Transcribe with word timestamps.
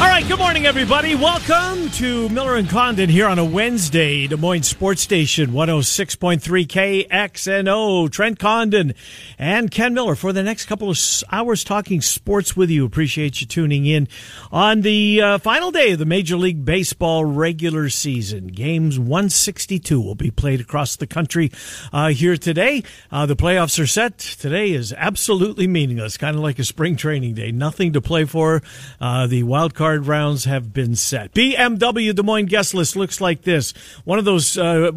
All 0.00 0.08
right, 0.08 0.26
good 0.26 0.38
morning, 0.38 0.66
everybody. 0.66 1.14
Welcome 1.14 1.88
to 1.90 2.28
Miller 2.30 2.56
and 2.56 2.68
Condon 2.68 3.08
here 3.08 3.28
on 3.28 3.38
a 3.38 3.44
Wednesday, 3.44 4.26
Des 4.26 4.36
Moines 4.36 4.64
Sports 4.64 5.00
Station, 5.00 5.50
106.3 5.52 6.66
KXNO. 6.66 8.10
Trent 8.10 8.38
Condon 8.38 8.94
and 9.38 9.70
Ken 9.70 9.94
Miller 9.94 10.16
for 10.16 10.32
the 10.32 10.42
next 10.42 10.66
couple 10.66 10.90
of 10.90 10.98
hours 11.30 11.62
talking 11.62 12.00
sports 12.00 12.56
with 12.56 12.68
you. 12.68 12.84
Appreciate 12.84 13.40
you 13.40 13.46
tuning 13.46 13.86
in 13.86 14.08
on 14.50 14.80
the 14.80 15.22
uh, 15.22 15.38
final 15.38 15.70
day 15.70 15.92
of 15.92 16.00
the 16.00 16.04
Major 16.04 16.36
League 16.36 16.64
Baseball 16.64 17.24
regular 17.24 17.88
season. 17.88 18.48
Games 18.48 18.98
162 18.98 20.00
will 20.00 20.16
be 20.16 20.32
played 20.32 20.60
across 20.60 20.96
the 20.96 21.06
country 21.06 21.52
uh, 21.92 22.08
here 22.08 22.36
today. 22.36 22.82
Uh, 23.12 23.24
the 23.26 23.36
playoffs 23.36 23.80
are 23.80 23.86
set. 23.86 24.18
Today 24.18 24.72
is 24.72 24.92
absolutely 24.96 25.68
meaningless, 25.68 26.16
kind 26.16 26.34
of 26.34 26.42
like 26.42 26.58
a 26.58 26.64
spring 26.64 26.96
training 26.96 27.34
day. 27.34 27.52
Nothing 27.52 27.92
to 27.92 28.00
play 28.00 28.24
for. 28.24 28.62
Uh, 29.00 29.26
the 29.28 29.44
wild 29.44 29.74
card 29.74 29.91
rounds 30.00 30.44
have 30.44 30.72
been 30.72 30.96
set. 30.96 31.32
BMW 31.32 32.14
Des 32.14 32.22
Moines 32.22 32.46
guest 32.46 32.74
list 32.74 32.96
looks 32.96 33.20
like 33.20 33.42
this. 33.42 33.72
One 34.04 34.18
of 34.18 34.24
those 34.24 34.56
uh, 34.56 34.90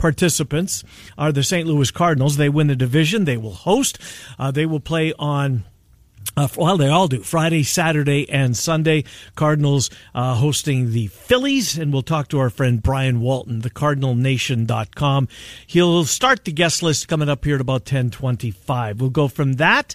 participants 0.00 0.82
are 1.18 1.30
the 1.30 1.42
St. 1.42 1.68
Louis 1.68 1.90
Cardinals. 1.90 2.36
They 2.36 2.48
win 2.48 2.66
the 2.66 2.76
division. 2.76 3.24
They 3.24 3.36
will 3.36 3.52
host. 3.52 3.98
Uh, 4.38 4.50
they 4.50 4.66
will 4.66 4.80
play 4.80 5.12
on. 5.18 5.64
Uh, 6.36 6.48
well, 6.56 6.76
they 6.76 6.88
all 6.88 7.08
do. 7.08 7.22
Friday, 7.22 7.62
Saturday, 7.62 8.28
and 8.30 8.56
Sunday. 8.56 9.04
Cardinals 9.34 9.90
uh, 10.14 10.34
hosting 10.34 10.92
the 10.92 11.08
Phillies, 11.08 11.76
and 11.76 11.92
we'll 11.92 12.02
talk 12.02 12.28
to 12.28 12.38
our 12.38 12.50
friend 12.50 12.82
Brian 12.82 13.20
Walton, 13.20 13.62
thecardinalnation.com. 13.62 15.28
He'll 15.66 16.04
start 16.04 16.44
the 16.44 16.52
guest 16.52 16.82
list 16.82 17.08
coming 17.08 17.28
up 17.28 17.44
here 17.44 17.56
at 17.56 17.60
about 17.60 17.82
1025. 17.82 19.00
We'll 19.00 19.10
go 19.10 19.28
from 19.28 19.54
that 19.54 19.94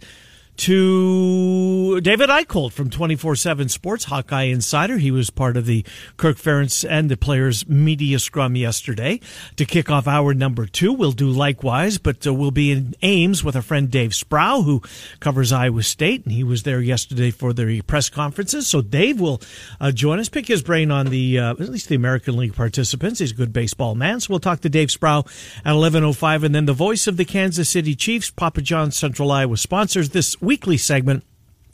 to 0.57 1.99
David 2.01 2.29
Eickholt 2.29 2.71
from 2.71 2.89
24 2.89 3.35
7 3.35 3.69
Sports, 3.69 4.05
Hawkeye 4.05 4.43
Insider. 4.43 4.97
He 4.97 5.11
was 5.11 5.29
part 5.29 5.57
of 5.57 5.65
the 5.65 5.85
Kirk 6.17 6.37
Ferentz 6.37 6.87
and 6.89 7.09
the 7.09 7.17
players' 7.17 7.67
media 7.67 8.19
scrum 8.19 8.55
yesterday 8.55 9.19
to 9.57 9.65
kick 9.65 9.89
off 9.91 10.07
hour 10.07 10.33
number 10.33 10.65
two. 10.65 10.93
We'll 10.93 11.11
do 11.11 11.29
likewise, 11.29 11.97
but 11.97 12.25
uh, 12.25 12.33
we'll 12.33 12.51
be 12.51 12.71
in 12.71 12.95
Ames 13.01 13.43
with 13.43 13.55
our 13.55 13.61
friend 13.61 13.91
Dave 13.91 14.15
Sproul, 14.15 14.63
who 14.63 14.81
covers 15.19 15.51
Iowa 15.51 15.83
State, 15.83 16.23
and 16.23 16.33
he 16.33 16.43
was 16.43 16.63
there 16.63 16.79
yesterday 16.79 17.31
for 17.31 17.51
the 17.51 17.81
press 17.81 18.09
conferences. 18.09 18.67
So 18.67 18.81
Dave 18.81 19.19
will 19.19 19.41
uh, 19.81 19.91
join 19.91 20.19
us, 20.19 20.29
pick 20.29 20.47
his 20.47 20.63
brain 20.63 20.91
on 20.91 21.07
the, 21.07 21.39
uh, 21.39 21.51
at 21.51 21.69
least 21.69 21.89
the 21.89 21.95
American 21.95 22.37
League 22.37 22.55
participants. 22.55 23.19
He's 23.19 23.31
a 23.31 23.35
good 23.35 23.51
baseball 23.53 23.95
man. 23.95 24.19
So 24.19 24.31
we'll 24.31 24.39
talk 24.39 24.61
to 24.61 24.69
Dave 24.69 24.91
Sproul 24.91 25.27
at 25.65 25.73
11.05, 25.73 26.43
and 26.43 26.55
then 26.55 26.65
the 26.65 26.73
voice 26.73 27.07
of 27.07 27.17
the 27.17 27.25
Kansas 27.25 27.69
City 27.69 27.95
Chiefs, 27.95 28.29
Papa 28.29 28.61
John's 28.61 28.95
Central 28.95 29.31
Iowa 29.31 29.57
sponsors 29.57 30.09
this 30.09 30.39
weekly 30.45 30.77
segment 30.77 31.23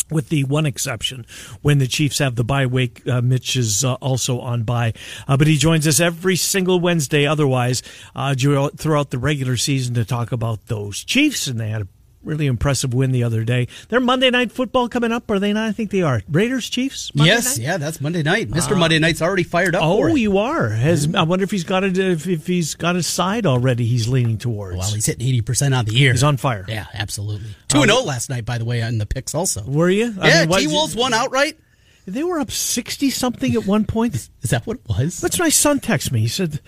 with 0.09 0.29
the 0.29 0.43
one 0.43 0.65
exception 0.65 1.25
when 1.61 1.77
the 1.77 1.87
Chiefs 1.87 2.19
have 2.19 2.35
the 2.35 2.43
bye 2.43 2.65
week. 2.65 3.01
Uh, 3.07 3.21
Mitch 3.21 3.55
is 3.55 3.83
uh, 3.85 3.93
also 3.95 4.39
on 4.39 4.63
bye, 4.63 4.93
uh, 5.27 5.37
but 5.37 5.47
he 5.47 5.57
joins 5.57 5.87
us 5.87 5.99
every 5.99 6.35
single 6.35 6.79
Wednesday. 6.79 7.25
Otherwise, 7.25 7.81
uh, 8.15 8.35
throughout 8.35 9.09
the 9.09 9.17
regular 9.17 9.57
season 9.57 9.93
to 9.95 10.05
talk 10.05 10.31
about 10.31 10.67
those 10.67 11.03
Chiefs, 11.03 11.47
and 11.47 11.59
they 11.59 11.69
had 11.69 11.83
a 11.83 11.87
really 12.23 12.45
impressive 12.45 12.93
win 12.93 13.11
the 13.11 13.23
other 13.23 13.43
day. 13.43 13.67
They're 13.89 13.99
Monday 13.99 14.29
Night 14.29 14.51
Football 14.51 14.89
coming 14.89 15.11
up, 15.11 15.29
are 15.29 15.39
they 15.39 15.53
not? 15.53 15.69
I 15.69 15.71
think 15.71 15.91
they 15.91 16.01
are. 16.01 16.21
Raiders, 16.29 16.69
Chiefs. 16.69 17.13
Monday 17.15 17.33
yes, 17.33 17.57
night? 17.57 17.63
yeah, 17.63 17.77
that's 17.77 18.01
Monday 18.01 18.23
night. 18.23 18.49
Mister 18.49 18.75
uh, 18.75 18.77
Monday 18.77 18.99
Night's 18.99 19.21
already 19.21 19.43
fired 19.43 19.75
up. 19.75 19.83
Oh, 19.83 20.15
you 20.15 20.37
are. 20.37 20.69
Has 20.69 21.13
I 21.13 21.23
wonder 21.23 21.43
if 21.43 21.51
he's 21.51 21.63
got 21.63 21.83
it 21.83 21.97
if, 21.97 22.27
if 22.27 22.47
he's 22.47 22.75
got 22.75 22.95
his 22.95 23.07
side 23.07 23.45
already. 23.45 23.85
He's 23.85 24.07
leaning 24.07 24.37
towards. 24.37 24.77
Well, 24.77 24.91
he's 24.91 25.05
hitting 25.05 25.27
eighty 25.27 25.41
percent 25.41 25.73
on 25.73 25.85
the 25.85 25.93
year. 25.93 26.11
He's 26.11 26.23
on 26.23 26.37
fire. 26.37 26.65
Yeah, 26.67 26.85
absolutely. 26.93 27.49
Two 27.67 27.81
and 27.81 27.91
zero 27.91 28.01
oh 28.03 28.05
last 28.05 28.29
night, 28.29 28.45
by 28.45 28.57
the 28.57 28.65
way, 28.65 28.81
on 28.81 28.97
the 28.97 29.05
picks. 29.05 29.35
Also, 29.35 29.63
were 29.63 29.89
you? 29.89 30.15
I 30.19 30.27
yeah, 30.27 30.45
T 30.45 30.67
Wolves 30.67 30.95
won 30.95 31.13
outright. 31.13 31.57
They 32.05 32.23
were 32.23 32.39
up 32.39 32.51
sixty 32.51 33.09
something 33.09 33.53
at 33.53 33.65
one 33.65 33.85
point. 33.85 34.15
Is 34.41 34.49
that 34.49 34.65
what 34.65 34.77
it 34.77 34.89
was? 34.89 35.21
That's 35.21 35.39
my 35.39 35.49
son 35.49 35.79
texted 35.79 36.11
me. 36.11 36.21
He 36.21 36.27
said, 36.27 36.59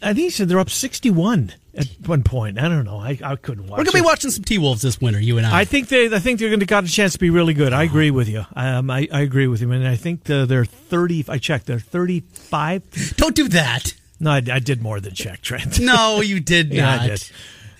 I 0.00 0.08
think 0.08 0.18
he 0.18 0.30
said 0.30 0.48
they're 0.48 0.58
up 0.58 0.70
sixty 0.70 1.10
one 1.10 1.52
at 1.74 1.86
one 2.06 2.22
point. 2.22 2.58
I 2.58 2.68
don't 2.68 2.84
know. 2.84 2.98
I, 2.98 3.18
I 3.22 3.36
couldn't 3.36 3.66
watch. 3.66 3.78
We're 3.78 3.84
gonna 3.84 3.98
be 3.98 4.04
watching 4.04 4.30
some 4.30 4.44
T 4.44 4.58
Wolves 4.58 4.82
this 4.82 5.00
winter. 5.00 5.20
You 5.20 5.38
and 5.38 5.46
I. 5.46 5.60
I 5.60 5.64
think 5.64 5.88
they. 5.88 6.14
I 6.14 6.18
think 6.18 6.38
they're 6.38 6.48
going 6.48 6.60
to 6.60 6.66
got 6.66 6.84
a 6.84 6.88
chance 6.88 7.14
to 7.14 7.18
be 7.18 7.30
really 7.30 7.54
good. 7.54 7.72
I 7.72 7.84
agree 7.84 8.10
with 8.10 8.28
you. 8.28 8.44
Um, 8.54 8.90
I, 8.90 9.08
I 9.12 9.20
agree 9.20 9.46
with 9.46 9.60
you, 9.60 9.70
and 9.72 9.86
I 9.86 9.96
think 9.96 10.24
the, 10.24 10.46
they're 10.46 10.64
thirty. 10.64 11.24
I 11.28 11.38
checked. 11.38 11.66
They're 11.66 11.78
thirty 11.78 12.20
five. 12.20 12.82
Don't 13.16 13.34
do 13.34 13.48
that. 13.48 13.94
No, 14.20 14.30
I, 14.30 14.42
I, 14.52 14.58
did 14.60 14.82
more 14.82 15.00
than 15.00 15.14
check, 15.14 15.40
Trent. 15.40 15.80
No, 15.80 16.20
you 16.20 16.38
did 16.40 16.68
yeah, 16.72 16.84
not. 16.84 17.00
I 17.00 17.06
did. 17.08 17.30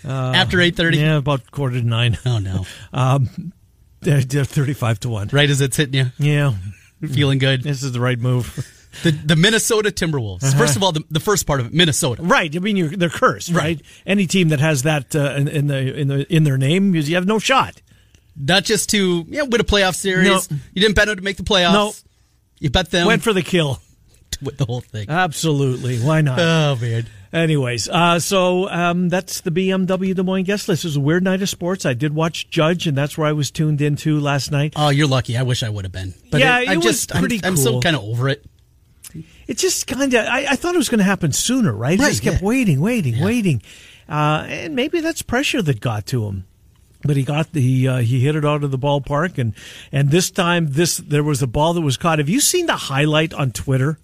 Uh, 0.05 0.33
After 0.35 0.61
eight 0.61 0.77
thirty. 0.77 0.99
Yeah, 0.99 1.19
about 1.19 1.51
quarter 1.51 1.81
to 1.81 1.87
nine. 1.87 2.19
Oh 2.27 2.39
no. 2.39 2.67
Um, 2.93 3.53
they're, 4.01 4.21
they're 4.23 4.45
thirty 4.45 4.75
five 4.75 4.99
to 5.01 5.09
one. 5.09 5.29
Right 5.33 5.49
as 5.49 5.61
it's 5.61 5.77
hitting 5.77 5.95
you. 5.95 6.07
Yeah. 6.19 6.55
Feeling 7.01 7.39
good. 7.39 7.63
This 7.63 7.83
is 7.83 7.93
the 7.93 8.01
right 8.01 8.19
move. 8.19 8.79
The, 9.03 9.11
the 9.11 9.37
Minnesota 9.37 9.91
Timberwolves. 9.91 10.45
Uh-huh. 10.45 10.59
First 10.59 10.77
of 10.77 10.83
all, 10.83 10.93
the, 10.93 11.03
the 11.11 11.21
first 11.21 11.47
part 11.47 11.61
of 11.61 11.67
it, 11.67 11.75
Minnesota. 11.75 12.23
Right. 12.23 12.55
I 12.55 12.59
mean, 12.59 12.99
they're 12.99 13.09
cursed, 13.09 13.51
right? 13.51 13.63
right? 13.63 13.83
Any 14.07 14.27
team 14.27 14.49
that 14.51 14.61
has 14.61 14.83
that 14.83 15.15
uh, 15.17 15.35
in, 15.37 15.49
in, 15.49 15.67
the 15.67 15.95
in 15.99 16.09
the 16.09 16.33
in 16.35 16.45
their 16.45 16.59
name, 16.59 16.95
you 16.95 17.15
have 17.15 17.27
no 17.27 17.39
shot. 17.39 17.81
Not 18.37 18.65
just 18.65 18.91
to 18.91 19.25
yeah, 19.29 19.43
win 19.43 19.61
a 19.61 19.65
playoff 19.65 19.95
series. 19.95 20.51
No. 20.51 20.57
You 20.73 20.83
didn't 20.83 20.97
bet 20.97 21.07
them 21.07 21.17
to 21.17 21.23
make 21.23 21.37
the 21.37 21.43
playoffs. 21.43 21.73
No. 21.73 21.93
You 22.61 22.71
bet 22.71 22.91
them. 22.91 23.07
Went 23.07 23.23
for 23.23 23.33
the 23.33 23.43
kill. 23.43 23.81
With 24.43 24.57
the 24.57 24.65
whole 24.65 24.81
thing. 24.81 25.09
Absolutely. 25.09 25.99
Why 25.99 26.21
not? 26.21 26.39
Oh 26.39 26.77
man. 26.81 27.07
Anyways, 27.33 27.89
uh, 27.89 28.19
so 28.19 28.69
um, 28.69 29.09
that's 29.09 29.41
the 29.41 29.51
BMW 29.51 30.15
Des 30.15 30.23
Moines 30.23 30.45
guest 30.45 30.69
list. 30.69 30.85
It 30.85 30.89
was 30.89 30.97
a 30.97 31.01
weird 31.01 31.25
night 31.25 31.41
of 31.41 31.49
sports. 31.49 31.87
I 31.87 31.95
did 31.95 32.15
watch 32.15 32.51
Judge, 32.51 32.87
and 32.87 32.97
that's 32.97 33.17
where 33.17 33.27
I 33.27 33.33
was 33.33 33.51
tuned 33.51 33.81
into 33.81 34.21
last 34.21 34.51
night. 34.51 34.75
Oh, 34.77 34.91
you're 34.91 35.07
lucky. 35.07 35.39
I 35.39 35.43
wish 35.43 35.63
I 35.63 35.71
would 35.71 35.87
have 35.87 35.93
been. 35.93 36.13
But 36.31 36.41
yeah, 36.41 36.61
it, 36.61 36.69
it 36.69 36.77
was 36.77 36.85
just, 36.85 37.11
pretty 37.11 37.37
I'm, 37.37 37.41
cool. 37.41 37.49
I'm 37.51 37.57
so 37.57 37.81
kind 37.81 37.97
of 37.97 38.03
over 38.03 38.29
it. 38.29 38.45
It 39.47 39.59
just 39.59 39.87
kind 39.87 40.15
of, 40.15 40.27
I, 40.27 40.47
I, 40.51 40.57
thought 40.57 40.75
it 40.75 40.79
was 40.79 40.89
going 40.89 40.99
to 40.99 41.05
happen 41.05 41.33
sooner, 41.33 41.73
right? 41.73 41.99
He 41.99 42.07
just 42.07 42.23
kept 42.23 42.43
yeah. 42.43 42.49
waiting, 42.49 42.81
waiting, 42.81 43.15
yeah. 43.15 43.25
waiting. 43.25 43.63
Uh, 44.09 44.45
and 44.49 44.75
maybe 44.75 45.01
that's 45.01 45.23
pressure 45.23 45.63
that 45.63 45.81
got 45.81 46.07
to 46.07 46.27
him. 46.27 46.45
But 47.05 47.17
he 47.17 47.25
got 47.25 47.53
the 47.53 47.89
uh, 47.89 47.97
he 47.99 48.21
hit 48.21 48.37
it 48.37 48.45
out 48.45 48.63
of 48.63 48.71
the 48.71 48.79
ballpark 48.79 49.37
and 49.37 49.55
and 49.91 50.11
this 50.11 50.31
time 50.31 50.69
this 50.71 50.99
there 50.99 51.25
was 51.25 51.43
a 51.43 51.49
ball 51.49 51.75
that 51.75 51.81
was 51.81 51.97
caught. 51.97 52.21
Have 52.21 52.29
you 52.29 52.41
seen 52.41 52.67
the 52.67 52.77
highlight 52.77 53.35
on 53.35 53.51
Twitter 53.51 53.99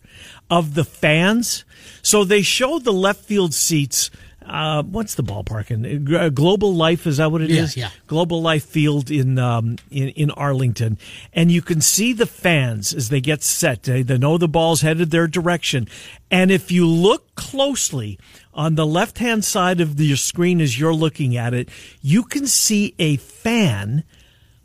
of 0.51 0.75
the 0.75 0.85
fans? 0.85 1.65
So 2.03 2.25
they 2.25 2.43
showed 2.43 2.83
the 2.83 2.93
left 2.93 3.25
field 3.25 3.55
seats 3.55 4.11
uh, 4.49 4.83
what's 4.83 5.15
the 5.15 5.23
ballpark 5.23 5.71
in 5.71 6.15
uh, 6.15 6.31
Global 6.31 6.75
Life? 6.75 7.07
Is 7.07 7.19
that 7.19 7.31
what 7.31 7.43
it 7.43 7.51
yeah, 7.51 7.63
is? 7.63 7.77
yeah, 7.77 7.91
Global 8.07 8.41
Life 8.41 8.65
Field 8.65 9.11
in, 9.11 9.39
um, 9.39 9.77
in 9.91 10.09
in 10.11 10.31
Arlington, 10.31 10.99
and 11.33 11.53
you 11.53 11.63
can 11.63 11.81
see 11.81 12.13
the 12.13 12.27
fans 12.27 12.95
as 12.95 13.09
they 13.09 13.21
get 13.21 13.43
set. 13.43 13.83
They, 13.83 14.03
they 14.03 14.19
know 14.19 14.39
the 14.39 14.49
ball's 14.49 14.81
headed 14.81 15.11
their 15.11 15.27
direction, 15.27 15.89
and 16.31 16.51
if 16.51 16.73
you 16.73 16.87
look 16.87 17.35
closely 17.35 18.19
on 18.55 18.75
the 18.75 18.87
left 18.87 19.19
hand 19.19 19.45
side 19.45 19.81
of 19.81 20.01
your 20.01 20.17
screen 20.17 20.61
as 20.61 20.79
you're 20.79 20.95
looking 20.95 21.37
at 21.37 21.55
it, 21.55 21.69
you 22.01 22.25
can 22.25 22.47
see 22.47 22.95
a 22.99 23.17
fan. 23.17 24.05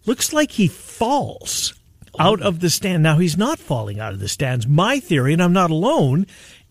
Looks 0.06 0.34
like 0.34 0.52
he 0.52 0.68
falls 0.68 1.74
out 2.20 2.42
of 2.42 2.60
the 2.60 2.70
stand. 2.70 3.04
Now 3.04 3.18
he's 3.18 3.38
not 3.38 3.60
falling 3.60 4.00
out 4.00 4.14
of 4.14 4.20
the 4.20 4.28
stands. 4.28 4.68
My 4.68 5.00
theory, 5.00 5.34
and 5.34 5.42
I'm 5.42 5.54
not 5.54 5.72
alone, 5.72 6.28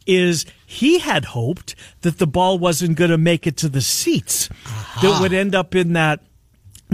is 0.07 0.47
he 0.67 0.99
had 0.99 1.27
hoped 1.27 1.75
that 2.03 2.19
the 2.19 2.27
ball 2.27 2.59
wasn't 2.59 2.97
going 2.97 3.11
to 3.11 3.19
make 3.19 3.47
it 3.47 3.57
to 3.59 3.69
the 3.69 3.81
seats 3.81 4.51
uh-huh. 4.51 5.01
that 5.03 5.21
would 5.21 5.33
end 5.33 5.55
up 5.55 5.75
in 5.75 5.95
that 5.95 6.21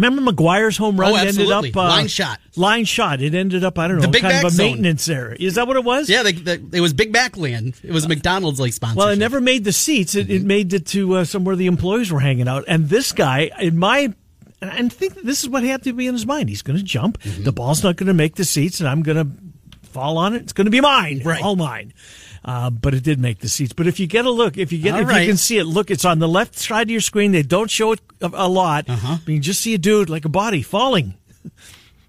Remember 0.00 0.32
McGwire's 0.32 0.76
home 0.76 0.98
run 0.98 1.12
oh, 1.12 1.16
ended 1.16 1.50
up 1.50 1.64
uh, 1.64 1.88
line 1.88 2.06
shot. 2.06 2.38
Line 2.54 2.84
shot. 2.84 3.20
It 3.20 3.34
ended 3.34 3.64
up 3.64 3.78
I 3.80 3.88
don't 3.88 3.96
know 3.96 4.02
the 4.02 4.08
big 4.08 4.22
kind 4.22 4.36
of 4.36 4.44
a 4.44 4.50
zone. 4.50 4.66
maintenance 4.66 5.08
area. 5.08 5.36
Is 5.40 5.56
that 5.56 5.66
what 5.66 5.76
it 5.76 5.82
was? 5.82 6.08
Yeah, 6.08 6.22
the, 6.22 6.32
the, 6.32 6.76
it 6.76 6.80
was 6.80 6.92
Big 6.92 7.12
Mac 7.12 7.36
Land. 7.36 7.74
It 7.82 7.90
was 7.90 8.06
McDonald's 8.06 8.60
like 8.60 8.72
sponsor. 8.72 8.96
Well, 8.96 9.08
it 9.08 9.18
never 9.18 9.40
made 9.40 9.64
the 9.64 9.72
seats. 9.72 10.14
It, 10.14 10.28
mm-hmm. 10.28 10.36
it 10.36 10.42
made 10.44 10.72
it 10.72 10.86
to 10.88 11.16
uh, 11.16 11.24
somewhere 11.24 11.56
the 11.56 11.66
employees 11.66 12.12
were 12.12 12.20
hanging 12.20 12.46
out. 12.46 12.64
And 12.68 12.88
this 12.88 13.10
guy, 13.10 13.50
in 13.60 13.76
my 13.76 14.14
and 14.60 14.70
I 14.70 14.88
think 14.88 15.14
this 15.22 15.42
is 15.42 15.48
what 15.48 15.64
had 15.64 15.82
to 15.84 15.92
be 15.92 16.06
in 16.06 16.14
his 16.14 16.26
mind. 16.26 16.48
He's 16.48 16.62
going 16.62 16.78
to 16.78 16.84
jump. 16.84 17.20
Mm-hmm. 17.20 17.44
The 17.44 17.52
ball's 17.52 17.82
not 17.82 17.96
going 17.96 18.08
to 18.08 18.14
make 18.14 18.36
the 18.36 18.44
seats, 18.44 18.78
and 18.80 18.88
I'm 18.88 19.02
going 19.02 19.16
to 19.16 19.88
fall 19.88 20.18
on 20.18 20.34
it. 20.34 20.42
It's 20.42 20.52
going 20.52 20.66
to 20.66 20.70
be 20.70 20.80
mine. 20.80 21.22
Right. 21.24 21.42
All 21.42 21.56
mine. 21.56 21.92
Uh, 22.44 22.70
but 22.70 22.94
it 22.94 23.02
did 23.02 23.18
make 23.18 23.38
the 23.40 23.48
seats. 23.48 23.72
But 23.72 23.86
if 23.86 23.98
you 24.00 24.06
get 24.06 24.24
a 24.24 24.30
look, 24.30 24.56
if 24.56 24.72
you 24.72 24.78
get, 24.78 24.94
All 24.94 25.00
if 25.00 25.08
right. 25.08 25.20
you 25.22 25.28
can 25.28 25.36
see 25.36 25.58
it, 25.58 25.64
look, 25.64 25.90
it's 25.90 26.04
on 26.04 26.18
the 26.18 26.28
left 26.28 26.58
side 26.58 26.86
of 26.86 26.90
your 26.90 27.00
screen. 27.00 27.32
They 27.32 27.42
don't 27.42 27.70
show 27.70 27.92
it 27.92 28.00
a, 28.20 28.30
a 28.32 28.48
lot. 28.48 28.88
Uh-huh. 28.88 29.18
you 29.26 29.40
just 29.40 29.60
see 29.60 29.74
a 29.74 29.78
dude 29.78 30.08
like 30.08 30.24
a 30.24 30.30
body 30.30 30.62
falling. 30.62 31.14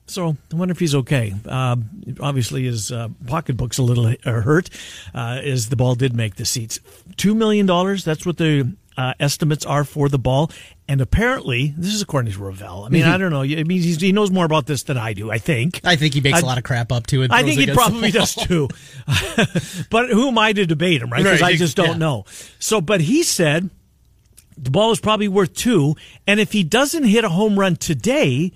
So 0.10 0.36
I 0.52 0.56
wonder 0.56 0.72
if 0.72 0.80
he's 0.80 0.96
okay. 0.96 1.34
Uh, 1.46 1.76
obviously, 2.20 2.64
his 2.64 2.92
uh, 2.92 3.10
pocketbook's 3.28 3.78
a 3.78 3.84
little 3.84 4.08
uh, 4.08 4.42
hurt, 4.42 4.70
uh, 5.14 5.40
as 5.44 5.70
the 5.70 5.76
ball 5.76 5.94
did 5.96 6.16
make 6.16 6.36
the 6.36 6.46
seats. 6.46 6.80
Two 7.16 7.36
million 7.36 7.68
dollars. 7.68 8.04
That's 8.06 8.26
what 8.26 8.38
the 8.38 8.76
uh, 8.98 9.14
estimates 9.20 9.66
are 9.66 9.84
for 9.84 10.10
the 10.10 10.20
ball. 10.20 10.52
And 10.89 11.01
apparently, 11.01 11.75
this 11.77 11.94
is 11.94 12.01
according 12.01 12.31
to 12.33 12.39
Rovell. 12.39 12.83
I 12.83 12.89
mean, 12.89 13.03
mm-hmm. 13.03 13.12
I 13.12 13.18
don't 13.19 13.30
know. 13.30 13.44
I 13.44 13.63
mean, 13.63 13.80
he's, 13.80 14.01
he 14.01 14.12
knows 14.12 14.31
more 14.31 14.44
about 14.44 14.65
this 14.65 14.81
than 14.81 14.97
I 14.97 15.13
do. 15.13 15.30
I 15.30 15.38
think. 15.38 15.80
I 15.83 15.95
think 15.95 16.15
he 16.15 16.19
makes 16.19 16.39
I- 16.39 16.41
a 16.41 16.45
lot 16.45 16.57
of 16.57 16.63
crap 16.63 16.91
up 16.91 17.06
too. 17.06 17.21
and 17.21 17.31
I 17.31 17.44
think 17.44 17.59
he 17.59 17.71
probably 17.71 18.09
does 18.09 18.33
too. 18.33 18.69
but 19.91 20.09
who 20.09 20.30
am 20.30 20.39
I 20.39 20.51
to 20.51 20.65
debate 20.65 21.03
him, 21.03 21.12
right? 21.12 21.21
Because 21.24 21.41
Right, 21.41 21.53
I 21.53 21.57
just 21.57 21.77
don't 21.77 21.89
yeah. 21.89 21.97
know. 21.97 22.25
So, 22.57 22.81
but 22.81 23.01
he 23.01 23.21
said 23.21 23.69
the 24.57 24.71
ball 24.71 24.91
is 24.91 25.00
probably 25.00 25.27
worth 25.27 25.53
two, 25.53 25.95
and 26.25 26.39
if 26.39 26.53
he 26.53 26.63
doesn't 26.63 27.03
hit 27.03 27.24
a 27.24 27.30
home 27.30 27.59
run 27.59 27.75
today, 27.75 28.51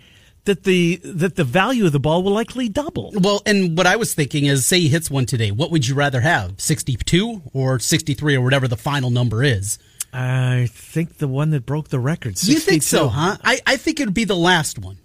that 0.45 0.63
the 0.63 1.01
that 1.03 1.35
the 1.35 1.43
value 1.43 1.85
of 1.85 1.91
the 1.91 1.99
ball 1.99 2.23
will 2.23 2.31
likely 2.33 2.67
double. 2.67 3.13
Well, 3.15 3.43
and 3.45 3.77
what 3.77 3.85
I 3.85 3.95
was 3.95 4.15
thinking 4.15 4.45
is, 4.45 4.65
say 4.65 4.79
he 4.79 4.89
hits 4.89 5.11
one 5.11 5.27
today, 5.27 5.51
what 5.51 5.69
would 5.69 5.87
you 5.87 5.93
rather 5.93 6.21
have, 6.21 6.59
sixty-two 6.59 7.43
or 7.53 7.77
sixty-three 7.77 8.35
or 8.35 8.41
whatever 8.41 8.67
the 8.67 8.75
final 8.75 9.11
number 9.11 9.43
is? 9.43 9.77
I 10.13 10.67
think 10.71 11.17
the 11.17 11.27
one 11.27 11.49
that 11.51 11.65
broke 11.65 11.89
the 11.89 11.99
record. 11.99 12.37
62. 12.37 12.53
You 12.53 12.59
think 12.59 12.83
so, 12.83 13.07
huh? 13.07 13.37
I, 13.43 13.59
I 13.65 13.77
think 13.77 13.99
it 13.99 14.05
would 14.05 14.13
be 14.13 14.25
the 14.25 14.35
last 14.35 14.77
one. 14.77 14.97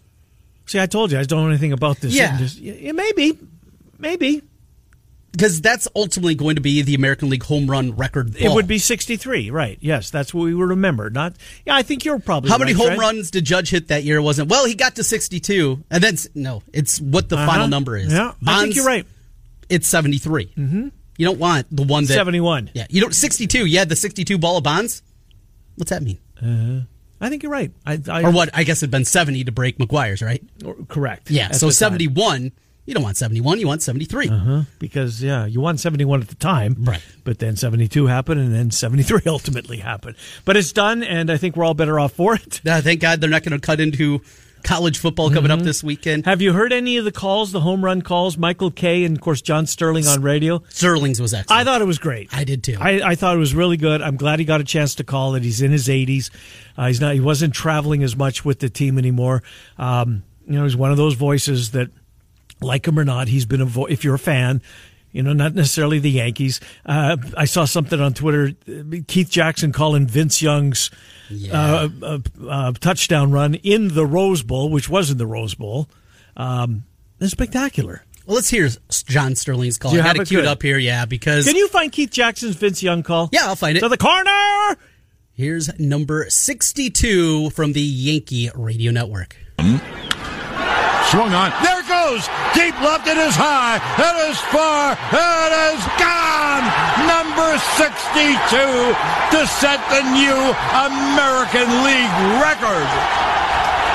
See, 0.67 0.79
I 0.79 0.87
told 0.87 1.13
you 1.13 1.19
I 1.19 1.23
don't 1.25 1.45
know 1.45 1.49
anything 1.49 1.73
about 1.73 1.97
this. 1.99 2.15
Yeah. 2.15 2.39
Yeah, 2.61 2.93
maybe, 2.93 3.39
maybe 3.99 4.43
Because 5.33 5.63
that's 5.63 5.89
ultimately 5.97 6.35
going 6.35 6.57
to 6.57 6.61
be 6.61 6.83
the 6.83 6.95
American 6.95 7.31
League 7.31 7.43
home 7.43 7.71
run 7.71 7.97
record. 7.97 8.37
it 8.37 8.51
would 8.53 8.67
be 8.67 8.77
sixty-three. 8.79 9.51
Right? 9.51 9.79
Yes, 9.81 10.11
that's 10.11 10.35
what 10.35 10.43
we 10.45 10.53
remember. 10.53 11.09
Not. 11.09 11.37
Yeah, 11.65 11.75
I 11.75 11.83
think 11.83 12.05
you're 12.05 12.19
probably. 12.19 12.51
How 12.51 12.59
many 12.59 12.73
home 12.73 12.89
Fred. 12.89 12.99
runs 12.99 13.31
did 13.31 13.45
Judge 13.47 13.71
hit 13.71 13.89
that 13.89 14.05
year? 14.05 14.21
Wasn't 14.21 14.51
well. 14.51 14.67
He 14.67 14.75
got 14.75 14.97
to 14.97 15.05
sixty-two, 15.05 15.85
and 15.91 16.05
then 16.05 16.17
no, 16.35 16.63
it's 16.75 17.01
what 17.01 17.31
the 17.31 17.37
Uh-huh. 17.37 17.47
final 17.47 17.69
number 17.69 17.97
is. 17.97 18.13
Yeah, 18.13 18.33
I 18.47 18.63
think 18.63 18.75
you're 18.77 18.85
right. 18.85 19.07
It's 19.71 19.87
73 19.89 20.47
Mm-hmm. 20.57 20.89
You 21.19 21.27
don't 21.27 21.39
want 21.39 21.67
the 21.71 21.83
one 21.83 22.05
that 22.05 22.15
71. 22.15 22.71
Yeah, 22.75 22.87
you 22.89 23.01
don't 23.03 23.15
sixty-two. 23.15 23.67
You 23.67 23.79
had 23.79 23.91
the 23.91 23.97
sixty-two 23.97 24.39
ball 24.39 24.57
of 24.57 24.65
bonds. 24.65 25.03
What's 25.77 25.91
that 25.91 26.03
mean? 26.03 26.19
I 27.21 27.29
think 27.29 27.43
you're 27.43 27.53
right. 27.53 27.73
I, 27.85 28.01
I, 28.09 28.23
Or 28.23 28.31
what? 28.31 28.51
I 28.55 28.63
guess 28.63 28.79
it'd 28.83 28.91
been 28.93 29.05
seventy 29.05 29.43
to 29.45 29.53
break 29.53 29.79
McGwire's, 29.79 30.23
right? 30.23 30.43
or- 30.65 30.77
correct. 30.89 31.31
Yeah. 31.31 31.51
So 31.51 31.69
seventy-one. 31.71 32.53
You 32.87 32.95
don't 32.95 33.03
want 33.03 33.19
seventy-one. 33.19 33.61
You 33.61 33.67
want 33.67 33.83
73 33.83 34.29
Uh-huh. 34.31 34.63
Because 34.79 35.23
yeah, 35.23 35.45
you 35.45 35.61
won 35.61 35.77
71 35.77 36.23
at 36.23 36.29
the 36.29 36.35
time, 36.37 36.75
Right. 36.79 37.03
But 37.23 37.39
then 37.39 37.55
72 37.55 38.07
happened, 38.07 38.41
and 38.41 38.55
then 38.55 38.71
73 38.71 39.21
ultimately 39.27 39.77
happened. 39.77 40.17
But 40.47 40.57
it's 40.57 40.73
done, 40.73 41.03
and 41.03 41.31
I 41.31 41.37
think 41.37 41.55
we're 41.55 41.65
all 41.67 41.75
better 41.75 42.01
off 42.01 42.13
for 42.13 42.35
it. 42.37 42.63
Uh, 42.67 42.81
thank 42.81 43.01
God 43.01 43.21
they're 43.21 43.29
not 43.29 43.43
going 43.43 43.61
to 43.61 43.67
cut 43.67 43.79
into 43.81 44.23
college 44.63 44.99
football 44.99 45.29
coming 45.31 45.51
Mm-hmm. 45.51 45.61
up 45.61 45.65
this 45.65 45.83
weekend. 45.83 46.27
Have 46.27 46.43
you 46.43 46.53
heard 46.53 46.73
any 46.73 46.97
of 46.99 47.05
the 47.05 47.13
calls, 47.13 47.53
the 47.53 47.61
home 47.61 47.85
run 47.85 48.03
calls? 48.03 48.37
Michael 48.37 48.71
Kay 48.71 49.05
and 49.05 49.17
of 49.17 49.21
course 49.23 49.41
John 49.41 49.67
Sterling 49.67 50.07
on 50.07 50.23
radio. 50.23 50.63
Sterling's 50.69 51.21
was 51.21 51.33
excellent. 51.35 51.61
I 51.61 51.65
thought 51.65 51.81
it 51.81 51.87
was 51.87 51.99
great. 51.99 52.29
I 52.33 52.45
did 52.45 52.63
too. 52.65 52.77
I, 52.81 53.01
I 53.11 53.15
thought 53.15 53.37
it 53.37 53.39
was 53.39 53.55
really 53.55 53.77
good. 53.77 54.03
I'm 54.03 54.17
glad 54.17 54.39
he 54.39 54.45
got 54.45 54.61
a 54.61 54.65
chance 54.65 54.95
to 54.97 55.05
call 55.05 55.35
it. 55.35 55.43
He's 55.43 55.63
in 55.63 55.71
his 55.71 55.89
80s. 55.89 56.31
Uh, 56.77 56.87
he's 56.89 57.01
not. 57.01 57.15
He 57.15 57.21
wasn't 57.21 57.55
traveling 57.55 58.03
as 58.03 58.17
much 58.17 58.45
with 58.45 58.59
the 58.61 58.69
team 58.69 58.99
anymore. 58.99 59.43
Um, 59.79 60.23
you 60.47 60.55
know, 60.55 60.65
he's 60.65 60.77
one 60.77 60.91
of 60.91 60.97
those 60.97 61.15
voices 61.15 61.73
that, 61.73 61.89
like 62.61 62.87
him 62.89 62.99
or 62.99 63.05
not, 63.05 63.29
he's 63.29 63.47
been 63.47 63.61
a. 63.61 63.65
Vo- 63.67 63.87
if 63.87 64.03
you're 64.05 64.15
a 64.15 64.19
fan, 64.19 64.63
you 65.13 65.23
know, 65.23 65.33
not 65.33 65.55
necessarily 65.55 65.99
the 65.99 66.11
Yankees. 66.11 66.61
Uh, 66.87 67.17
I 67.37 67.45
saw 67.47 67.65
something 67.65 68.01
on 68.01 68.15
Twitter. 68.15 68.53
uh, 68.69 68.97
Keith 69.07 69.31
Jackson 69.31 69.73
calling 69.73 70.07
Vince 70.07 70.41
Young's 70.43 70.91
uh, 71.53 71.89
uh, 72.03 72.19
uh, 72.49 72.73
touchdown 72.73 73.31
run 73.33 73.55
in 73.55 73.89
the 73.95 74.07
Rose 74.07 74.43
Bowl, 74.43 74.71
which 74.71 74.89
was 74.89 75.11
in 75.11 75.19
the 75.19 75.27
Rose 75.27 75.55
Bowl. 75.55 75.89
Um, 76.37 76.85
it's 77.21 77.33
spectacular. 77.33 78.05
well, 78.27 78.37
let's 78.37 78.49
hear 78.49 78.69
John 79.07 79.35
Sterling's 79.35 79.79
call. 79.79 79.93
You 79.93 80.01
I 80.01 80.03
had 80.03 80.09
have 80.09 80.17
it 80.17 80.23
it 80.23 80.29
queued 80.29 80.43
good? 80.43 80.49
up 80.49 80.63
here, 80.63 80.79
yeah, 80.79 81.05
because 81.05 81.47
Can 81.47 81.57
you 81.57 81.69
find 81.69 81.91
Keith 81.91 82.11
Jackson's 82.11 82.57
Vince 82.57 82.83
Young 82.83 83.03
call? 83.03 83.29
Yeah, 83.33 83.47
I'll 83.47 83.57
find 83.57 83.77
it. 83.77 83.81
To 83.81 83.89
the 83.89 83.97
corner. 83.97 84.77
Here's 85.33 85.79
number 85.79 86.27
62 86.29 87.51
from 87.51 87.73
the 87.73 87.81
Yankee 87.81 88.51
Radio 88.55 88.91
Network. 88.93 89.37
Swung 91.11 91.33
on. 91.33 91.49
There 91.65 91.81
it 91.81 91.89
goes. 91.89 92.29
Deep 92.53 92.77
left. 92.85 93.09
It 93.09 93.17
is 93.17 93.33
high. 93.33 93.81
It 93.97 94.17
is 94.29 94.37
far. 94.53 94.93
It 94.93 95.53
is 95.73 95.81
gone. 95.97 96.65
Number 97.09 97.57
62 97.81 98.29
to 99.33 99.41
set 99.49 99.81
the 99.89 100.05
new 100.13 100.37
American 100.85 101.65
League 101.81 102.17
record. 102.45 102.85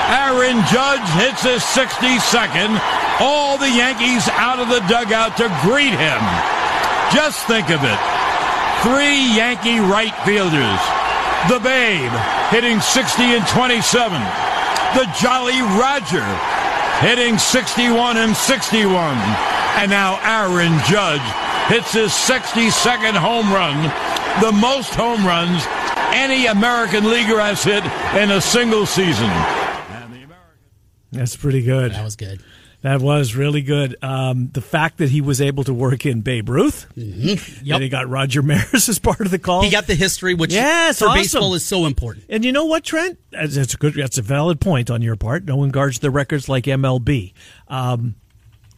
Aaron 0.09 0.57
Judge 0.73 1.05
hits 1.21 1.45
his 1.45 1.61
62nd. 1.77 2.81
All 3.21 3.61
the 3.61 3.69
Yankees 3.69 4.25
out 4.33 4.57
of 4.57 4.73
the 4.73 4.81
dugout 4.89 5.37
to 5.37 5.53
greet 5.61 5.93
him. 5.93 6.23
Just 7.13 7.45
think 7.45 7.69
of 7.69 7.85
it. 7.85 8.01
Three 8.81 9.21
Yankee 9.37 9.77
right 9.77 10.17
fielders. 10.25 10.81
The 11.45 11.61
Babe 11.61 12.11
hitting 12.49 12.81
60 12.81 13.37
and 13.37 13.45
27. 13.47 14.17
The 14.97 15.05
Jolly 15.21 15.61
Roger 15.77 16.25
hitting 16.99 17.37
61 17.37 18.17
and 18.17 18.35
61. 18.35 19.17
And 19.77 19.89
now 19.89 20.19
Aaron 20.21 20.77
Judge 20.87 21.21
hits 21.67 21.93
his 21.93 22.11
62nd 22.11 23.15
home 23.15 23.51
run, 23.51 23.81
the 24.41 24.51
most 24.51 24.93
home 24.93 25.25
runs 25.25 25.63
any 26.13 26.45
American 26.45 27.09
leaguer 27.09 27.39
has 27.39 27.63
hit 27.63 27.83
in 28.21 28.31
a 28.31 28.41
single 28.41 28.85
season. 28.85 29.29
That's 31.11 31.35
pretty 31.35 31.61
good. 31.61 31.91
That 31.93 32.03
was 32.03 32.15
good. 32.15 32.41
That 32.83 33.01
was 33.01 33.33
really 33.35 33.61
good. 33.61 33.95
Um, 34.03 34.49
the 34.51 34.61
fact 34.61 34.97
that 34.99 35.09
he 35.09 35.21
was 35.21 35.39
able 35.41 35.63
to 35.63 35.73
work 35.73 36.05
in 36.05 36.19
Babe 36.21 36.49
Ruth, 36.49 36.85
Yep. 36.95 37.39
and 37.75 37.81
he 37.81 37.87
got 37.89 38.09
Roger 38.09 38.41
Maris 38.43 38.89
as 38.89 38.99
part 38.99 39.21
of 39.21 39.31
the 39.31 39.39
call. 39.39 39.61
He 39.63 39.69
got 39.71 39.87
the 39.87 39.95
history, 39.95 40.33
which 40.33 40.53
Yes, 40.53 40.99
for 40.99 41.05
awesome. 41.05 41.17
baseball 41.19 41.53
is 41.55 41.65
so 41.65 41.85
important. 41.85 42.25
and 42.29 42.43
you 42.43 42.51
know 42.51 42.65
what, 42.65 42.83
Trent? 42.83 43.17
That's, 43.31 43.55
that's 43.55 43.73
a 43.73 43.77
good. 43.77 43.93
That's 43.95 44.17
a 44.17 44.21
valid 44.21 44.59
point 44.59 44.91
on 44.91 45.01
your 45.01 45.15
part. 45.15 45.45
No 45.45 45.55
one 45.55 45.69
guards 45.69 45.99
the 45.99 46.11
records 46.11 46.47
like 46.49 46.65
MLB. 46.65 47.33
Um, 47.69 48.15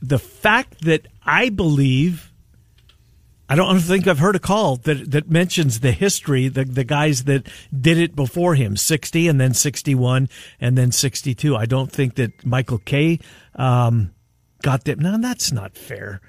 the 0.04 0.20
fact 0.20 0.86
that 0.86 1.08
I 1.26 1.50
believe, 1.50 2.32
I 3.48 3.56
don't 3.56 3.80
think 3.80 4.08
I've 4.08 4.20
heard 4.20 4.36
a 4.36 4.40
call 4.40 4.78
that 4.78 5.12
that 5.12 5.30
mentions 5.30 5.82
the 5.82 5.92
history, 5.92 6.48
the 6.48 6.66
the 6.66 6.84
guys 6.84 7.26
that 7.26 7.48
did 7.80 7.98
it 7.98 8.16
before 8.16 8.56
him, 8.56 8.76
sixty 8.76 9.28
and 9.28 9.40
then 9.40 9.54
sixty 9.54 9.94
one 9.94 10.30
and 10.60 10.78
then 10.78 10.92
sixty 10.92 11.36
two. 11.36 11.56
I 11.56 11.66
don't 11.66 11.92
think 11.92 12.16
that 12.16 12.46
Michael 12.46 12.80
Kay 12.80 13.20
um, 13.56 14.14
got 14.64 14.86
that. 14.86 15.00
No, 15.00 15.18
that's 15.20 15.52
not 15.52 15.78
fair. 15.78 16.22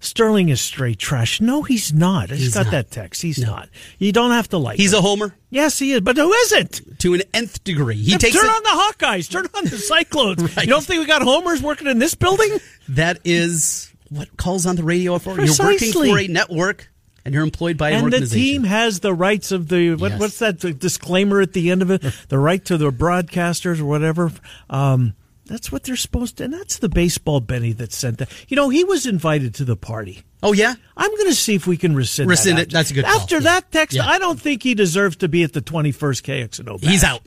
Sterling 0.00 0.48
is 0.48 0.60
straight 0.60 0.98
trash. 1.00 1.40
No, 1.40 1.62
he's 1.62 1.92
not. 1.92 2.24
I 2.24 2.36
just 2.36 2.40
He's 2.42 2.54
got 2.54 2.66
not. 2.66 2.70
that 2.70 2.90
text. 2.92 3.20
He's 3.20 3.38
not. 3.40 3.68
You 3.98 4.12
don't 4.12 4.30
have 4.30 4.48
to 4.50 4.58
like. 4.58 4.76
He's 4.76 4.92
him. 4.92 5.00
a 5.00 5.02
homer 5.02 5.34
yes, 5.50 5.78
he 5.78 5.92
is. 5.92 6.02
But 6.02 6.16
who 6.16 6.32
isn't? 6.32 7.00
to 7.00 7.14
an 7.14 7.22
nth 7.34 7.64
degree. 7.64 7.96
He 7.96 8.16
takes 8.16 8.36
turn 8.36 8.44
it. 8.44 8.48
on 8.48 8.62
the 8.62 8.68
Hawkeyes. 8.68 9.28
Turn 9.28 9.46
on 9.54 9.64
the 9.64 9.76
Cyclones. 9.78 10.42
Right. 10.56 10.66
You 10.66 10.70
don't 10.72 10.84
think 10.84 11.00
we 11.00 11.06
got 11.06 11.22
homers 11.22 11.60
working 11.62 11.88
in 11.88 11.98
this 11.98 12.14
building? 12.14 12.48
That 12.90 13.18
is 13.24 13.77
what 14.10 14.36
calls 14.36 14.66
on 14.66 14.76
the 14.76 14.82
radio 14.84 15.18
for. 15.18 15.40
You're 15.40 15.54
working 15.58 15.92
for 15.92 16.18
a 16.18 16.28
network 16.28 16.88
and 17.24 17.34
you're 17.34 17.42
employed 17.44 17.76
by 17.76 17.90
an 17.90 18.02
organization. 18.04 18.22
and 18.22 18.30
the 18.30 18.52
team 18.52 18.64
has 18.64 19.00
the 19.00 19.12
rights 19.14 19.52
of 19.52 19.68
the 19.68 19.94
what, 19.96 20.12
Yes. 20.12 20.20
what's 20.20 20.38
that 20.38 20.78
disclaimer 20.78 21.40
at 21.40 21.52
the 21.52 21.70
end 21.70 21.82
of 21.82 21.90
it? 21.90 22.02
the 22.28 22.38
right 22.38 22.64
to 22.66 22.76
the 22.78 22.90
broadcasters 22.90 23.80
or 23.80 23.84
whatever. 23.84 24.32
Um, 24.70 25.14
that's 25.46 25.72
what 25.72 25.84
they're 25.84 25.96
supposed 25.96 26.36
to. 26.38 26.44
And 26.44 26.52
that's 26.52 26.78
the 26.78 26.88
baseball 26.90 27.40
Benny 27.40 27.72
that 27.74 27.92
sent 27.92 28.18
that. 28.18 28.30
You 28.48 28.56
know, 28.56 28.68
he 28.68 28.84
was 28.84 29.06
invited 29.06 29.54
to 29.56 29.64
the 29.64 29.76
party. 29.76 30.22
oh 30.42 30.52
yeah, 30.52 30.74
I'm 30.96 31.10
going 31.16 31.28
to 31.28 31.34
see 31.34 31.54
if 31.54 31.66
we 31.66 31.76
can 31.76 31.94
rescind. 31.96 32.28
Rescind 32.28 32.58
that 32.58 32.62
it. 32.62 32.64
after- 32.66 32.76
That's 32.76 32.90
a 32.90 32.94
good 32.94 33.04
call. 33.06 33.16
After 33.20 33.34
Yeah. 33.36 33.40
that 33.40 33.72
text, 33.72 33.96
Yeah. 33.96 34.06
I 34.08 34.18
don't 34.18 34.40
think 34.40 34.62
he 34.62 34.74
deserves 34.74 35.16
to 35.16 35.28
be 35.28 35.42
at 35.42 35.52
the 35.54 35.60
21st 35.62 36.22
KXNO. 36.22 36.80
he's 36.84 37.02
out. 37.04 37.22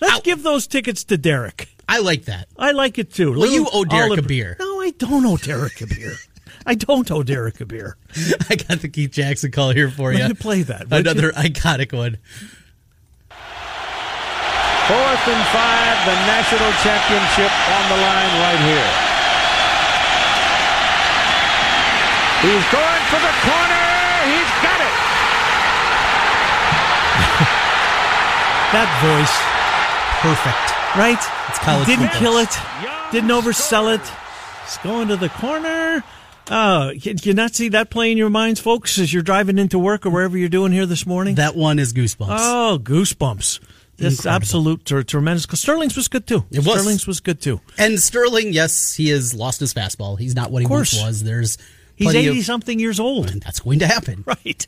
Let's 0.00 0.14
Out. 0.16 0.24
give 0.24 0.42
those 0.42 0.66
tickets 0.66 1.04
to 1.04 1.16
Derek. 1.16 1.68
I 1.88 2.00
like 2.00 2.24
that. 2.24 2.48
I 2.58 2.72
like 2.72 2.98
it 2.98 3.12
too. 3.14 3.30
Well, 3.32 3.46
you 3.50 3.66
owe 3.72 3.84
Derek 3.84 4.10
olive- 4.10 4.18
a 4.24 4.28
beer. 4.28 4.56
No, 4.58 4.65
I 4.86 4.90
don't 4.98 5.26
owe 5.26 5.36
Derek 5.36 5.80
a 5.80 5.86
beer. 5.88 6.14
I 6.64 6.76
don't 6.76 7.10
owe 7.10 7.24
Derek 7.24 7.60
a 7.60 7.66
beer. 7.66 7.96
I 8.48 8.54
got 8.54 8.78
the 8.78 8.88
Keith 8.88 9.10
Jackson 9.10 9.50
call 9.50 9.70
here 9.70 9.90
for 9.90 10.12
Let 10.12 10.22
you. 10.22 10.28
me 10.28 10.34
play 10.34 10.62
that, 10.62 10.86
Another 10.92 11.26
you? 11.26 11.32
iconic 11.50 11.92
one. 11.92 12.18
Fourth 14.86 15.24
and 15.26 15.44
five, 15.50 15.96
the 16.06 16.14
national 16.30 16.70
championship 16.86 17.50
on 17.50 17.82
the 17.90 17.98
line 17.98 18.32
right 18.46 18.62
here. 18.62 18.90
He's 22.46 22.66
going 22.70 23.02
for 23.10 23.18
the 23.18 23.34
corner. 23.42 23.86
He's 24.30 24.52
got 24.62 24.78
it. 24.86 24.94
That 28.70 28.90
voice, 29.02 29.34
Perfect. 30.22 30.66
right? 30.98 31.22
It's 31.48 31.58
college 31.58 31.86
Didn't 31.86 32.06
football. 32.06 32.20
kill 32.20 32.38
it. 32.38 32.54
Didn't 33.10 33.30
oversell 33.30 33.94
it. 33.94 34.02
It's 34.66 34.78
going 34.78 35.08
to 35.08 35.16
the 35.16 35.28
corner. 35.28 36.02
Oh, 36.50 36.92
can 37.00 37.16
you 37.22 37.34
not 37.34 37.54
see 37.54 37.68
that 37.70 37.90
play 37.90 38.10
in 38.12 38.18
your 38.18 38.30
minds, 38.30 38.60
folks, 38.60 38.98
as 38.98 39.12
you're 39.12 39.22
driving 39.22 39.58
into 39.58 39.78
work 39.78 40.04
or 40.06 40.10
wherever 40.10 40.36
you're 40.36 40.48
doing 40.48 40.72
here 40.72 40.86
this 40.86 41.06
morning? 41.06 41.36
That 41.36 41.56
one 41.56 41.78
is 41.78 41.92
goosebumps. 41.92 42.26
oh, 42.40 42.78
goosebumps. 42.82 43.60
This 43.96 44.18
Incredible. 44.18 44.34
absolute 44.36 44.84
ter- 44.84 45.02
tremendous. 45.02 45.46
Sterling's 45.58 45.96
was 45.96 46.08
good 46.08 46.26
too. 46.26 46.44
It 46.50 46.58
was. 46.58 46.66
Sterling's 46.80 47.06
was 47.06 47.20
good 47.20 47.40
too. 47.40 47.60
and 47.78 47.98
Sterling, 47.98 48.52
yes, 48.52 48.94
he 48.94 49.08
has 49.08 49.34
lost 49.34 49.58
his 49.60 49.72
fastball. 49.72 50.18
He's 50.18 50.34
not 50.34 50.50
what 50.50 50.60
he 50.62 50.68
once 50.68 50.92
was. 51.00 51.22
There's 51.24 51.56
He's 51.96 52.14
eighty 52.14 52.40
of, 52.40 52.44
something 52.44 52.78
years 52.78 53.00
old. 53.00 53.30
and 53.30 53.40
that's 53.40 53.60
going 53.60 53.78
to 53.78 53.86
happen. 53.86 54.22
Right. 54.26 54.66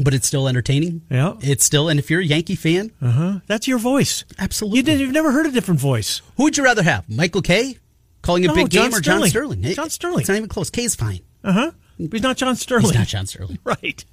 but 0.00 0.12
it's 0.12 0.26
still 0.26 0.48
entertaining. 0.48 1.02
Yeah. 1.08 1.34
It's 1.40 1.64
still, 1.64 1.88
and 1.88 2.00
if 2.00 2.10
you're 2.10 2.20
a 2.20 2.24
Yankee 2.24 2.56
fan, 2.56 2.90
Uh-huh. 3.00 3.38
That's 3.46 3.68
your 3.68 3.78
voice. 3.78 4.24
Absolutely. 4.40 4.78
You 4.78 4.82
did, 4.82 4.98
you've 5.00 5.12
never 5.12 5.30
heard 5.30 5.46
a 5.46 5.52
different 5.52 5.78
voice. 5.78 6.20
who 6.36 6.42
would 6.42 6.56
you 6.56 6.64
rather 6.64 6.82
have? 6.82 7.08
Michael 7.08 7.42
Kay 7.42 7.78
calling 8.24 8.44
a 8.44 8.48
No, 8.48 8.54
big 8.54 8.70
John 8.70 8.90
game 8.90 8.98
or 8.98 9.00
John 9.00 9.24
Sterling. 9.26 9.30
Sterling? 9.30 9.64
It- 9.64 9.76
John 9.76 9.90
Sterling. 9.90 10.20
It's 10.20 10.28
not 10.28 10.36
even 10.36 10.48
close. 10.48 10.70
Kay's 10.70 10.94
fine. 10.96 11.20
Uh 11.44 11.52
huh. 11.52 11.70
He's 11.98 12.22
not 12.22 12.36
John 12.36 12.56
Sterling. 12.56 12.86
He's 12.86 12.94
not 12.94 13.06
John 13.06 13.26
Sterling. 13.26 13.58
Right. 13.64 14.04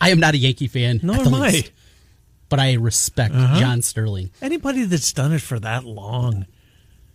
I 0.00 0.10
am 0.10 0.18
not 0.20 0.34
a 0.34 0.38
Yankee 0.38 0.66
fan. 0.68 1.00
Nor 1.02 1.16
am 1.16 1.34
I. 1.34 1.50
least, 1.50 1.72
But 2.48 2.58
I 2.60 2.74
respect 2.74 3.34
Uh-huh. 3.34 3.60
John 3.60 3.82
Sterling 3.82 4.30
Anybody 4.42 4.84
that's 4.84 5.12
done 5.12 5.32
it 5.32 5.42
for 5.42 5.58
that 5.60 5.84
long. 5.84 6.46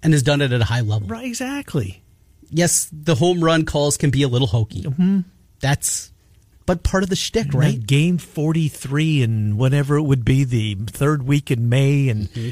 and 0.01 0.13
has 0.13 0.21
done 0.23 0.41
it 0.41 0.51
at 0.53 0.61
a 0.61 0.65
high 0.65 0.81
level. 0.81 1.07
Right, 1.07 1.25
exactly. 1.25 2.01
Yes, 2.49 2.87
the 2.91 3.15
home 3.15 3.43
run 3.43 3.65
calls 3.65 3.97
can 3.97 4.09
be 4.11 4.21
a 4.23 4.27
little 4.27 4.47
hokey. 4.47 4.83
Mm-hmm. 4.83 5.21
That's, 5.59 6.11
but 6.65 6.83
part 6.83 7.03
of 7.03 7.09
the 7.09 7.15
shtick, 7.15 7.53
right? 7.53 7.83
Game 7.85 8.17
43 8.17 9.23
and 9.23 9.57
whatever 9.57 9.95
it 9.95 10.03
would 10.03 10.23
be, 10.25 10.43
the 10.43 10.75
third 10.87 11.23
week 11.23 11.49
in 11.51 11.67
May. 11.69 12.09
And, 12.09 12.29
Mm-hmm. 12.29 12.49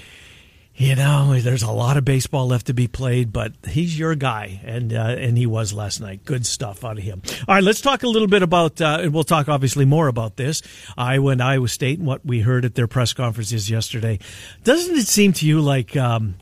You 0.76 0.96
know, 0.96 1.40
there's 1.40 1.64
a 1.64 1.72
lot 1.72 1.98
of 1.98 2.06
baseball 2.06 2.48
left 2.48 2.68
to 2.68 2.74
be 2.74 2.88
played, 2.88 3.32
but 3.34 3.54
he's 3.68 3.98
your 3.98 4.16
guy. 4.16 4.62
And, 4.64 4.94
uh, 4.94 5.16
and 5.18 5.38
he 5.38 5.46
was 5.46 5.74
last 5.74 6.00
night. 6.00 6.26
Good 6.26 6.46
stuff 6.46 6.84
out 6.86 6.98
of 6.98 7.04
him. 7.04 7.22
All 7.48 7.56
right, 7.56 7.64
let's 7.64 7.82
talk 7.82 8.04
a 8.04 8.08
little 8.08 8.28
bit 8.28 8.42
about, 8.42 8.82
uh, 8.82 9.00
and 9.02 9.14
we'll 9.14 9.24
talk 9.24 9.50
obviously 9.50 9.86
more 9.86 10.08
about 10.08 10.38
this. 10.38 10.62
Iowa 10.98 11.32
and 11.32 11.44
Iowa 11.44 11.68
State 11.68 12.00
and 12.00 12.08
what 12.08 12.26
we 12.26 12.42
heard 12.42 12.66
at 12.66 12.76
their 12.76 12.88
press 12.88 13.14
conferences 13.14 13.70
yesterday. 13.70 14.20
Doesn't 14.64 14.96
it 14.96 15.08
seem 15.08 15.34
to 15.34 15.46
you 15.46 15.62
like, 15.62 15.96
um, 15.96 16.36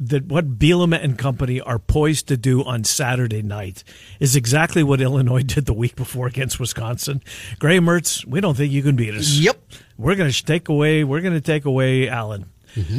that 0.00 0.26
what 0.26 0.58
Bielema 0.58 1.02
and 1.02 1.18
company 1.18 1.60
are 1.60 1.78
poised 1.78 2.28
to 2.28 2.36
do 2.36 2.62
on 2.62 2.84
Saturday 2.84 3.42
night 3.42 3.82
is 4.20 4.36
exactly 4.36 4.82
what 4.82 5.00
Illinois 5.00 5.42
did 5.46 5.66
the 5.66 5.74
week 5.74 5.96
before 5.96 6.26
against 6.26 6.60
Wisconsin. 6.60 7.22
Graham 7.58 7.86
Mertz, 7.86 8.24
we 8.24 8.40
don't 8.40 8.56
think 8.56 8.72
you 8.72 8.82
can 8.82 8.96
beat 8.96 9.14
us. 9.14 9.38
Yep. 9.38 9.60
We're 9.96 10.14
going 10.14 10.30
to 10.30 10.44
take 10.44 10.68
away. 10.68 11.04
We're 11.04 11.20
going 11.20 11.34
to 11.34 11.40
take 11.40 11.64
away 11.64 12.08
Allen. 12.08 12.46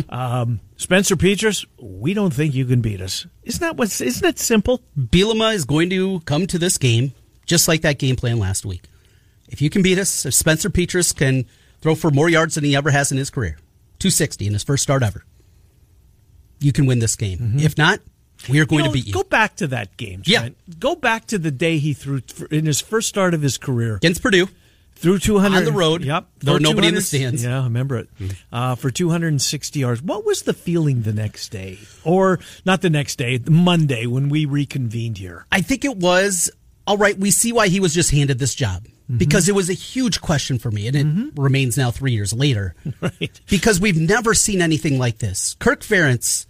Um, 0.10 0.60
Spencer 0.78 1.16
Petras, 1.16 1.66
we 1.82 2.14
don't 2.14 2.34
think 2.34 2.54
you 2.54 2.66
can 2.66 2.82
beat 2.82 3.02
us. 3.02 3.26
Isn't 3.44 3.62
that 3.62 3.78
what's? 3.78 4.02
Isn't 4.02 4.28
it 4.28 4.40
simple? 4.40 4.82
Bielema 4.98 5.54
is 5.54 5.66
going 5.66 5.90
to 5.92 6.20
come 6.22 6.48
to 6.48 6.58
this 6.60 6.78
game 6.78 7.14
just 7.46 7.68
like 7.68 7.82
that 7.82 7.98
game 8.00 8.16
plan 8.16 8.40
last 8.40 8.66
week. 8.66 8.84
If 9.48 9.62
you 9.62 9.70
can 9.70 9.82
beat 9.82 9.98
us, 9.98 10.26
if 10.26 10.34
Spencer 10.34 10.70
Petras 10.70 11.16
can 11.16 11.46
throw 11.82 11.96
for 11.96 12.12
more 12.12 12.30
yards 12.30 12.56
than 12.56 12.64
he 12.64 12.76
ever 12.76 12.92
has 12.92 13.12
in 13.12 13.18
his 13.18 13.30
career, 13.30 13.58
260 14.00 14.48
in 14.48 14.54
his 14.54 14.64
first 14.64 14.84
start 14.84 15.02
ever, 15.02 15.24
you 16.60 16.72
can 16.72 16.86
win 16.86 17.00
this 17.00 17.16
game. 17.16 17.56
If 17.58 17.78
not, 17.78 18.00
we 18.50 18.60
are 18.60 18.66
going 18.66 18.80
You 18.80 18.86
know, 18.86 18.92
to 18.92 18.94
beat 18.94 19.08
you. 19.08 19.14
Go 19.14 19.24
back 19.24 19.56
to 19.58 19.68
that 19.68 19.98
game. 19.98 20.22
Yeah. 20.26 20.50
Go 20.78 20.96
back 20.96 21.26
to 21.28 21.38
the 21.40 21.52
day 21.52 21.78
he 21.78 21.94
threw 21.94 22.22
in 22.52 22.66
his 22.66 22.80
first 22.82 23.10
start 23.10 23.34
of 23.34 23.42
his 23.42 23.58
career. 23.58 23.96
Against 23.96 24.22
Purdue, 24.22 24.48
Through 25.00 25.20
200 25.20 25.58
On 25.58 25.63
the 25.63 25.72
road. 25.72 26.03
Yep. 26.03 26.27
There 26.39 26.53
were 26.56 26.60
nobody 26.60 26.89
in 26.89 26.96
the 26.96 27.01
stands. 27.01 27.41
Yeah, 27.44 27.62
I 27.62 27.63
remember 27.63 27.98
it. 28.00 28.10
Uh, 28.51 28.75
for 28.75 28.91
260 28.91 29.79
yards. 29.79 30.01
What 30.01 30.25
was 30.25 30.41
the 30.41 30.53
feeling 30.53 31.03
the 31.03 31.13
next 31.13 31.50
day? 31.50 31.79
Or 32.03 32.39
not 32.65 32.82
the 32.82 32.89
next 32.89 33.15
day, 33.15 33.39
Monday 33.50 34.08
when 34.08 34.27
we 34.27 34.44
reconvened 34.46 35.18
here? 35.18 35.46
I 35.53 35.62
think 35.62 35.86
it 35.86 35.96
was 35.96 36.51
all 36.86 36.98
right. 36.98 37.18
We 37.18 37.32
see 37.32 37.53
why 37.53 37.70
he 37.70 37.79
was 37.79 37.94
just 37.94 38.12
handed 38.12 38.39
this 38.39 38.53
job 38.53 38.88
because 39.15 39.48
it 39.48 39.56
was 39.56 39.70
a 39.70 39.74
huge 39.74 40.20
question 40.22 40.60
for 40.60 40.70
me, 40.70 40.88
and 40.88 40.96
it 40.98 41.34
remains 41.39 41.77
now 41.77 41.91
three 41.91 42.12
years 42.12 42.34
later. 42.34 42.75
Right. 43.01 43.39
Because 43.50 43.79
we've 43.79 43.98
never 44.00 44.34
seen 44.34 44.62
anything 44.62 45.00
like 45.00 45.20
this. 45.20 45.56
Kirk 45.60 45.82
Ferentz, 45.82 46.46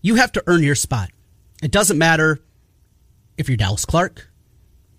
you 0.00 0.14
have 0.14 0.32
to 0.32 0.42
earn 0.46 0.62
your 0.62 0.74
spot. 0.74 1.10
It 1.62 1.70
doesn't 1.70 1.98
matter 1.98 2.40
if 3.36 3.48
you're 3.48 3.58
Dallas 3.58 3.84
Clark 3.84 4.30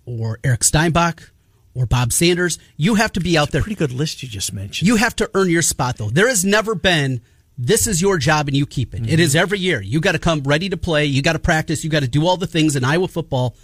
or 0.06 0.40
Eric 0.44 0.64
Steinbach 0.64 1.31
or 1.74 1.86
Bob 1.86 2.12
Sanders. 2.14 2.58
You 2.78 2.96
have 2.96 3.14
to 3.14 3.20
be 3.20 3.38
out 3.38 3.52
there. 3.52 3.62
Pretty 3.62 3.76
good 3.76 3.92
list 3.92 4.22
you 4.24 4.30
just 4.30 4.54
mentioned. 4.54 4.88
You 4.88 4.96
have 4.98 5.16
to 5.18 5.30
earn 5.34 5.50
your 5.50 5.62
spot, 5.62 5.98
though. 5.98 6.10
There 6.10 6.28
has 6.28 6.44
never 6.44 6.76
been, 6.76 7.22
this 7.58 7.88
is 7.88 8.02
your 8.02 8.18
job 8.18 8.48
and 8.48 8.58
you 8.58 8.66
keep 8.66 8.94
it. 8.94 9.08
It 9.10 9.20
is 9.20 9.36
every 9.36 9.60
year. 9.60 9.82
You 9.82 10.00
got 10.02 10.14
to 10.14 10.20
come 10.20 10.42
ready 10.44 10.70
to 10.70 10.78
play. 10.78 11.06
You 11.06 11.22
got 11.22 11.34
to 11.34 11.40
practice. 11.40 11.84
You 11.84 11.90
got 11.90 12.02
to 12.02 12.08
do 12.08 12.26
all 12.28 12.38
the 12.38 12.48
things 12.48 12.76
in 12.76 12.84
Iowa 12.84 13.08
football. 13.08 13.56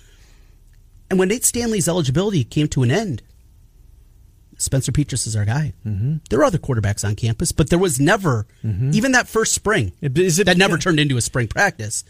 And 1.09 1.17
when 1.19 1.29
Nate 1.29 1.45
Stanley's 1.45 1.87
eligibility 1.87 2.43
came 2.43 2.67
to 2.69 2.83
an 2.83 2.91
end, 2.91 3.21
Spencer 4.57 4.91
Petras 4.91 5.27
is 5.27 5.35
our 5.35 5.45
guy. 5.45 5.73
Mm-hmm. 5.85 6.15
There 6.29 6.39
are 6.39 6.43
other 6.43 6.57
quarterbacks 6.57 7.07
on 7.07 7.15
campus, 7.15 7.51
but 7.51 7.69
there 7.69 7.77
was 7.79 7.99
never, 7.99 8.47
even 8.63 9.11
that 9.11 9.27
first 9.27 9.53
spring, 9.53 9.93
it- 10.01 10.15
that 10.45 10.57
never 10.57 10.77
turned 10.77 10.99
into 10.99 11.15
a 11.17 11.21
spring 11.21 11.47
practice, 11.47 12.03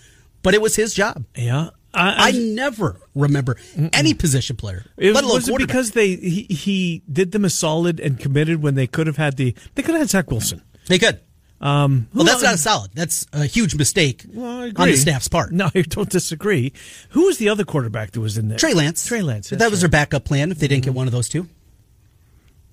but 0.43 0.53
it 0.53 0.61
was 0.61 0.75
his 0.75 0.93
job. 0.93 1.25
yeah. 1.35 1.69
I 1.99 2.31
never 2.31 2.99
remember 3.15 3.57
any 3.93 4.13
position 4.13 4.55
player, 4.55 4.85
It, 4.97 5.15
alone 5.15 5.33
was 5.33 5.49
it 5.49 5.57
because 5.57 5.91
they 5.91 6.15
he, 6.15 6.43
he 6.43 7.03
did 7.11 7.31
them 7.31 7.43
a 7.45 7.49
solid 7.49 7.99
and 7.99 8.19
committed 8.19 8.61
when 8.61 8.75
they 8.75 8.87
could 8.87 9.07
have 9.07 9.17
had 9.17 9.37
the 9.37 9.55
they 9.75 9.81
could 9.81 9.93
have 9.93 10.01
had 10.01 10.09
Zach 10.09 10.31
Wilson. 10.31 10.61
they 10.87 10.99
could. 10.99 11.19
Um, 11.59 12.07
Well, 12.13 12.23
that's 12.23 12.43
not 12.43 12.53
a 12.53 12.57
solid. 12.57 12.91
That's 12.93 13.25
a 13.33 13.45
huge 13.45 13.75
mistake 13.75 14.23
Well, 14.31 14.71
on 14.75 14.87
the 14.89 14.95
staff's 14.95 15.27
part. 15.27 15.51
No, 15.51 15.69
I 15.75 15.81
don't 15.81 16.09
disagree. 16.09 16.71
Who 17.09 17.25
was 17.25 17.39
the 17.39 17.49
other 17.49 17.63
quarterback 17.63 18.11
that 18.11 18.19
was 18.19 18.37
in 18.37 18.47
there? 18.47 18.59
Trey 18.59 18.75
Lance. 18.75 19.05
Trey 19.05 19.23
Lance. 19.23 19.49
That 19.49 19.59
was 19.71 19.79
right. 19.79 19.79
their 19.79 19.89
backup 19.89 20.23
plan 20.23 20.51
if 20.51 20.59
they 20.59 20.67
didn't 20.67 20.83
get 20.83 20.93
one 20.93 21.07
of 21.07 21.13
those 21.13 21.27
two. 21.29 21.47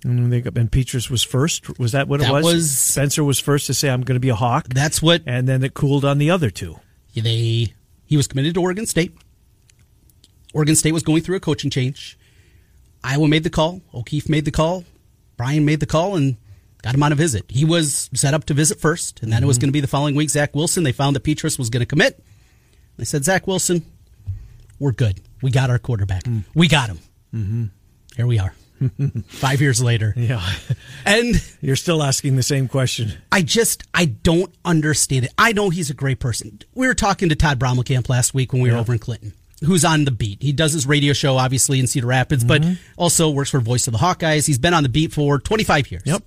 And 0.04 0.30
they 0.30 0.42
got 0.42 0.56
and 0.58 0.70
Petras 0.70 1.08
was 1.08 1.22
first. 1.22 1.78
Was 1.78 1.92
that 1.92 2.08
what 2.08 2.20
it 2.20 2.30
was? 2.30 2.44
was- 2.44 2.76
Spencer 2.76 3.24
was 3.24 3.40
first 3.40 3.66
to 3.68 3.74
say 3.74 3.88
I'm 3.88 4.02
going 4.02 4.16
to 4.16 4.20
be 4.20 4.28
a 4.28 4.34
hawk. 4.34 4.66
That's 4.68 5.00
what 5.00 5.22
and 5.24 5.48
then 5.48 5.64
it 5.64 5.72
cooled 5.72 6.04
on 6.04 6.18
the 6.18 6.30
other 6.30 6.50
two. 6.50 6.76
they. 7.14 7.72
He 8.14 8.16
was 8.16 8.28
committed 8.28 8.54
to 8.54 8.62
Oregon 8.62 8.86
State. 8.86 9.12
Oregon 10.52 10.76
State 10.76 10.92
was 10.92 11.02
going 11.02 11.20
through 11.24 11.34
a 11.34 11.40
coaching 11.40 11.68
change. 11.68 12.16
Iowa 13.02 13.26
made 13.26 13.42
the 13.42 13.50
call. 13.50 13.82
O'Keefe 13.92 14.28
made 14.28 14.44
the 14.44 14.52
call. 14.52 14.84
Brian 15.36 15.64
made 15.64 15.80
the 15.80 15.86
call 15.86 16.14
and 16.14 16.36
got 16.80 16.94
him 16.94 17.02
on 17.02 17.10
a 17.10 17.16
visit. 17.16 17.44
He 17.48 17.64
was 17.64 18.08
set 18.14 18.32
up 18.32 18.44
to 18.44 18.54
visit 18.54 18.78
first, 18.78 19.20
and 19.20 19.32
then 19.32 19.42
it 19.42 19.46
was 19.46 19.58
going 19.58 19.66
to 19.66 19.72
be 19.72 19.80
the 19.80 19.88
following 19.88 20.14
week. 20.14 20.30
Zach 20.30 20.54
Wilson. 20.54 20.84
They 20.84 20.92
found 20.92 21.16
that 21.16 21.24
Petras 21.24 21.58
was 21.58 21.70
going 21.70 21.80
to 21.80 21.86
commit. 21.86 22.22
They 22.96 23.04
said, 23.04 23.24
Zach 23.24 23.48
Wilson, 23.48 23.84
we're 24.78 24.92
good. 24.92 25.20
We 25.42 25.50
got 25.50 25.70
our 25.70 25.80
quarterback. 25.80 26.22
We 26.54 26.68
got 26.68 26.90
him. 26.90 26.98
Mm-hmm. 27.34 27.64
Here 28.14 28.28
we 28.28 28.38
are. 28.38 28.54
Five 29.28 29.60
years 29.60 29.82
later. 29.82 30.12
Yeah, 30.16 30.42
And 31.06 31.34
you're 31.60 31.76
still 31.76 32.02
asking 32.02 32.36
the 32.36 32.42
same 32.42 32.68
question. 32.68 33.12
I 33.32 33.42
just 33.42 33.82
I 33.94 34.06
don't 34.06 34.52
understand 34.64 35.24
it. 35.26 35.32
I 35.38 35.52
know 35.52 35.70
he's 35.70 35.90
a 35.90 35.94
great 35.94 36.20
person. 36.20 36.60
We 36.74 36.86
were 36.86 36.94
talking 36.94 37.28
to 37.28 37.34
Todd 37.36 37.58
Brommelkamp 37.58 38.08
last 38.08 38.34
week 38.34 38.52
when 38.52 38.62
we 38.62 38.68
were 38.70 38.76
Yeah. 38.76 38.80
over 38.80 38.92
in 38.92 38.98
Clinton, 38.98 39.32
who's 39.64 39.84
on 39.84 40.04
the 40.04 40.10
beat. 40.10 40.42
He 40.42 40.52
does 40.52 40.72
his 40.72 40.86
radio 40.86 41.12
show 41.12 41.36
obviously 41.36 41.78
in 41.80 41.86
Cedar 41.86 42.06
Rapids, 42.06 42.44
but 42.44 42.62
Mm-hmm. 42.62 42.74
also 42.96 43.30
works 43.30 43.50
for 43.50 43.60
Voice 43.60 43.86
of 43.86 43.92
the 43.92 43.98
Hawkeyes. 43.98 44.46
He's 44.46 44.58
been 44.58 44.74
on 44.74 44.82
the 44.82 44.88
beat 44.88 45.12
for 45.12 45.38
25 45.38 45.90
years. 45.90 46.02
Yep. 46.04 46.22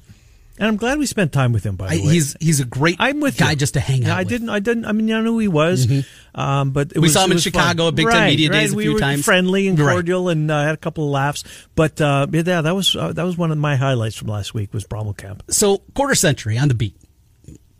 And 0.59 0.67
I'm 0.67 0.77
glad 0.77 0.97
we 0.97 1.05
spent 1.05 1.31
time 1.33 1.53
with 1.53 1.63
him. 1.65 1.75
By 1.75 1.87
I, 1.87 1.97
the 1.97 2.05
way, 2.07 2.13
he's 2.13 2.35
he's 2.39 2.59
a 2.59 2.65
great 2.65 2.95
I'm 2.99 3.19
with 3.19 3.37
guy 3.37 3.51
you. 3.51 3.55
just 3.57 3.75
to 3.75 3.79
hang 3.79 4.01
Yeah, 4.03 4.13
out 4.13 4.17
I 4.17 4.21
with. 4.21 4.29
didn't. 4.29 4.49
I 4.49 4.59
didn't. 4.59 4.85
I 4.85 4.91
mean, 4.91 5.11
I 5.11 5.21
knew 5.21 5.33
who 5.33 5.39
he 5.39 5.47
was. 5.47 5.87
Um, 6.33 6.71
but 6.71 6.93
We 6.95 7.01
was, 7.01 7.13
saw 7.13 7.25
him 7.25 7.31
in 7.33 7.37
Chicago 7.37 7.83
fun. 7.83 7.87
at 7.89 7.95
Big 7.95 8.05
Ten 8.07 8.15
right, 8.15 8.27
Media 8.29 8.49
right. 8.49 8.59
Days 8.61 8.73
a 8.73 8.75
we 8.75 8.83
few 8.83 8.93
were 8.93 8.99
times. 8.99 9.23
friendly 9.25 9.67
and 9.67 9.79
Right. 9.79 9.93
cordial, 9.93 10.29
and 10.29 10.49
uh, 10.49 10.63
had 10.63 10.73
a 10.73 10.77
couple 10.77 11.03
of 11.05 11.11
laughs. 11.11 11.43
But 11.75 12.01
uh, 12.01 12.25
yeah, 12.31 12.61
that 12.61 12.75
was 12.75 12.95
uh, 12.95 13.13
that 13.13 13.23
was 13.23 13.37
one 13.37 13.51
of 13.51 13.57
my 13.59 13.75
highlights 13.75 14.15
from 14.15 14.29
last 14.29 14.53
week 14.53 14.73
was 14.73 14.83
Brommelkamp. 14.85 15.41
so 15.49 15.77
quarter 15.93 16.15
century 16.15 16.57
on 16.57 16.67
the 16.69 16.73
beat 16.75 16.95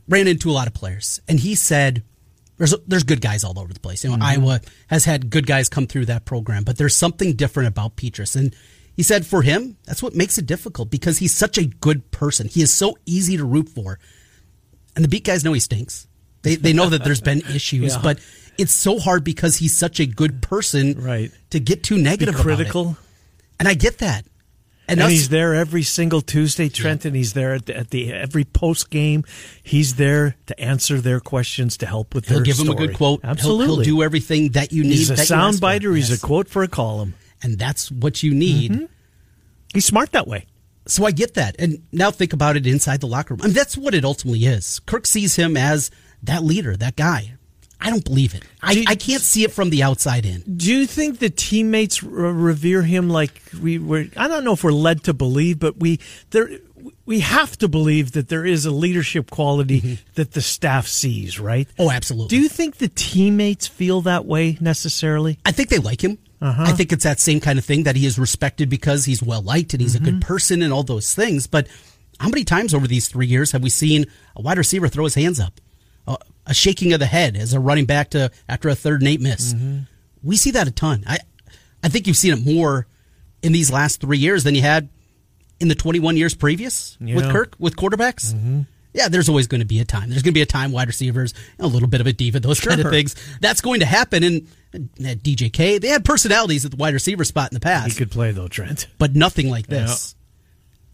ran 0.07 0.27
into 0.27 0.49
a 0.49 0.53
lot 0.53 0.67
of 0.67 0.73
players 0.73 1.19
and 1.27 1.37
he 1.39 1.53
said 1.53 2.01
there's 2.57 2.73
there's 2.87 3.03
good 3.03 3.19
guys 3.19 3.43
all 3.43 3.59
over 3.59 3.73
the 3.73 3.79
place 3.79 4.05
you 4.05 4.09
know 4.09 4.17
iowa 4.21 4.61
has 4.87 5.03
had 5.03 5.29
good 5.29 5.45
guys 5.45 5.67
come 5.67 5.85
through 5.85 6.05
that 6.05 6.23
program 6.23 6.63
but 6.63 6.77
there's 6.77 6.95
something 6.95 7.33
different 7.33 7.67
about 7.67 7.97
petras 7.97 8.35
and 8.37 8.55
he 8.97 9.03
said 9.03 9.25
for 9.25 9.41
him 9.43 9.77
that's 9.85 10.03
what 10.03 10.13
makes 10.15 10.37
it 10.37 10.45
difficult 10.45 10.89
because 10.89 11.19
he's 11.19 11.33
such 11.33 11.57
a 11.57 11.65
good 11.65 12.11
person 12.11 12.47
he 12.49 12.61
is 12.61 12.73
so 12.73 12.97
easy 13.05 13.37
to 13.37 13.45
root 13.45 13.69
for 13.69 13.97
and 14.95 15.05
the 15.05 15.09
beat 15.09 15.23
guys 15.23 15.45
know 15.45 15.53
he 15.53 15.59
stinks 15.61 16.07
they, 16.41 16.55
they 16.55 16.73
know 16.73 16.89
that 16.89 17.03
there's 17.05 17.21
been 17.21 17.41
issues 17.55 17.93
Yeah. 17.95 18.01
but 18.03 18.19
it's 18.57 18.73
so 18.73 18.99
hard 18.99 19.23
because 19.23 19.57
he's 19.57 19.77
such 19.77 19.99
a 20.01 20.05
good 20.05 20.41
person 20.41 20.99
Right. 21.01 21.31
to 21.51 21.59
get 21.59 21.83
too 21.83 21.95
Be 21.95 22.01
negative 22.01 22.35
about 22.35 22.41
it. 22.41 22.55
critical. 22.57 22.97
and 23.59 23.67
i 23.69 23.73
get 23.75 23.99
that 23.99 24.25
And, 24.89 24.99
us- 25.01 25.11
he's 25.11 25.29
there 25.29 25.53
every 25.53 25.83
single 25.83 26.21
Tuesday, 26.21 26.69
Trent, 26.69 27.03
and 27.05 27.13
he's 27.15 27.33
there 27.33 27.53
at 27.55 27.65
the, 27.67 27.75
at 27.77 27.89
the 27.89 28.13
every 28.13 28.45
post 28.45 28.89
game. 28.89 29.25
He's 29.61 29.95
there 29.95 30.37
to 30.45 30.53
answer 30.57 31.01
their 31.01 31.19
questions, 31.19 31.75
to 31.79 31.85
help 31.85 32.15
with 32.15 32.25
He'll 32.29 32.37
their 32.37 32.45
give 32.45 32.57
him 32.57 32.69
a 32.69 32.71
story. 32.71 32.87
good 32.87 32.95
quote. 32.95 33.19
He'll- 33.21 33.29
Absolutely, 33.31 33.83
He'll, 33.85 33.97
do 33.97 34.03
everything 34.03 34.51
that 34.53 34.71
you 34.71 34.83
need. 34.83 34.93
He's 34.95 35.09
a 35.11 35.15
that 35.15 35.19
you 35.23 35.25
sound 35.25 35.49
ask 35.55 35.57
for. 35.57 35.61
biter. 35.67 35.93
He's 35.93 36.09
Yes. 36.09 36.23
a 36.23 36.25
quote 36.25 36.47
for 36.47 36.63
a 36.63 36.69
column. 36.69 37.15
And 37.41 37.57
that's 37.57 37.91
what 37.91 38.23
you 38.23 38.33
need. 38.33 38.71
Mm-hmm. 38.71 38.85
He's 39.73 39.85
smart 39.85 40.11
that 40.13 40.27
way. 40.27 40.45
So 40.87 41.05
I 41.05 41.11
get 41.11 41.33
that. 41.33 41.55
And 41.59 41.83
now 41.91 42.11
think 42.11 42.33
about 42.33 42.55
it 42.55 42.65
inside 42.65 43.01
the 43.01 43.07
locker 43.07 43.33
room. 43.33 43.41
I 43.43 43.47
mean, 43.47 43.53
that's 43.53 43.77
what 43.77 43.93
it 43.93 44.05
ultimately 44.05 44.45
is. 44.45 44.79
Kirk 44.85 45.05
sees 45.05 45.35
him 45.35 45.57
as 45.57 45.91
that 46.23 46.43
leader, 46.43 46.77
that 46.77 46.95
guy. 46.95 47.33
I 47.79 47.89
don't 47.91 48.03
believe 48.03 48.33
it. 48.33 48.43
I, 48.61 48.71
you- 48.71 48.85
I 48.87 48.95
can't 48.95 49.21
see 49.21 49.43
it 49.43 49.51
from 49.51 49.69
the 49.69 49.83
outside 49.83 50.25
in. 50.25 50.41
Do 50.41 50.73
you 50.73 50.87
think 50.87 51.19
the 51.19 51.29
teammates 51.29 52.01
revere 52.01 52.81
him 52.81 53.09
like 53.09 53.39
we 53.61 53.77
were? 53.77 54.05
I 54.15 54.27
don't 54.27 54.43
know 54.43 54.53
if 54.53 54.63
we're 54.63 54.71
led 54.71 55.03
to 55.03 55.13
believe, 55.13 55.59
but 55.59 55.77
we 55.77 55.99
there 56.31 56.49
we 57.05 57.19
have 57.19 57.57
to 57.57 57.67
believe 57.67 58.13
that 58.13 58.29
there 58.29 58.45
is 58.45 58.65
a 58.65 58.71
leadership 58.71 59.29
quality 59.29 59.99
that 60.15 60.31
the 60.31 60.41
staff 60.41 60.87
sees, 60.87 61.39
right? 61.39 61.67
Oh, 61.77 61.91
absolutely. 61.91 62.29
Do 62.35 62.41
you 62.41 62.49
think 62.49 62.77
the 62.77 62.87
teammates 62.87 63.67
feel 63.67 64.01
that 64.01 64.25
way 64.25 64.57
necessarily? 64.59 65.37
I 65.45 65.51
think 65.51 65.69
they 65.69 65.79
like 65.79 66.03
him. 66.03 66.17
Uh-huh. 66.41 66.63
I 66.67 66.71
think 66.73 66.91
it's 66.91 67.03
that 67.03 67.19
same 67.19 67.39
kind 67.39 67.57
of 67.57 67.65
thing 67.65 67.83
that 67.83 67.95
he 67.95 68.05
is 68.05 68.19
respected 68.19 68.69
because 68.69 69.05
he's 69.05 69.23
well 69.23 69.41
liked 69.41 69.73
and 69.73 69.81
he's 69.81 69.95
a 69.95 69.99
good 69.99 70.15
mm-hmm. 70.15 70.27
person 70.27 70.61
and 70.61 70.71
all 70.71 70.83
those 70.83 71.13
things. 71.15 71.47
But 71.47 71.67
how 72.19 72.29
many 72.29 72.43
times 72.43 72.73
over 72.73 72.87
these 72.87 73.07
three 73.07 73.27
years 73.27 73.51
have 73.51 73.63
we 73.63 73.69
seen 73.69 74.05
a 74.35 74.41
wide 74.41 74.57
receiver 74.57 74.87
throw 74.87 75.05
his 75.05 75.15
hands 75.15 75.39
up, 75.39 75.59
a, 76.05 76.17
a 76.45 76.53
shaking 76.53 76.93
of 76.93 76.99
the 76.99 77.05
head 77.07 77.35
as 77.35 77.53
a 77.53 77.59
running 77.59 77.85
back 77.85 78.11
to 78.11 78.31
after 78.47 78.69
a 78.69 78.75
third 78.75 79.01
and 79.01 79.07
eight 79.07 79.21
miss? 79.21 79.53
Mm-hmm. 79.53 79.79
We 80.23 80.37
see 80.37 80.51
that 80.51 80.67
a 80.67 80.71
ton. 80.71 81.03
I 81.07 81.19
I 81.83 81.89
think 81.89 82.07
you've 82.07 82.17
seen 82.17 82.33
it 82.33 82.45
more 82.45 82.87
in 83.41 83.51
these 83.51 83.71
last 83.71 84.01
three 84.01 84.17
years 84.17 84.43
than 84.43 84.55
you 84.55 84.61
had 84.61 84.89
in 85.59 85.67
the 85.67 85.75
21 85.75 86.17
years 86.17 86.35
previous 86.35 86.97
with 86.99 87.31
Kirk 87.31 87.55
with 87.59 87.75
quarterbacks. 87.75 88.33
Mm-hmm. 88.33 88.61
Yeah, 88.93 89.09
there's 89.09 89.29
always 89.29 89.47
going 89.47 89.59
to 89.61 89.65
be 89.67 89.79
a 89.79 89.85
time. 89.85 90.09
There's 90.09 90.23
going 90.23 90.33
to 90.33 90.37
be 90.37 90.41
a 90.41 90.45
time 90.47 90.71
wide 90.71 90.87
receivers, 90.87 91.33
a 91.59 91.67
little 91.67 91.87
bit 91.87 92.01
of 92.01 92.07
a 92.07 92.13
diva, 92.13 92.39
those 92.39 92.59
kind 92.59 92.81
of 92.81 92.89
things. 92.89 93.15
That's 93.41 93.61
going 93.61 93.81
to 93.81 93.85
happen. 93.85 94.23
And 94.23 94.47
DJK, 94.73 95.79
they 95.81 95.87
had 95.89 96.03
personalities 96.05 96.65
at 96.65 96.71
the 96.71 96.77
wide 96.77 96.93
receiver 96.93 97.23
spot 97.23 97.51
in 97.51 97.55
the 97.55 97.59
past. 97.59 97.89
He 97.89 97.93
could 97.95 98.11
play 98.11 98.31
though, 98.31 98.47
Trent. 98.47 98.87
but 98.97 99.15
nothing 99.15 99.49
like 99.49 99.67
this. 99.67 100.15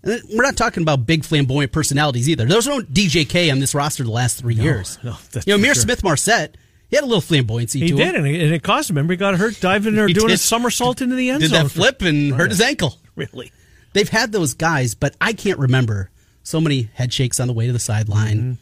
And 0.03 0.21
we're 0.33 0.43
not 0.43 0.57
talking 0.57 0.83
about 0.83 1.05
big 1.05 1.23
flamboyant 1.23 1.71
personalities 1.71 2.27
either. 2.27 2.45
There's 2.45 2.67
no 2.67 2.79
DJK 2.81 3.51
on 3.51 3.59
this 3.59 3.73
roster 3.73 4.03
the 4.03 4.11
last 4.11 4.37
three 4.39 4.55
years. 4.55 4.99
no, 5.03 5.15
that's 5.31 5.47
you 5.47 5.53
know, 5.53 5.57
Mir 5.57 5.73
sure. 5.73 5.83
Smith 5.83 6.03
Marsette, 6.03 6.57
he 6.89 6.97
had 6.97 7.03
a 7.03 7.07
little 7.07 7.21
flamboyancy 7.21 7.79
He 7.81 7.87
to 7.89 7.95
did, 7.95 8.15
him. 8.15 8.25
and 8.25 8.27
it, 8.27 8.41
and 8.43 8.53
it 8.53 8.63
cost 8.63 8.89
him. 8.89 8.97
Remember, 8.97 9.13
he 9.13 9.17
got 9.17 9.35
hurt 9.35 9.59
diving 9.61 9.97
or 9.99 10.07
doing 10.09 10.31
a 10.31 10.37
somersault 10.37 11.01
into 11.01 11.15
the 11.15 11.29
end 11.29 11.39
Did 11.41 11.51
zone. 11.51 11.63
that 11.63 11.69
flip 11.69 12.01
and 12.01 12.33
hurt 12.33 12.49
his 12.51 12.61
ankle. 12.61 12.97
Really? 13.15 13.51
They've 13.93 14.09
had 14.09 14.31
those 14.31 14.55
guys, 14.55 14.95
but 14.95 15.15
I 15.21 15.33
can't 15.33 15.59
remember 15.59 16.09
so 16.43 16.61
many 16.61 16.89
head 16.93 17.11
shakes 17.13 17.39
on 17.39 17.47
the 17.47 17.53
way 17.53 17.67
to 17.67 17.73
the 17.73 17.79
sideline. 17.79 18.37
Mm-hmm. 18.37 18.53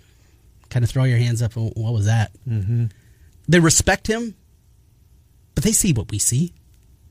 Kind 0.69 0.85
of 0.85 0.89
throw 0.89 1.03
your 1.03 1.17
hands 1.17 1.41
up. 1.41 1.53
What 1.55 1.75
was 1.93 2.05
that? 2.05 2.31
Mm-hmm. 2.47 2.85
They 3.47 3.59
respect 3.59 4.07
him, 4.07 4.35
but 5.55 5.63
they 5.63 5.73
see 5.73 5.91
what 5.91 6.09
we 6.11 6.17
see, 6.19 6.53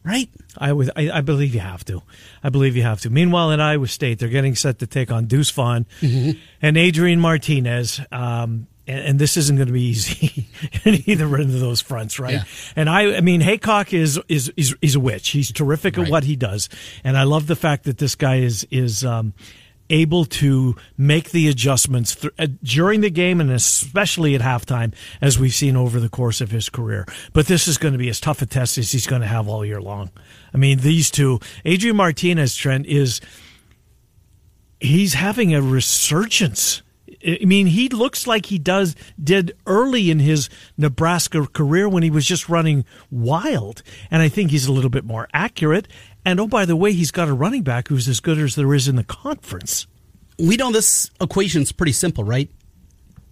right? 0.04 0.30
I, 0.56 0.72
was, 0.72 0.90
I 0.96 1.10
I 1.10 1.20
believe 1.20 1.52
you 1.54 1.60
have 1.60 1.84
to. 1.86 2.02
I 2.42 2.48
believe 2.48 2.74
you 2.76 2.82
have 2.82 3.00
to. 3.02 3.10
Meanwhile, 3.10 3.50
in 3.50 3.60
Iowa 3.60 3.86
State, 3.88 4.18
they're 4.18 4.28
getting 4.30 4.54
set 4.54 4.78
to 4.78 4.86
take 4.86 5.10
on 5.12 5.26
Deuce 5.26 5.50
Vaughn 5.50 5.84
Mm-hmm. 6.00 6.38
and 6.62 6.76
Adrian 6.78 7.20
Martinez. 7.20 8.00
Um, 8.10 8.66
and, 8.86 8.98
and 9.00 9.18
this 9.18 9.36
isn't 9.36 9.56
going 9.56 9.66
to 9.68 9.72
be 9.74 9.82
easy 9.82 10.48
in 10.84 11.02
either 11.06 11.26
end 11.36 11.52
of 11.52 11.60
those 11.60 11.82
fronts, 11.82 12.18
right? 12.18 12.34
Yeah. 12.34 12.44
And 12.76 12.88
I, 12.88 13.16
I 13.16 13.20
mean, 13.20 13.42
Heacock 13.42 13.92
is 13.92 14.18
is 14.28 14.50
is, 14.56 14.74
is 14.80 14.94
a 14.94 15.00
witch. 15.00 15.28
He's 15.28 15.52
terrific 15.52 15.98
at 15.98 16.08
what 16.08 16.24
he 16.24 16.34
does, 16.36 16.70
and 17.04 17.18
I 17.18 17.24
love 17.24 17.46
the 17.46 17.56
fact 17.56 17.84
that 17.84 17.98
this 17.98 18.14
guy 18.14 18.36
is 18.36 18.66
is. 18.70 19.04
Um, 19.04 19.34
able 19.90 20.24
to 20.24 20.76
make 20.96 21.30
the 21.30 21.48
adjustments 21.48 22.14
th- 22.14 22.32
uh, 22.38 22.46
during 22.62 23.00
the 23.00 23.10
game 23.10 23.40
and 23.40 23.50
especially 23.50 24.34
at 24.34 24.40
halftime 24.40 24.94
as 25.20 25.38
we've 25.38 25.54
seen 25.54 25.76
over 25.76 26.00
the 26.00 26.08
course 26.08 26.40
of 26.40 26.50
his 26.50 26.68
career. 26.68 27.06
But 27.32 27.46
this 27.46 27.68
is 27.68 27.78
going 27.78 27.92
to 27.92 27.98
be 27.98 28.08
as 28.08 28.20
tough 28.20 28.40
a 28.42 28.46
test 28.46 28.78
as 28.78 28.92
he's 28.92 29.06
going 29.06 29.22
to 29.22 29.28
have 29.28 29.48
all 29.48 29.64
year 29.64 29.80
long. 29.80 30.10
I 30.54 30.58
mean, 30.58 30.78
these 30.78 31.10
two, 31.10 31.40
Adrian 31.64 31.96
Martinez, 31.96 32.56
Trent, 32.56 32.86
is 32.86 33.20
he's 34.80 35.14
having 35.14 35.54
a 35.54 35.62
resurgence. 35.62 36.82
I 37.26 37.44
mean, 37.44 37.66
he 37.66 37.88
looks 37.90 38.26
like 38.26 38.46
he 38.46 38.58
does 38.58 38.96
did 39.22 39.54
early 39.66 40.10
in 40.10 40.20
his 40.20 40.48
Nebraska 40.78 41.46
career 41.46 41.86
when 41.86 42.02
he 42.02 42.10
was 42.10 42.24
just 42.24 42.48
running 42.48 42.84
wild, 43.10 43.82
and 44.10 44.22
I 44.22 44.28
think 44.30 44.50
he's 44.50 44.66
a 44.66 44.72
little 44.72 44.90
bit 44.90 45.04
more 45.04 45.28
accurate. 45.34 45.86
And 46.24 46.38
oh, 46.38 46.46
by 46.46 46.64
the 46.64 46.76
way, 46.76 46.92
he's 46.92 47.10
got 47.10 47.28
a 47.28 47.32
running 47.32 47.62
back 47.62 47.88
who's 47.88 48.08
as 48.08 48.20
good 48.20 48.38
as 48.38 48.54
there 48.54 48.74
is 48.74 48.88
in 48.88 48.96
the 48.96 49.04
conference. 49.04 49.86
We 50.38 50.56
know 50.56 50.70
this 50.70 51.10
equation's 51.20 51.72
pretty 51.72 51.92
simple, 51.92 52.24
right? 52.24 52.50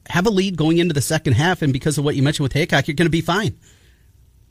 Have 0.09 0.27
a 0.27 0.31
lead 0.31 0.57
going 0.57 0.79
into 0.79 0.95
the 0.95 1.03
second 1.03 1.35
half, 1.35 1.61
and 1.61 1.73
because 1.73 1.99
of 1.99 2.05
what 2.05 2.17
you 2.17 2.23
mentioned 2.23 2.45
with 2.45 2.55
Heacock, 2.55 2.87
you're 2.87 2.95
going 2.95 3.07
to 3.07 3.11
be 3.11 3.21
fine. 3.21 3.59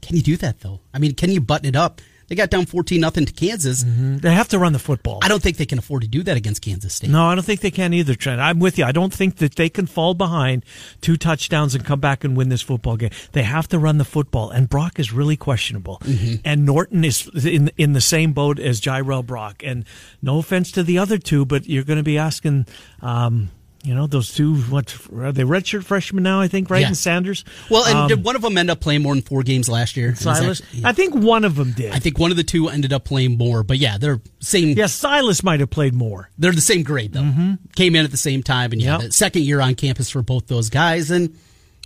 Can 0.02 0.16
you 0.16 0.22
do 0.22 0.38
that 0.38 0.60
though? 0.60 0.82
I 0.94 1.00
mean, 1.00 1.16
can 1.16 1.32
you 1.32 1.42
button 1.42 1.68
it 1.68 1.76
up? 1.76 2.02
They 2.28 2.36
got 2.36 2.50
down 2.50 2.66
fourteen 2.66 3.02
nothing 3.02 3.26
to 3.26 3.34
Kansas. 3.34 3.86
They 3.88 4.32
have 4.32 4.50
to 4.50 4.60
run 4.60 4.74
the 4.74 4.80
football. 4.80 5.20
I 5.22 5.28
don't 5.28 5.42
think 5.42 5.58
they 5.58 5.66
can 5.66 5.80
afford 5.80 6.02
to 6.02 6.08
do 6.08 6.24
that 6.24 6.36
against 6.38 6.62
Kansas 6.62 6.94
State. 6.94 7.10
No, 7.10 7.26
I 7.26 7.36
don't 7.36 7.44
think 7.44 7.62
they 7.62 7.72
can 7.72 7.94
either, 7.94 8.16
Trent. 8.16 8.42
I'm 8.42 8.60
with 8.60 8.78
you. 8.78 8.86
I 8.86 8.92
don't 8.92 9.14
think 9.14 9.38
that 9.38 9.56
they 9.56 9.70
can 9.70 9.86
fall 9.86 10.14
behind 10.14 10.66
two 11.02 11.18
touchdowns 11.18 11.74
and 11.74 11.86
come 11.86 12.00
back 12.00 12.24
and 12.24 12.36
win 12.36 12.50
this 12.50 12.62
football 12.62 12.98
game. 12.98 13.12
They 13.32 13.44
have 13.44 13.68
to 13.70 13.80
run 13.80 13.98
the 13.98 14.06
football, 14.06 14.50
and 14.50 14.68
Brock 14.68 15.00
is 15.00 15.14
really 15.14 15.38
questionable. 15.38 16.02
And 16.44 16.66
Norton 16.66 17.06
is 17.06 17.30
in 17.46 17.72
in 17.78 17.94
the 17.94 18.02
same 18.02 18.34
boat 18.34 18.60
as 18.60 18.82
Jirehl 18.82 19.26
Brock. 19.26 19.64
And 19.64 19.86
no 20.22 20.40
offense 20.40 20.72
to 20.74 20.84
the 20.84 20.98
other 20.98 21.18
two, 21.18 21.46
but 21.46 21.68
you're 21.68 21.84
going 21.84 21.98
to 21.98 22.04
be 22.04 22.18
asking. 22.18 22.66
Um, 23.02 23.52
you 23.88 23.96
know 23.96 24.06
those 24.06 24.34
two. 24.34 24.56
What 24.64 24.96
are 25.16 25.32
they? 25.32 25.44
Redshirt 25.44 25.84
freshmen 25.86 26.24
now, 26.24 26.42
I 26.42 26.48
think, 26.48 26.70
right? 26.70 26.82
Yeah. 26.82 26.88
And 26.88 26.98
Sanders. 26.98 27.44
Well, 27.70 27.86
and 27.86 27.98
Um, 27.98 28.08
did 28.10 28.24
one 28.24 28.36
of 28.36 28.42
them 28.42 28.58
end 28.58 28.70
up 28.70 28.80
playing 28.82 29.02
more 29.02 29.14
than 29.16 29.22
four 29.24 29.44
games 29.44 29.70
last 29.70 29.96
year? 29.98 30.12
That- 30.12 30.18
Silas. 30.22 30.62
yeah. 30.74 30.88
I 30.90 30.92
think 30.94 31.16
one 31.16 31.46
of 31.46 31.56
them 31.56 31.72
did. 31.72 31.92
I 31.94 32.00
think 32.00 32.20
one 32.20 32.30
of 32.32 32.38
the 32.38 32.44
two 32.44 32.68
ended 32.70 32.92
up 32.94 33.06
playing 33.06 33.38
more, 33.38 33.64
but 33.64 33.78
yeah, 33.78 33.98
they're 33.98 34.22
same. 34.40 34.78
yeah, 34.78 34.88
Silas 34.88 35.42
might 35.44 35.60
have 35.62 35.70
played 35.70 35.94
more. 35.96 36.30
they're 36.38 36.52
the 36.52 36.62
same 36.62 36.84
grade 36.84 37.14
though. 37.14 37.56
Came 37.76 37.96
in 37.96 38.04
at 38.06 38.12
the 38.12 38.18
same 38.18 38.44
time, 38.44 38.72
and 38.74 38.82
yeah, 38.82 38.96
Mm-hmm. 38.96 39.02
Yep. 39.04 39.14
second 39.14 39.44
year 39.44 39.62
on 39.62 39.76
campus 39.76 40.10
for 40.10 40.22
both 40.22 40.48
those 40.48 40.70
guys, 40.70 41.10
and 41.10 41.34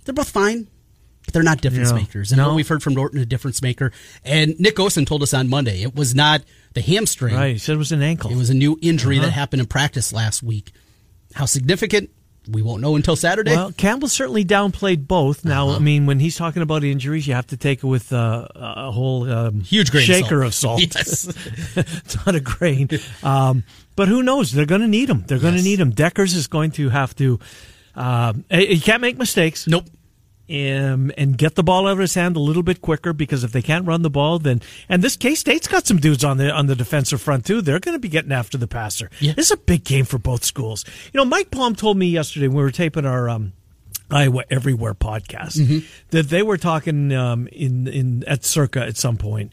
they're 0.04 0.12
both 0.14 0.28
fine. 0.30 0.66
But 1.24 1.34
they're 1.34 1.44
not 1.44 1.60
difference 1.60 1.90
Yeah. 1.90 1.94
makers. 1.98 2.32
And 2.32 2.38
No. 2.38 2.48
what 2.48 2.56
we've 2.56 2.66
heard 2.66 2.82
from 2.82 2.94
Norton, 2.94 3.20
a 3.20 3.24
difference 3.24 3.62
maker. 3.62 3.92
And 4.24 4.58
Nick 4.58 4.74
Osen 4.74 5.06
told 5.06 5.22
us 5.22 5.32
on 5.32 5.48
Monday 5.48 5.82
it 5.82 5.94
was 5.94 6.16
not 6.16 6.42
the 6.74 6.80
hamstring. 6.80 7.36
Right. 7.36 7.52
He 7.52 7.58
said 7.58 7.74
it 7.74 7.78
was 7.78 7.92
an 7.92 8.02
ankle. 8.02 8.32
It 8.32 8.36
was 8.36 8.50
a 8.50 8.54
new 8.54 8.76
injury 8.82 9.18
Uh-huh. 9.18 9.26
that 9.26 9.32
happened 9.32 9.60
in 9.60 9.66
practice 9.66 10.12
last 10.12 10.42
week. 10.42 10.72
How 11.34 11.46
significant? 11.46 12.10
We 12.50 12.60
won't 12.60 12.82
know 12.82 12.96
until 12.96 13.14
Saturday. 13.14 13.52
Well, 13.54 13.70
Campbell 13.70 14.08
certainly 14.08 14.44
downplayed 14.44 15.06
both. 15.06 15.44
Now, 15.44 15.68
Uh-huh. 15.68 15.76
I 15.76 15.78
mean, 15.78 16.06
when 16.06 16.18
he's 16.18 16.36
talking 16.36 16.60
about 16.60 16.82
injuries, 16.82 17.24
you 17.28 17.34
have 17.34 17.46
to 17.48 17.56
take 17.56 17.84
it 17.84 17.86
with 17.86 18.12
uh, 18.12 18.48
a 18.56 18.90
whole 18.90 19.30
um, 19.30 19.60
Huge 19.60 19.92
grain 19.92 20.02
of 20.02 20.06
shaker 20.16 20.50
salt. 20.50 20.82
of 20.82 20.92
salt. 20.92 20.94
Yes. 20.96 21.76
it's 21.76 22.26
not 22.26 22.34
a 22.34 22.40
grain. 22.40 22.88
Um, 23.22 23.62
but 23.94 24.08
who 24.08 24.24
knows? 24.24 24.50
They're 24.50 24.66
going 24.66 24.80
to 24.80 24.88
need 24.88 25.08
him. 25.08 25.22
They're 25.28 25.38
going 25.38 25.52
to 25.54 25.58
Yes. 25.60 25.64
need 25.66 25.78
him. 25.78 25.92
Dekkers 25.92 26.34
is 26.34 26.48
going 26.48 26.72
to 26.72 26.88
have 26.88 27.14
to. 27.16 27.38
Um, 27.94 28.44
he 28.50 28.80
can't 28.80 29.00
make 29.02 29.18
mistakes. 29.18 29.68
nope. 29.68 29.84
Um, 30.50 31.12
and 31.16 31.38
get 31.38 31.54
the 31.54 31.62
ball 31.62 31.86
out 31.86 31.92
of 31.92 31.98
his 32.00 32.14
hand 32.14 32.36
a 32.36 32.40
little 32.40 32.64
bit 32.64 32.82
quicker 32.82 33.12
because 33.12 33.44
if 33.44 33.52
they 33.52 33.62
can't 33.62 33.86
run 33.86 34.02
the 34.02 34.10
ball, 34.10 34.38
then 34.38 34.60
and 34.88 35.00
this 35.00 35.16
K 35.16 35.34
State's 35.34 35.68
got 35.68 35.86
some 35.86 35.98
dudes 35.98 36.24
on 36.24 36.36
the 36.36 36.50
on 36.50 36.66
the 36.66 36.74
defensive 36.74 37.22
front 37.22 37.46
too. 37.46 37.62
They're 37.62 37.78
going 37.78 37.94
to 37.94 38.00
be 38.00 38.08
getting 38.08 38.32
after 38.32 38.58
the 38.58 38.66
passer. 38.66 39.08
Yeah. 39.20 39.32
This 39.34 39.46
is 39.46 39.52
a 39.52 39.56
big 39.56 39.84
game 39.84 40.04
for 40.04 40.18
both 40.18 40.44
schools. 40.44 40.84
You 41.12 41.18
know, 41.18 41.24
Mike 41.24 41.50
Palm 41.52 41.74
told 41.74 41.96
me 41.96 42.06
yesterday 42.06 42.48
when 42.48 42.56
we 42.56 42.62
were 42.64 42.72
taping 42.72 43.06
our 43.06 43.30
um, 43.30 43.52
Iowa 44.10 44.44
Everywhere 44.50 44.94
podcast 44.94 45.84
that 46.10 46.28
they 46.28 46.42
were 46.42 46.58
talking 46.58 47.12
um, 47.12 47.46
in 47.48 47.86
in 47.86 48.24
at 48.26 48.44
Circa 48.44 48.82
at 48.82 48.96
some 48.96 49.16
point. 49.16 49.52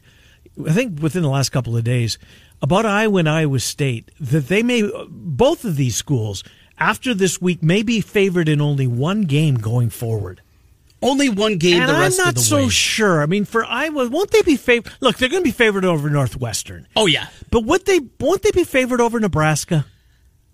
I 0.66 0.72
think 0.72 1.00
within 1.00 1.22
the 1.22 1.30
last 1.30 1.50
couple 1.50 1.76
of 1.76 1.84
days 1.84 2.18
about 2.60 2.84
Iowa 2.84 3.20
and 3.20 3.28
Iowa 3.28 3.60
State 3.60 4.10
that 4.20 4.48
they 4.48 4.62
may 4.62 4.90
both 5.08 5.64
of 5.64 5.76
these 5.76 5.96
schools 5.96 6.44
after 6.78 7.14
this 7.14 7.40
week 7.40 7.62
may 7.62 7.82
be 7.82 8.00
favored 8.00 8.48
in 8.48 8.60
only 8.60 8.86
one 8.86 9.22
game 9.22 9.54
going 9.54 9.88
forward. 9.90 10.42
Only 11.02 11.28
one 11.30 11.56
game 11.56 11.80
And 11.80 11.88
the 11.88 11.94
I'm 11.94 12.16
not 12.16 12.28
of 12.30 12.34
the 12.34 12.40
so 12.42 12.56
way. 12.58 12.68
sure. 12.68 13.22
I 13.22 13.26
mean, 13.26 13.44
for 13.46 13.64
Iowa, 13.64 14.08
won't 14.10 14.30
they 14.32 14.42
be 14.42 14.56
favored? 14.56 14.92
Look, 15.00 15.16
they're 15.16 15.30
going 15.30 15.42
to 15.42 15.48
be 15.48 15.50
favored 15.52 15.84
over 15.84 16.10
Northwestern, 16.10 16.86
oh 16.96 17.06
yeah. 17.06 17.28
but 17.50 17.64
would 17.64 17.86
they? 17.86 18.00
Won't 18.18 18.42
they 18.42 18.50
be 18.50 18.64
favored 18.64 19.00
over 19.00 19.18
Nebraska? 19.18 19.86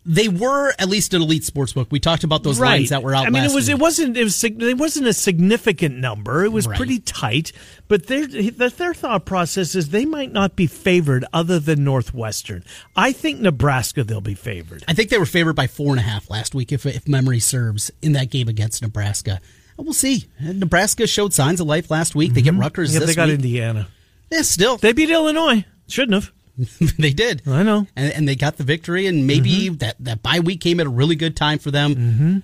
They 0.09 0.29
were 0.29 0.73
at 0.79 0.89
least 0.89 1.15
an 1.15 1.23
elite 1.23 1.43
sports 1.43 1.73
book. 1.73 1.89
We 1.91 1.99
talked 1.99 2.23
about 2.23 2.45
those 2.45 2.61
lines 2.61 2.91
that 2.91 3.03
were 3.03 3.13
out 3.13 3.27
I 3.27 3.31
mean, 3.31 3.43
last 3.43 3.51
it 3.51 3.55
was 3.57 3.67
week. 3.67 3.77
it 3.77 3.81
wasn't 3.81 4.17
it 4.17 4.23
was 4.23 4.45
it 4.45 4.79
wasn't 4.79 5.09
a 5.09 5.13
significant 5.13 5.97
number. 5.97 6.45
It 6.45 6.53
was 6.53 6.69
Right. 6.69 6.77
pretty 6.77 7.01
tight, 7.01 7.51
but 7.89 8.07
their 8.07 8.25
their 8.29 8.71
their 8.71 8.95
thought 8.95 9.25
process 9.25 9.75
is 9.75 9.89
they 9.89 10.05
might 10.05 10.31
not 10.31 10.55
be 10.55 10.69
favored 10.69 11.25
other 11.33 11.59
than 11.59 11.83
Northwestern. 11.83 12.63
I 12.95 13.11
think 13.11 13.41
Nebraska 13.41 14.05
they'll 14.05 14.21
be 14.21 14.35
favored. 14.37 14.85
I 14.87 14.95
think 14.95 15.11
they 15.11 15.19
were 15.19 15.27
favored 15.27 15.57
by 15.57 15.67
four 15.67 15.91
and 15.91 15.99
a 15.99 16.05
half 16.05 16.31
last 16.31 16.55
week, 16.55 16.71
if 16.71 16.87
if 16.87 17.09
memory 17.09 17.41
serves, 17.41 17.91
in 18.01 18.13
that 18.13 18.31
game 18.31 18.47
against 18.47 18.83
Nebraska. 18.83 19.41
We'll 19.77 19.93
see. 19.93 20.25
Nebraska 20.41 21.07
showed 21.07 21.33
signs 21.35 21.61
of 21.61 21.67
life 21.67 21.91
last 21.91 22.15
week. 22.15 22.33
They 22.35 22.43
get 22.43 22.55
Rutgers 22.55 22.95
Yeah, 22.95 23.01
they 23.01 23.15
got 23.15 23.27
week. 23.29 23.35
Indiana. 23.37 23.89
yeah, 24.31 24.43
still 24.43 24.77
They 24.79 24.93
beat 24.93 25.11
Illinois. 25.11 25.65
Shouldn't 25.89 26.15
have. 26.25 26.33
they 26.99 27.13
did. 27.13 27.43
I 27.47 27.63
know. 27.63 27.87
and, 27.95 28.13
and 28.15 28.29
they 28.29 28.35
got 28.35 28.57
the 28.57 28.65
victory. 28.65 29.07
And 29.07 29.27
maybe 29.27 29.51
Mm-hmm. 29.69 29.77
that 29.77 29.97
that 30.01 30.23
bye 30.23 30.41
week 30.41 30.61
came 30.61 30.81
at 30.81 30.87
a 30.87 30.91
really 30.91 31.15
good 31.17 31.37
time 31.37 31.59
for 31.59 31.71
them. 31.71 31.95
Mm-hmm. 31.95 32.39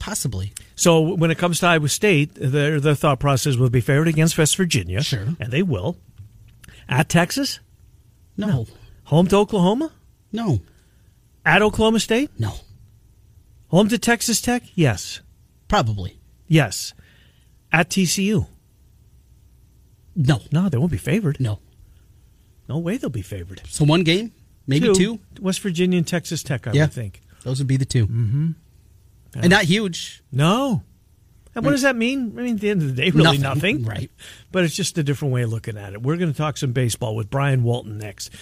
Possibly. 0.00 0.52
So 0.74 1.00
when 1.00 1.30
it 1.30 1.38
comes 1.38 1.60
to 1.60 1.66
Iowa 1.68 1.88
State, 1.88 2.34
their 2.34 2.80
their 2.80 2.96
thought 2.96 3.20
process 3.20 3.54
will 3.56 3.70
be 3.70 3.80
favored 3.80 4.08
against 4.08 4.36
West 4.36 4.56
Virginia. 4.56 5.02
Sure. 5.02 5.28
and 5.38 5.52
they 5.52 5.62
will. 5.62 5.96
At 6.88 7.08
Texas, 7.08 7.60
No, 8.36 8.66
home 9.04 9.28
to 9.28 9.36
Oklahoma, 9.36 9.92
no, 10.32 10.60
at 11.46 11.62
Oklahoma 11.62 12.00
State, 12.00 12.30
no. 12.38 12.54
home 13.68 13.88
to 13.88 13.96
Texas 13.98 14.40
Tech. 14.40 14.64
Yes, 14.74 15.20
Probably 15.68 16.18
yes. 16.52 16.94
At 17.72 17.88
TCU, 17.88 18.46
no, 20.14 20.40
no, 20.52 20.68
they 20.68 20.76
won't 20.78 20.92
be 20.92 20.98
favored. 20.98 21.40
no. 21.40 21.58
No 22.68 22.78
way 22.78 22.96
they'll 22.96 23.10
be 23.10 23.22
favored. 23.22 23.60
So 23.68 23.84
one 23.84 24.02
game, 24.04 24.32
maybe 24.66 24.94
two. 24.94 25.18
West 25.40 25.60
Virginia 25.60 25.98
and 25.98 26.06
Texas 26.06 26.42
Tech, 26.42 26.66
I 26.66 26.72
Yeah. 26.72 26.84
would 26.84 26.92
think. 26.92 27.20
Those 27.42 27.58
would 27.58 27.66
be 27.66 27.76
the 27.76 27.84
2 27.84 28.06
mm-hmm. 28.06 28.50
and 29.34 29.50
not 29.50 29.64
huge. 29.64 30.22
No, 30.30 30.82
And 31.54 31.64
what 31.64 31.72
does 31.72 31.82
that 31.82 31.96
mean? 31.96 32.34
I 32.38 32.42
mean, 32.42 32.54
at 32.54 32.60
the 32.60 32.70
end 32.70 32.82
of 32.82 32.88
the 32.88 32.94
day, 32.94 33.10
really 33.10 33.36
Nothing, 33.38 33.82
nothing. 33.82 33.84
right. 33.96 34.10
But 34.52 34.64
it's 34.64 34.76
just 34.76 34.96
a 34.96 35.02
different 35.02 35.34
way 35.34 35.42
of 35.42 35.50
looking 35.50 35.76
at 35.76 35.92
it. 35.92 36.02
We're 36.02 36.16
going 36.16 36.30
to 36.32 36.36
talk 36.38 36.56
some 36.56 36.72
baseball 36.72 37.16
with 37.16 37.28
Brian 37.30 37.62
Walton 37.64 37.98
next. 37.98 38.32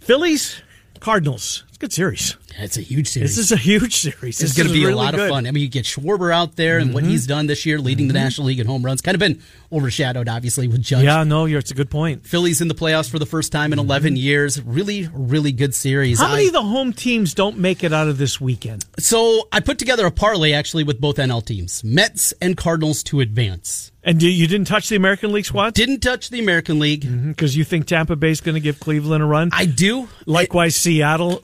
Phillies, 0.00 0.62
Cardinals. 0.98 1.64
It's 1.68 1.76
a 1.76 1.80
good 1.80 1.92
series. 1.92 2.36
It's 2.60 2.76
a 2.76 2.80
huge 2.82 3.08
series. 3.08 3.36
This 3.36 3.46
is 3.46 3.52
a 3.52 3.56
huge 3.56 3.94
series. 3.96 4.38
This 4.38 4.50
is 4.50 4.56
going 4.56 4.66
to 4.66 4.72
be 4.72 4.80
really 4.80 4.92
a 4.92 4.96
lot 4.96 5.14
good. 5.14 5.20
of 5.24 5.28
fun. 5.30 5.46
I 5.46 5.52
mean, 5.52 5.62
you 5.62 5.68
get 5.68 5.84
Schwarber 5.84 6.34
out 6.34 6.56
there 6.56 6.78
and 6.78 6.92
what 6.92 7.04
Mm-hmm. 7.04 7.10
he's 7.12 7.26
done 7.26 7.46
this 7.46 7.64
year, 7.64 7.78
leading 7.78 8.08
the 8.08 8.14
National 8.14 8.48
League 8.48 8.58
in 8.58 8.66
home 8.66 8.82
runs. 8.84 9.00
Kind 9.00 9.14
of 9.14 9.20
been 9.20 9.40
overshadowed, 9.72 10.28
obviously, 10.28 10.66
with 10.66 10.82
Judge. 10.82 11.04
Yeah, 11.04 11.22
no, 11.24 11.44
you're, 11.44 11.60
it's 11.60 11.70
a 11.70 11.74
good 11.74 11.90
point. 11.90 12.26
Phillies 12.26 12.60
in 12.60 12.66
the 12.68 12.74
playoffs 12.74 13.08
for 13.08 13.18
the 13.20 13.26
first 13.26 13.52
time 13.52 13.72
in 13.72 13.78
11 13.78 14.16
years. 14.16 14.60
Really, 14.62 15.08
really 15.12 15.52
good 15.52 15.74
series. 15.74 16.18
Mm-hmm. 16.18 16.26
How 16.26 16.32
many 16.34 16.46
of 16.48 16.52
the 16.52 16.62
home 16.62 16.92
teams 16.92 17.32
don't 17.34 17.58
make 17.58 17.84
it 17.84 17.92
out 17.92 18.08
of 18.08 18.18
this 18.18 18.40
weekend? 18.40 18.84
so 18.98 19.46
I 19.52 19.60
put 19.60 19.78
together 19.78 20.04
a 20.06 20.10
parlay 20.10 20.52
actually 20.52 20.82
with 20.84 21.00
both 21.00 21.16
NL 21.16 21.44
teams, 21.44 21.84
Mets 21.84 22.32
and 22.42 22.56
Cardinals 22.56 23.02
to 23.04 23.20
advance. 23.20 23.92
And 24.02 24.22
you, 24.22 24.30
you 24.30 24.46
didn't 24.46 24.66
touch 24.66 24.88
the 24.88 24.96
American 24.96 25.32
League 25.32 25.44
squad 25.44 25.74
Didn't 25.74 26.00
touch 26.00 26.30
the 26.30 26.40
American 26.40 26.78
League. 26.78 27.02
because 27.28 27.56
you 27.56 27.62
think 27.64 27.86
Tampa 27.86 28.16
Bay's 28.16 28.40
going 28.40 28.54
to 28.54 28.60
give 28.60 28.80
Cleveland 28.80 29.22
a 29.22 29.26
run. 29.26 29.50
I 29.52 29.66
do. 29.66 30.08
Likewise, 30.24 30.76
Seattle 30.76 31.42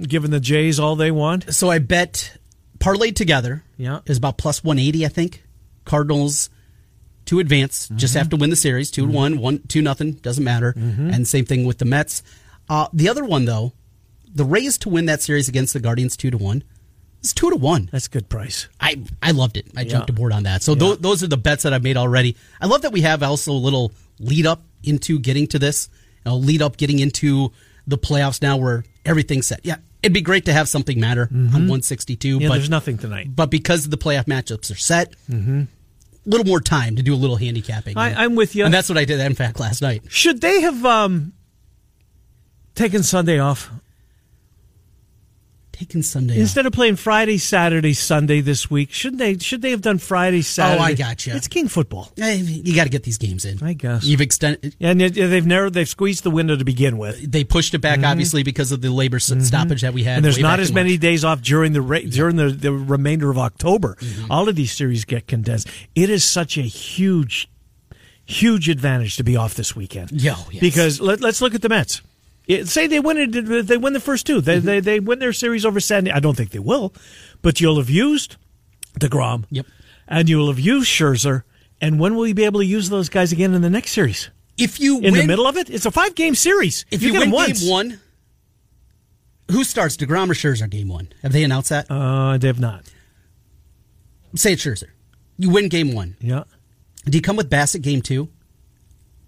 giving 0.00 0.30
the 0.30 0.40
Jays 0.40 0.78
all 0.80 0.96
they 0.96 1.10
want. 1.10 1.52
So 1.54 1.70
I 1.70 1.78
bet 1.78 2.36
parlayed 2.78 3.14
together. 3.16 3.62
Yeah. 3.76 4.00
is 4.06 4.18
about 4.18 4.38
plus 4.38 4.62
180, 4.62 5.04
I 5.04 5.08
think. 5.08 5.42
Cardinals 5.84 6.50
to 7.26 7.38
advance, 7.38 7.86
Mm-hmm. 7.86 7.96
just 7.98 8.14
have 8.14 8.28
to 8.30 8.36
win 8.36 8.50
the 8.50 8.56
series, 8.56 8.90
2 8.90 9.06
to 9.06 9.12
1, 9.12 9.38
1 9.38 9.58
2 9.68 9.82
nothing, 9.82 10.12
doesn't 10.14 10.42
matter. 10.44 10.72
Mm-hmm. 10.72 11.10
And 11.10 11.26
same 11.28 11.44
thing 11.44 11.64
with 11.64 11.78
the 11.78 11.84
Mets. 11.84 12.22
Uh, 12.68 12.88
the 12.92 13.08
other 13.08 13.24
one 13.24 13.44
though, 13.44 13.72
the 14.34 14.44
Rays 14.44 14.78
to 14.78 14.88
win 14.88 15.06
that 15.06 15.20
series 15.22 15.48
against 15.48 15.72
the 15.72 15.80
Guardians 15.80 16.16
2 16.16 16.30
to 16.30 16.38
1. 16.38 16.64
It's 17.20 17.32
2 17.32 17.50
to 17.50 17.56
1. 17.56 17.88
That's 17.92 18.06
a 18.06 18.10
good 18.10 18.28
price. 18.28 18.68
I, 18.80 19.02
I 19.22 19.30
loved 19.30 19.56
it. 19.56 19.66
I 19.76 19.84
jumped 19.84 20.08
Yeah. 20.10 20.14
aboard 20.14 20.32
on 20.32 20.42
that. 20.44 20.62
So 20.62 20.74
tho- 20.74 20.96
those 20.96 21.22
are 21.22 21.28
the 21.28 21.36
bets 21.36 21.62
that 21.62 21.72
I've 21.72 21.82
made 21.84 21.96
already. 21.96 22.36
I 22.60 22.66
love 22.66 22.82
that 22.82 22.92
we 22.92 23.02
have 23.02 23.22
also 23.22 23.52
a 23.52 23.54
little 23.54 23.92
lead 24.18 24.46
up 24.46 24.64
into 24.82 25.18
getting 25.20 25.46
to 25.48 25.58
this, 25.60 25.88
you 26.24 26.30
know, 26.32 26.36
lead 26.36 26.62
up 26.62 26.76
getting 26.76 26.98
into 26.98 27.52
the 27.86 27.98
playoffs 27.98 28.42
now 28.42 28.56
where 28.56 28.84
everything's 29.04 29.46
set. 29.46 29.60
Yeah, 29.64 29.76
it'd 30.02 30.12
be 30.14 30.20
great 30.22 30.44
to 30.46 30.52
have 30.52 30.68
something 30.68 30.98
matter 31.00 31.28
on 31.32 31.44
162, 31.52 32.28
Mm-hmm. 32.36 32.42
Yeah, 32.42 32.48
but 32.48 32.54
there's 32.54 32.70
nothing 32.70 32.98
tonight. 32.98 33.34
but 33.34 33.50
because 33.50 33.88
the 33.88 33.96
playoff 33.98 34.24
matchups 34.26 34.70
are 34.70 34.76
set, 34.78 35.14
a 35.30 35.66
little 36.24 36.46
more 36.46 36.60
time 36.60 36.96
to 36.96 37.02
do 37.02 37.14
a 37.14 37.16
little 37.16 37.36
handicapping. 37.36 37.96
I- 37.98 38.24
I'm 38.24 38.34
with 38.36 38.54
you. 38.54 38.64
and 38.64 38.72
that's 38.72 38.88
what 38.88 38.98
I 38.98 39.04
did. 39.04 39.18
In 39.20 39.34
fact, 39.34 39.58
last 39.60 39.82
night. 39.82 40.02
Should 40.08 40.40
they 40.40 40.60
have 40.60 40.84
um, 40.84 41.32
taken 42.74 43.02
Sunday 43.02 43.38
off 43.38 43.70
Sunday 46.02 46.34
off. 46.34 46.40
instead 46.40 46.66
of 46.66 46.72
playing 46.72 46.96
Friday, 46.96 47.38
Saturday, 47.38 47.92
Sunday 47.92 48.40
this 48.40 48.70
week? 48.70 48.90
Shouldn't 48.92 49.18
they? 49.18 49.38
Should 49.38 49.62
they 49.62 49.70
have 49.72 49.80
done 49.82 49.98
Friday, 49.98 50.42
Saturday? 50.42 50.80
Oh, 50.80 50.84
I 50.84 50.94
got 50.94 51.08
gotcha. 51.10 51.36
It's 51.36 51.48
King 51.48 51.68
football, 51.68 52.10
Eh, 52.18 52.34
You 52.34 52.74
got 52.74 52.84
to 52.84 52.90
get 52.90 53.02
these 53.02 53.18
games 53.18 53.44
in. 53.44 53.62
I 53.62 53.72
guess. 53.72 54.04
you've 54.04 54.20
extended. 54.20 54.76
and 54.80 55.00
they've 55.00 55.46
narrowed, 55.46 55.74
they've 55.74 55.88
squeezed 55.88 56.22
the 56.24 56.30
window 56.30 56.56
to 56.56 56.64
begin 56.64 56.98
with. 56.98 57.30
They 57.30 57.44
pushed 57.44 57.74
it 57.74 57.80
back, 57.80 58.02
obviously, 58.04 58.42
because 58.42 58.72
of 58.72 58.80
the 58.80 58.90
labor 58.90 59.16
s 59.16 59.32
stoppage 59.46 59.82
that 59.82 59.92
we 59.94 60.04
had. 60.04 60.10
Mm-hmm. 60.12 60.16
And 60.18 60.24
there's 60.24 60.38
not 60.38 60.60
as 60.60 60.72
many 60.72 60.90
March. 60.92 61.00
days 61.00 61.24
off 61.24 61.42
during 61.42 61.72
the 61.72 61.82
ra- 61.82 61.98
during 62.08 62.36
the, 62.36 62.50
the 62.50 62.72
remainder 62.72 63.30
of 63.30 63.38
October. 63.38 63.96
Mm-hmm. 64.00 64.30
All 64.32 64.48
of 64.48 64.56
these 64.56 64.72
series 64.72 65.04
get 65.04 65.26
condensed. 65.26 65.68
It 65.94 66.10
is 66.10 66.24
such 66.24 66.56
a 66.56 66.62
huge, 66.62 67.48
huge 68.24 68.68
advantage 68.68 69.16
to 69.16 69.24
be 69.24 69.36
off 69.36 69.54
this 69.54 69.74
weekend. 69.76 70.12
Yo, 70.12 70.34
yes. 70.50 70.60
because 70.60 71.00
let, 71.00 71.22
us 71.24 71.40
look 71.40 71.54
at 71.54 71.62
the 71.62 71.68
Mets. 71.68 72.02
It, 72.46 72.66
say 72.68 72.86
they 72.88 72.98
win 73.00 73.16
it, 73.18 73.66
they 73.66 73.76
win 73.76 73.92
the 73.92 74.00
first 74.00 74.26
two. 74.26 74.36
Mm-hmm. 74.42 74.44
They, 74.44 74.58
they 74.58 74.80
they 74.80 75.00
win 75.00 75.18
their 75.20 75.32
series 75.32 75.64
over 75.64 75.78
Sandy. 75.80 76.10
I 76.10 76.18
don't 76.20 76.36
think 76.36 76.50
they 76.50 76.58
will, 76.58 76.92
but 77.40 77.60
you'll 77.60 77.76
have 77.78 77.88
used 77.90 78.36
Degrom. 78.98 79.44
Yep. 79.50 79.66
and 80.08 80.28
you'll 80.28 80.48
have 80.48 80.58
used 80.58 80.88
Scherzer. 80.90 81.42
And 81.80 81.98
when 82.00 82.14
will 82.16 82.26
you 82.26 82.34
be 82.34 82.44
able 82.44 82.60
to 82.60 82.66
use 82.66 82.88
those 82.90 83.08
guys 83.08 83.32
again 83.32 83.54
in 83.54 83.62
the 83.62 83.70
next 83.70 83.92
series? 83.92 84.30
If 84.58 84.78
you 84.80 84.96
In 84.98 85.04
win, 85.04 85.14
the 85.14 85.26
middle 85.26 85.46
of 85.46 85.56
it, 85.56 85.70
it's 85.70 85.86
a 85.86 85.90
five 85.90 86.14
game 86.14 86.34
series. 86.34 86.84
if 86.90 87.02
you, 87.02 87.12
get 87.12 87.20
win 87.20 87.30
once, 87.30 87.60
game 87.62 87.70
one, 87.70 88.00
who 89.50 89.64
starts 89.64 89.96
Degrom 89.96 90.30
or 90.30 90.34
Scherzer 90.34 90.68
game 90.68 90.88
one? 90.88 91.08
Have 91.22 91.32
they 91.32 91.42
announced 91.44 91.70
that? 91.70 91.86
uh, 91.90 92.38
they 92.38 92.46
have 92.48 92.60
not. 92.60 92.84
Say 94.34 94.52
it's 94.54 94.64
Scherzer. 94.64 94.88
You 95.38 95.50
win 95.50 95.68
game 95.68 95.94
one. 95.94 96.16
Yeah. 96.20 96.44
Do 97.04 97.16
you 97.18 97.22
come 97.22 97.36
with 97.36 97.50
Bassitt 97.50 97.82
game 97.82 98.02
two, 98.02 98.28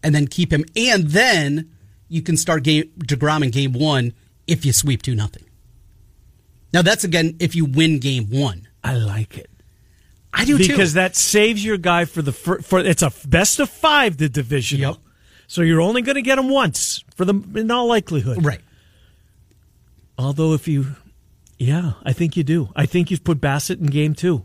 and 0.03 0.15
then 0.15 0.27
keep 0.27 0.53
him, 0.53 0.65
and 0.77 1.05
then 1.09 1.71
you 2.09 2.23
can 2.23 2.37
start 2.37 2.63
game 2.63 2.91
Degrom 2.99 3.43
in 3.43 3.51
game 3.51 3.73
one 3.73 4.13
if 4.47 4.65
you 4.65 4.73
sweep 4.73 5.03
two 5.03 5.15
nothing. 5.15 5.45
Now 6.73 6.83
that's 6.83 7.05
again 7.05 7.37
if 7.41 7.55
you 7.55 7.65
win 7.65 7.99
game 7.99 8.27
one. 8.31 8.69
I 8.83 8.95
like 8.95 9.39
it. 9.39 9.51
I 10.33 10.45
do 10.45 10.59
because 10.59 10.67
too. 10.67 10.73
Because 10.73 10.93
that 10.95 11.17
saves 11.17 11.65
your 11.65 11.79
guy 11.79 12.05
for 12.05 12.21
the 12.23 12.33
fir- 12.33 12.61
for 12.61 12.81
it's 12.81 13.03
a 13.03 13.13
best 13.27 13.61
of 13.61 13.71
five 13.71 14.17
the 14.17 14.29
division. 14.29 14.81
Yep. 14.81 14.97
So 15.47 15.63
you're 15.63 15.81
only 15.81 16.03
going 16.03 16.17
to 16.17 16.23
get 16.23 16.39
him 16.39 16.49
once 16.49 17.05
for 17.15 17.25
the 17.25 17.35
in 17.55 17.71
all 17.71 17.87
likelihood. 17.87 18.45
right. 18.45 18.61
Although 20.19 20.55
if 20.55 20.69
you, 20.69 20.97
yeah, 21.59 21.93
I 22.03 22.13
think 22.13 22.37
you 22.37 22.45
do. 22.45 22.71
I 22.77 22.87
think 22.87 23.11
you've 23.11 23.25
put 23.25 23.41
Bassitt 23.41 23.81
in 23.81 23.87
game 23.87 24.15
two. 24.15 24.45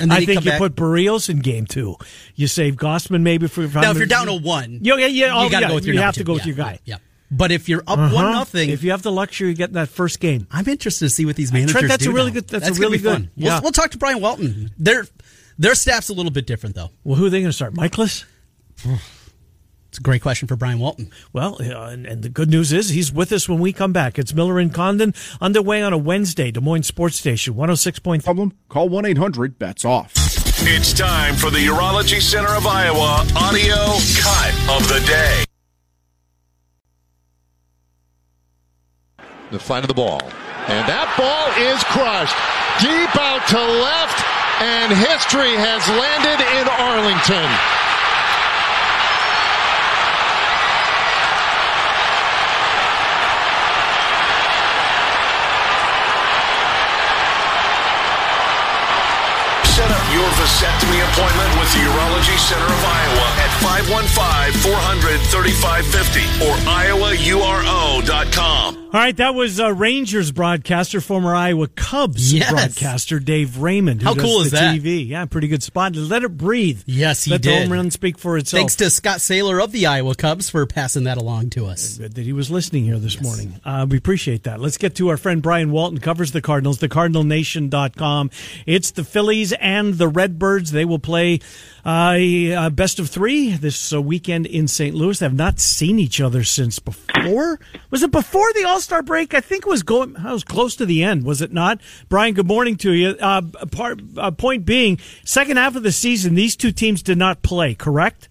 I 0.00 0.18
you 0.18 0.26
think 0.26 0.44
you 0.44 0.50
back- 0.52 0.58
put 0.58 0.74
Berrios 0.74 1.28
in 1.28 1.40
game 1.40 1.66
two. 1.66 1.96
You 2.34 2.46
save 2.46 2.76
Gausman 2.76 3.22
maybe 3.22 3.46
for 3.46 3.66
now 3.68 3.90
if 3.90 3.96
you're 3.98 4.06
down 4.06 4.26
to 4.26 4.34
one. 4.34 4.78
Yeah, 4.82 4.96
yeah, 4.96 5.06
yeah. 5.06 5.34
oh, 5.36 5.44
you 5.44 5.50
got 5.50 5.58
to 5.58 5.62
yeah, 5.64 5.68
go 5.68 5.74
with 5.74 5.84
your 5.84 5.94
You 5.94 6.00
have 6.00 6.14
to 6.14 6.20
two. 6.20 6.24
go 6.24 6.32
with 6.34 6.46
your 6.46 6.56
guy. 6.56 6.78
Yeah. 6.84 6.96
But 7.30 7.50
if 7.52 7.68
you're 7.68 7.82
up 7.86 7.98
Uh-huh. 7.98 8.14
one 8.14 8.32
nothing, 8.32 8.68
If 8.70 8.82
you 8.82 8.90
have 8.90 9.02
the 9.02 9.12
luxury 9.12 9.52
of 9.52 9.56
getting 9.56 9.74
that 9.74 9.88
first 9.88 10.20
game, 10.20 10.46
I'm 10.50 10.66
interested 10.68 11.06
to 11.06 11.10
see 11.10 11.24
what 11.24 11.36
these 11.36 11.52
managers 11.52 11.72
Trent, 11.72 11.88
that's 11.88 12.04
do 12.04 12.10
a 12.10 12.14
really 12.14 12.30
good- 12.30 12.48
that's 12.48 12.66
a 12.66 12.70
gonna 12.70 12.80
really 12.80 12.98
be 12.98 13.04
fun. 13.04 13.22
good- 13.22 13.30
We'll, 13.36 13.46
yeah. 13.46 13.60
we'll 13.60 13.72
talk 13.72 13.90
to 13.92 13.98
Brian 13.98 14.20
Walton. 14.20 14.70
Their 14.78 15.06
their 15.58 15.74
staff's 15.74 16.08
a 16.08 16.12
little 16.14 16.32
bit 16.32 16.46
different 16.46 16.74
though. 16.74 16.90
well, 17.04 17.16
who 17.16 17.26
are 17.26 17.30
they 17.30 17.40
going 17.40 17.48
to 17.50 17.52
start? 17.54 17.74
Mikolas? 17.74 18.24
It's 19.92 19.98
a 19.98 20.02
great 20.02 20.22
question 20.22 20.48
for 20.48 20.56
Brian 20.56 20.78
Walton. 20.78 21.10
Well, 21.34 21.58
uh, 21.60 21.90
and, 21.90 22.06
and 22.06 22.22
the 22.22 22.30
good 22.30 22.48
news 22.48 22.72
is 22.72 22.88
he's 22.88 23.12
with 23.12 23.30
us 23.30 23.46
when 23.46 23.58
we 23.58 23.74
come 23.74 23.92
back. 23.92 24.18
It's 24.18 24.32
Miller 24.32 24.58
and 24.58 24.72
Condon 24.72 25.12
underway 25.38 25.82
on 25.82 25.92
a 25.92 25.98
Wednesday, 25.98 26.50
Des 26.50 26.62
Moines 26.62 26.84
Sports 26.84 27.16
Station, 27.16 27.52
106.3. 27.52 28.24
Problem? 28.24 28.54
Call 28.70 28.88
1 28.88 29.04
800 29.04 29.58
bets 29.58 29.84
off. 29.84 30.14
It's 30.64 30.94
time 30.94 31.34
for 31.34 31.50
the 31.50 31.58
Urology 31.58 32.22
Center 32.22 32.54
of 32.54 32.66
Iowa 32.66 33.26
audio 33.36 33.76
cut 34.16 34.80
of 34.80 34.88
the 34.88 35.04
day. 35.06 35.44
the 39.50 39.58
flight 39.58 39.84
of 39.84 39.88
the 39.88 39.94
ball. 39.94 40.22
And 40.72 40.88
that 40.88 41.12
ball 41.20 41.52
is 41.60 41.84
crushed 41.92 42.32
deep 42.80 43.12
out 43.20 43.44
to 43.52 43.60
left, 43.60 44.24
and 44.64 44.88
history 44.88 45.52
has 45.52 45.84
landed 45.92 46.40
in 46.40 46.64
Arlington. 46.80 47.81
Set 60.32 60.72
up 60.72 60.82
your 60.82 60.92
vasectomy 60.96 61.00
appointment 61.12 61.50
with 61.60 61.70
the 61.72 61.78
Urology 61.80 62.36
Center 62.38 62.64
of 62.64 62.84
Iowa 62.84 63.26
at 63.38 63.50
515-400-3550 64.62 66.48
or 66.48 66.54
iowauro.com. 66.68 68.78
All 68.92 69.00
right, 69.00 69.16
that 69.16 69.34
was 69.34 69.58
uh, 69.58 69.72
Rangers 69.72 70.30
broadcaster, 70.32 71.00
former 71.00 71.34
Iowa 71.34 71.66
Cubs 71.68 72.30
Yes. 72.34 72.50
broadcaster 72.50 73.18
Dave 73.20 73.56
Raymond. 73.56 74.02
Who 74.02 74.08
How 74.08 74.12
does 74.14 74.22
cool 74.22 74.38
the 74.40 74.44
is 74.46 74.50
that? 74.52 74.74
TV. 74.76 75.08
Yeah, 75.08 75.24
pretty 75.24 75.48
good 75.48 75.62
spot. 75.62 75.96
Let 75.96 76.24
it 76.24 76.36
breathe. 76.36 76.82
Yes, 76.84 77.24
he 77.24 77.30
Let 77.30 77.40
did. 77.40 77.54
the 77.54 77.60
home 77.62 77.72
run 77.72 77.90
speak 77.90 78.18
for 78.18 78.36
itself. 78.36 78.58
Thanks 78.60 78.76
to 78.76 78.90
Scott 78.90 79.20
Saylor 79.20 79.64
of 79.64 79.72
the 79.72 79.86
Iowa 79.86 80.14
Cubs 80.14 80.50
for 80.50 80.66
passing 80.66 81.04
that 81.04 81.16
along 81.16 81.48
to 81.50 81.64
us. 81.64 81.96
Good 81.96 82.16
that 82.16 82.24
he 82.26 82.34
was 82.34 82.50
listening 82.50 82.84
here 82.84 82.98
this 82.98 83.18
morning. 83.22 83.58
Uh, 83.64 83.86
we 83.88 83.96
appreciate 83.96 84.42
that. 84.44 84.60
Let's 84.60 84.76
get 84.76 84.94
to 84.96 85.08
our 85.08 85.16
friend 85.16 85.40
Brian 85.40 85.70
Walton, 85.70 85.96
covers 85.98 86.32
the 86.32 86.42
Cardinals, 86.42 86.78
thecardinalnation.com. 86.80 88.30
It's 88.66 88.90
the 88.90 89.04
Phillies 89.04 89.54
and 89.54 89.94
the 89.94 90.08
Redbirds. 90.22 90.70
They 90.70 90.84
will 90.84 91.00
play 91.00 91.40
uh, 91.84 92.70
best 92.70 93.00
of 93.00 93.10
three 93.10 93.50
this 93.56 93.92
uh, 93.92 94.00
weekend 94.00 94.46
in 94.46 94.68
St. 94.68 94.94
Louis. 94.94 95.18
They 95.18 95.26
have 95.26 95.34
not 95.34 95.58
seen 95.58 95.98
each 95.98 96.20
other 96.20 96.44
since 96.44 96.78
before. 96.78 97.58
Was 97.90 98.04
it 98.04 98.12
before 98.12 98.52
the 98.52 98.64
All 98.64 98.80
Star 98.80 99.02
break? 99.02 99.34
I 99.34 99.40
think 99.40 99.66
it 99.66 99.68
was 99.68 99.82
going. 99.82 100.16
I 100.16 100.32
was 100.32 100.44
close 100.44 100.76
to 100.76 100.86
the 100.86 101.02
end, 101.02 101.24
was 101.24 101.42
it 101.42 101.52
not? 101.52 101.80
Brian, 102.08 102.34
good 102.34 102.46
morning 102.46 102.76
to 102.78 102.92
you. 102.92 103.16
Uh, 103.20 103.42
part, 103.72 104.00
uh, 104.16 104.30
point 104.30 104.64
being, 104.64 105.00
second 105.24 105.56
half 105.56 105.74
of 105.74 105.82
the 105.82 105.90
season, 105.90 106.36
these 106.36 106.54
two 106.54 106.70
teams 106.70 107.02
did 107.02 107.18
not 107.18 107.42
play. 107.42 107.74
Correct? 107.74 108.28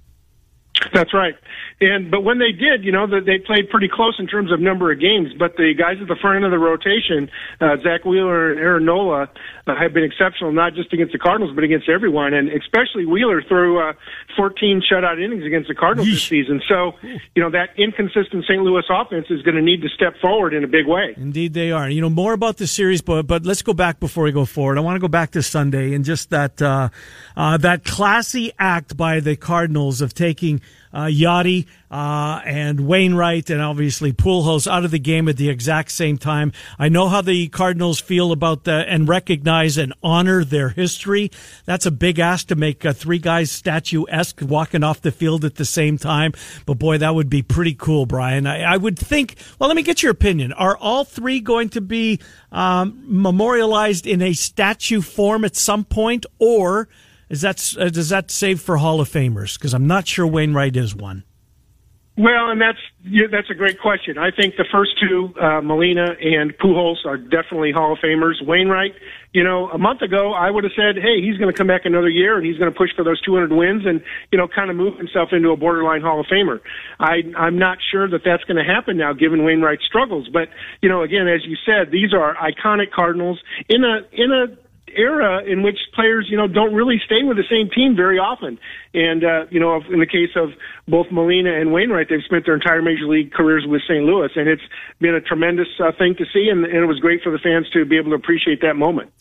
That's 0.93 1.13
right. 1.13 1.35
And 1.81 2.11
but 2.11 2.21
when 2.21 2.37
they 2.37 2.51
did, 2.51 2.85
you 2.85 2.91
know, 2.91 3.07
that 3.07 3.25
they 3.25 3.39
played 3.39 3.69
pretty 3.69 3.89
close 3.91 4.15
in 4.19 4.27
terms 4.27 4.51
of 4.51 4.59
number 4.59 4.91
of 4.91 4.99
games. 4.99 5.33
But 5.37 5.57
the 5.57 5.73
guys 5.73 5.97
at 5.99 6.07
the 6.07 6.15
front 6.15 6.37
end 6.37 6.45
of 6.45 6.51
the 6.51 6.59
rotation, 6.59 7.29
uh, 7.59 7.77
Zack 7.81 8.05
Wheeler 8.05 8.51
and 8.51 8.59
Aaron 8.59 8.85
Nola, 8.85 9.29
uh, 9.65 9.75
have 9.75 9.91
been 9.91 10.03
exceptional, 10.03 10.51
not 10.51 10.75
just 10.75 10.93
against 10.93 11.11
the 11.11 11.17
Cardinals, 11.17 11.55
but 11.55 11.63
against 11.63 11.89
everyone, 11.89 12.35
and 12.35 12.49
especially 12.49 13.05
Wheeler 13.05 13.41
threw 13.41 13.81
uh, 13.81 13.93
14 14.37 14.83
shutout 14.85 15.23
innings 15.23 15.43
against 15.43 15.69
the 15.69 15.75
Cardinals 15.75 16.07
this 16.07 16.23
season. 16.23 16.61
So, 16.69 16.93
you 17.01 17.41
know, 17.41 17.49
that 17.49 17.69
inconsistent 17.77 18.45
St. 18.45 18.61
Louis 18.61 18.83
offense 18.87 19.25
is 19.31 19.41
going 19.41 19.55
to 19.55 19.61
need 19.61 19.81
to 19.81 19.89
step 19.89 20.13
forward 20.21 20.53
in 20.53 20.63
a 20.63 20.67
big 20.67 20.85
way. 20.85 21.15
Indeed, 21.17 21.53
they 21.55 21.71
are. 21.71 21.89
You 21.89 22.01
know 22.01 22.11
more 22.11 22.33
about 22.33 22.57
the 22.57 22.67
series, 22.67 23.01
but 23.01 23.25
but 23.25 23.43
let's 23.43 23.63
go 23.63 23.73
back 23.73 23.99
before 23.99 24.25
we 24.25 24.31
go 24.31 24.45
forward. 24.45 24.77
I 24.77 24.81
want 24.81 24.97
to 24.97 25.01
go 25.01 25.07
back 25.07 25.31
to 25.31 25.41
Sunday 25.41 25.95
and 25.95 26.05
just 26.05 26.29
that 26.29 26.61
uh, 26.61 26.89
uh, 27.35 27.57
that 27.57 27.83
classy 27.83 28.51
act 28.59 28.95
by 28.95 29.19
the 29.19 29.35
Cardinals 29.35 30.01
of 30.01 30.13
taking 30.13 30.61
uh, 30.93 31.05
Yadi 31.05 31.65
uh, 31.89 32.41
and 32.45 32.87
Wainwright 32.87 33.49
and 33.49 33.61
obviously 33.61 34.13
Pujols 34.13 34.71
out 34.71 34.85
of 34.85 34.91
the 34.91 34.99
game 34.99 35.27
at 35.27 35.37
the 35.37 35.49
exact 35.49 35.91
same 35.91 36.17
time. 36.17 36.51
I 36.79 36.89
know 36.89 37.09
how 37.09 37.21
the 37.21 37.47
Cardinals 37.49 37.99
feel 37.99 38.31
about 38.31 38.63
the 38.63 38.85
and 38.87 39.07
recognize 39.07 39.77
and 39.77 39.93
honor 40.01 40.43
their 40.43 40.69
history. 40.69 41.31
That's 41.65 41.85
a 41.85 41.91
big 41.91 42.19
ask 42.19 42.47
to 42.47 42.55
make 42.55 42.85
uh, 42.85 42.93
three 42.93 43.19
guys 43.19 43.51
statuesque 43.51 44.41
walking 44.41 44.83
off 44.83 45.01
the 45.01 45.11
field 45.11 45.45
at 45.45 45.55
the 45.55 45.65
same 45.65 45.97
time. 45.97 46.33
But 46.65 46.75
boy, 46.75 46.97
that 46.99 47.15
would 47.15 47.29
be 47.29 47.41
pretty 47.41 47.73
cool, 47.73 48.05
Brian. 48.05 48.47
I, 48.47 48.61
I 48.61 48.77
would 48.77 48.97
think. 48.97 49.35
Well, 49.59 49.67
let 49.67 49.75
me 49.75 49.83
get 49.83 50.01
your 50.01 50.11
opinion. 50.11 50.53
Are 50.53 50.77
all 50.77 51.03
three 51.03 51.39
going 51.39 51.69
to 51.69 51.81
be 51.81 52.19
um, 52.51 53.03
memorialized 53.05 54.07
in 54.07 54.21
a 54.21 54.33
statue 54.33 55.01
form 55.01 55.45
at 55.45 55.55
some 55.55 55.83
point, 55.83 56.25
or 56.39 56.87
is 57.31 57.41
that 57.41 57.75
uh, 57.79 57.89
does 57.89 58.09
that 58.09 58.29
save 58.29 58.59
for 58.59 58.77
Hall 58.77 58.99
of 58.99 59.09
Famers? 59.09 59.57
Because 59.57 59.73
I'm 59.73 59.87
not 59.87 60.05
sure 60.05 60.27
Wainwright 60.27 60.75
is 60.75 60.93
one. 60.93 61.23
Well, 62.17 62.51
and 62.51 62.59
that's 62.61 62.77
yeah, 63.03 63.27
that's 63.31 63.49
a 63.49 63.53
great 63.53 63.79
question. 63.79 64.17
I 64.17 64.31
think 64.31 64.57
the 64.57 64.65
first 64.69 64.91
two, 64.99 65.33
uh, 65.41 65.61
Molina 65.61 66.13
and 66.21 66.51
Pujols, 66.57 67.05
are 67.05 67.17
definitely 67.17 67.71
Hall 67.71 67.93
of 67.93 67.99
Famers. 67.99 68.45
Wainwright, 68.45 68.91
you 69.31 69.45
know, 69.45 69.69
a 69.69 69.77
month 69.77 70.01
ago 70.01 70.33
I 70.33 70.51
would 70.51 70.65
have 70.65 70.73
said, 70.75 71.01
hey, 71.01 71.21
he's 71.21 71.37
going 71.37 71.49
to 71.49 71.57
come 71.57 71.67
back 71.67 71.85
another 71.85 72.09
year 72.09 72.35
and 72.37 72.45
he's 72.45 72.57
going 72.57 72.69
to 72.69 72.77
push 72.77 72.89
for 72.97 73.05
those 73.05 73.21
200 73.21 73.53
wins 73.53 73.85
and 73.85 74.03
you 74.29 74.37
know 74.37 74.47
kind 74.47 74.69
of 74.69 74.75
move 74.75 74.97
himself 74.97 75.29
into 75.31 75.51
a 75.51 75.57
borderline 75.57 76.01
Hall 76.01 76.19
of 76.19 76.25
Famer. 76.25 76.59
I 76.99 77.23
I'm 77.37 77.57
not 77.57 77.77
sure 77.91 78.09
that 78.09 78.21
that's 78.25 78.43
going 78.43 78.57
to 78.57 78.69
happen 78.69 78.97
now, 78.97 79.13
given 79.13 79.45
Wainwright's 79.45 79.85
struggles. 79.85 80.27
But 80.27 80.49
you 80.81 80.89
know, 80.89 81.01
again, 81.01 81.29
as 81.29 81.45
you 81.45 81.55
said, 81.65 81.91
these 81.91 82.13
are 82.13 82.35
iconic 82.35 82.91
Cardinals 82.91 83.39
in 83.69 83.85
a 83.85 84.01
in 84.11 84.31
a 84.33 84.47
era 84.95 85.43
in 85.43 85.63
which 85.63 85.77
players, 85.93 86.27
you 86.29 86.37
know, 86.37 86.47
don't 86.47 86.73
really 86.73 87.01
stay 87.05 87.23
with 87.23 87.37
the 87.37 87.43
same 87.49 87.69
team 87.69 87.95
very 87.95 88.17
often. 88.17 88.59
And, 88.93 89.23
uh, 89.23 89.45
you 89.49 89.59
know, 89.59 89.81
in 89.91 89.99
the 89.99 90.05
case 90.05 90.31
of 90.35 90.49
both 90.87 91.07
Molina 91.11 91.53
and 91.53 91.71
Wainwright, 91.71 92.07
they've 92.09 92.23
spent 92.23 92.45
their 92.45 92.55
entire 92.55 92.81
major 92.81 93.05
league 93.05 93.31
careers 93.31 93.65
with 93.67 93.81
St. 93.83 94.03
Louis. 94.03 94.29
And 94.35 94.47
it's 94.47 94.61
been 94.99 95.15
a 95.15 95.21
tremendous 95.21 95.69
uh, 95.79 95.91
thing 95.97 96.15
to 96.15 96.25
see. 96.33 96.49
And, 96.49 96.65
and 96.65 96.77
it 96.77 96.87
was 96.87 96.99
great 96.99 97.23
for 97.23 97.31
the 97.31 97.39
fans 97.39 97.69
to 97.71 97.85
be 97.85 97.97
able 97.97 98.11
to 98.11 98.15
appreciate 98.15 98.61
that 98.61 98.75
moment. 98.75 99.11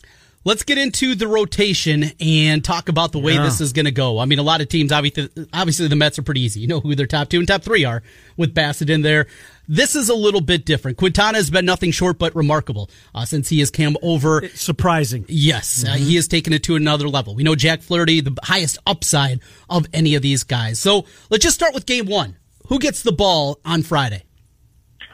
Let's 0.43 0.63
get 0.63 0.79
into 0.79 1.15
the 1.15 1.29
rotation 1.29 2.13
and 2.19 2.65
talk 2.65 2.89
about 2.89 3.13
the 3.13 3.19
way 3.19 3.35
Yeah. 3.35 3.43
this 3.43 3.61
is 3.61 3.75
going 3.75 3.85
to 3.85 3.91
go. 3.91 4.19
I 4.19 4.25
mean, 4.25 4.39
a 4.39 4.43
lot 4.43 4.63
of 4.63 4.71
teams, 4.71 4.91
obviously, 4.91 5.29
obviously 5.53 5.87
the 5.89 5.97
Mets 5.97 6.19
are 6.19 6.23
pretty 6.23 6.41
easy. 6.41 6.61
You 6.61 6.67
know 6.67 6.81
who 6.81 6.95
their 6.95 7.07
top 7.07 7.29
two 7.29 7.41
and 7.41 7.47
top 7.47 7.63
three 7.63 7.85
are 7.85 8.03
with 8.39 8.55
Bassitt 8.55 8.89
in 8.89 9.03
there. 9.03 9.27
This 9.69 9.95
is 9.95 10.09
a 10.09 10.15
little 10.15 10.41
bit 10.41 10.65
different. 10.65 10.97
Quintana 10.97 11.37
has 11.37 11.51
been 11.51 11.67
nothing 11.67 11.91
short 11.91 12.19
but 12.19 12.35
remarkable 12.35 12.89
uh, 13.15 13.27
since 13.27 13.51
he 13.51 13.59
has 13.59 13.71
come 13.71 13.99
over. 14.01 14.49
Surprising. 14.55 15.27
Yes, 15.29 15.85
uh, 15.87 15.93
he 15.93 16.17
has 16.17 16.27
taken 16.27 16.55
it 16.55 16.63
to 16.65 16.75
another 16.75 17.07
level. 17.09 17.35
We 17.35 17.43
know 17.43 17.55
Jack 17.55 17.83
Flaherty, 17.83 18.23
the 18.23 18.35
highest 18.43 18.79
upside 18.87 19.41
of 19.69 19.87
any 19.93 20.15
of 20.15 20.23
these 20.23 20.43
guys. 20.45 20.79
So 20.79 21.05
let's 21.29 21.45
just 21.45 21.55
start 21.55 21.75
with 21.75 21.85
game 21.85 22.07
one. 22.07 22.37
Who 22.69 22.79
gets 22.79 23.03
the 23.03 23.13
ball 23.13 23.61
on 23.65 23.83
Friday? 23.83 24.23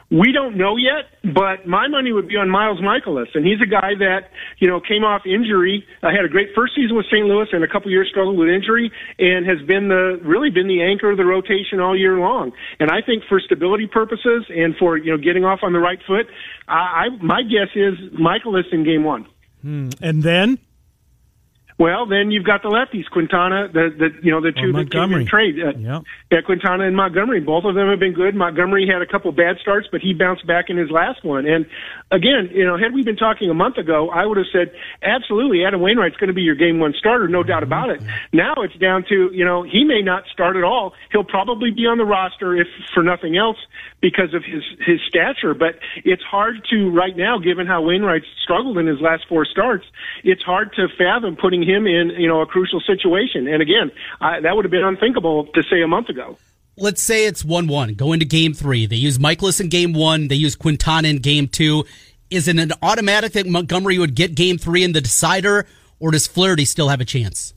We 0.09 0.31
don't 0.31 0.55
know 0.55 0.77
yet, 0.77 1.11
but 1.35 1.67
my 1.67 1.89
money 1.89 2.13
would 2.13 2.29
be 2.29 2.37
on 2.37 2.49
Miles 2.49 2.79
Mikolas, 2.79 3.27
and 3.35 3.45
he's 3.45 3.59
a 3.61 3.67
guy 3.69 3.91
that 3.99 4.31
you 4.57 4.67
know 4.67 4.79
came 4.79 5.03
off 5.03 5.23
injury. 5.25 5.85
Uh, 6.01 6.11
had 6.15 6.23
a 6.23 6.29
great 6.29 6.49
first 6.55 6.75
season 6.75 6.95
with 6.95 7.07
St. 7.07 7.25
Louis, 7.25 7.47
and 7.51 7.61
a 7.61 7.67
couple 7.67 7.91
years 7.91 8.07
struggled 8.09 8.37
with 8.37 8.47
injury, 8.47 8.89
and 9.19 9.45
has 9.45 9.59
been 9.67 9.89
the 9.89 10.17
really 10.23 10.49
been 10.49 10.67
the 10.67 10.81
anchor 10.81 11.11
of 11.11 11.17
the 11.17 11.25
rotation 11.25 11.81
all 11.81 11.97
year 11.97 12.17
long. 12.17 12.53
And 12.79 12.89
I 12.89 13.01
think 13.05 13.23
for 13.27 13.41
stability 13.41 13.87
purposes 13.87 14.45
and 14.47 14.77
for 14.77 14.97
you 14.97 15.11
know 15.11 15.17
getting 15.17 15.43
off 15.43 15.59
on 15.61 15.73
the 15.73 15.79
right 15.79 15.99
foot, 16.07 16.27
I, 16.69 17.11
I 17.11 17.21
my 17.21 17.43
guess 17.43 17.75
is 17.75 17.99
Mikolas 18.15 18.71
in 18.71 18.85
Game 18.85 19.03
One. 19.03 19.27
Hmm. 19.61 19.89
And 20.01 20.23
then 20.23 20.59
Well, 21.79 22.07
then 22.07 22.31
you've 22.31 22.45
got 22.45 22.63
the 22.63 22.69
lefties, 22.69 23.05
Quintana, 23.11 23.67
the 23.71 23.93
the 23.93 24.09
you 24.23 24.31
know 24.31 24.41
the 24.41 24.51
two 24.51 24.71
that 24.73 24.89
came 24.91 25.13
in 25.21 25.27
trade. 25.27 25.55
Uh, 25.61 25.77
Yep. 25.77 26.03
Yeah, 26.31 26.41
Quintana 26.41 26.87
and 26.87 26.95
Montgomery, 26.95 27.39
both 27.39 27.63
of 27.65 27.75
them 27.75 27.87
have 27.89 27.99
been 27.99 28.13
good. 28.13 28.33
Montgomery 28.35 28.87
had 28.91 29.01
a 29.01 29.05
couple 29.05 29.31
bad 29.31 29.57
starts, 29.61 29.87
but 29.91 30.01
he 30.01 30.13
bounced 30.13 30.45
back 30.47 30.69
in 30.69 30.77
his 30.77 30.89
last 30.89 31.23
one. 31.23 31.45
And 31.45 31.67
again, 32.09 32.49
you 32.51 32.65
know, 32.65 32.77
had 32.77 32.93
we 32.93 33.03
been 33.03 33.15
talking 33.15 33.49
a 33.49 33.53
month 33.53 33.77
ago, 33.77 34.09
I 34.09 34.25
would 34.25 34.37
have 34.37 34.47
said 34.51 34.71
absolutely 35.03 35.63
Adam 35.65 35.79
Wainwright's 35.79 36.17
going 36.17 36.29
to 36.29 36.33
be 36.33 36.41
your 36.41 36.55
game 36.55 36.79
one 36.79 36.93
starter, 36.97 37.27
no 37.27 37.43
doubt 37.43 37.61
about 37.63 37.91
it. 37.91 38.01
Now 38.33 38.53
it's 38.57 38.75
down 38.75 39.05
to 39.09 39.29
you 39.31 39.45
know 39.45 39.61
he 39.61 39.83
may 39.83 40.01
not 40.01 40.23
start 40.33 40.55
at 40.55 40.63
all. 40.63 40.93
He'll 41.11 41.23
probably 41.23 41.69
be 41.69 41.85
on 41.85 41.99
the 41.99 42.05
roster 42.05 42.55
if 42.59 42.67
for 42.93 43.03
nothing 43.03 43.37
else 43.37 43.57
because 44.01 44.33
of 44.33 44.43
his 44.43 44.63
his 44.85 44.99
stature. 45.07 45.53
But 45.53 45.77
it's 46.03 46.23
hard 46.23 46.65
to 46.71 46.89
right 46.89 47.15
now, 47.15 47.37
given 47.37 47.67
how 47.67 47.83
Wainwright's 47.83 48.25
struggled 48.43 48.79
in 48.79 48.87
his 48.87 48.99
last 48.99 49.25
four 49.29 49.45
starts. 49.45 49.85
It's 50.23 50.41
hard 50.41 50.73
to 50.75 50.87
fathom 50.97 51.35
putting 51.35 51.66
him 51.67 51.85
in 51.85 52.11
you 52.17 52.27
know 52.27 52.41
a 52.41 52.45
crucial 52.45 52.79
situation. 52.81 53.47
And 53.47 53.61
again, 53.61 53.91
I, 54.21 54.39
that 54.39 54.55
would 54.55 54.65
have 54.65 54.71
been 54.71 54.83
unthinkable 54.83 55.47
to 55.47 55.63
say 55.63 55.81
a 55.81 55.87
month 55.87 56.09
ago. 56.09 56.37
Let's 56.77 57.01
say 57.01 57.25
it's 57.25 57.43
1 57.43 57.67
1. 57.67 57.95
Go 57.95 58.13
into 58.13 58.25
game 58.25 58.53
three. 58.53 58.85
They 58.85 58.95
use 58.95 59.17
Mikolas 59.17 59.59
in 59.59 59.69
game 59.69 59.93
one, 59.93 60.27
they 60.27 60.35
use 60.35 60.55
Quintana 60.55 61.07
in 61.07 61.17
game 61.17 61.47
two. 61.47 61.85
Is 62.29 62.47
it 62.47 62.57
an 62.57 62.71
automatic 62.81 63.33
that 63.33 63.47
Montgomery 63.47 63.97
would 63.97 64.15
get 64.15 64.35
game 64.35 64.57
three 64.57 64.83
in 64.83 64.91
the 64.91 65.01
decider, 65.01 65.65
or 65.99 66.11
does 66.11 66.27
Flaherty 66.27 66.65
still 66.65 66.89
have 66.89 66.99
a 66.99 67.05
chance? 67.05 67.53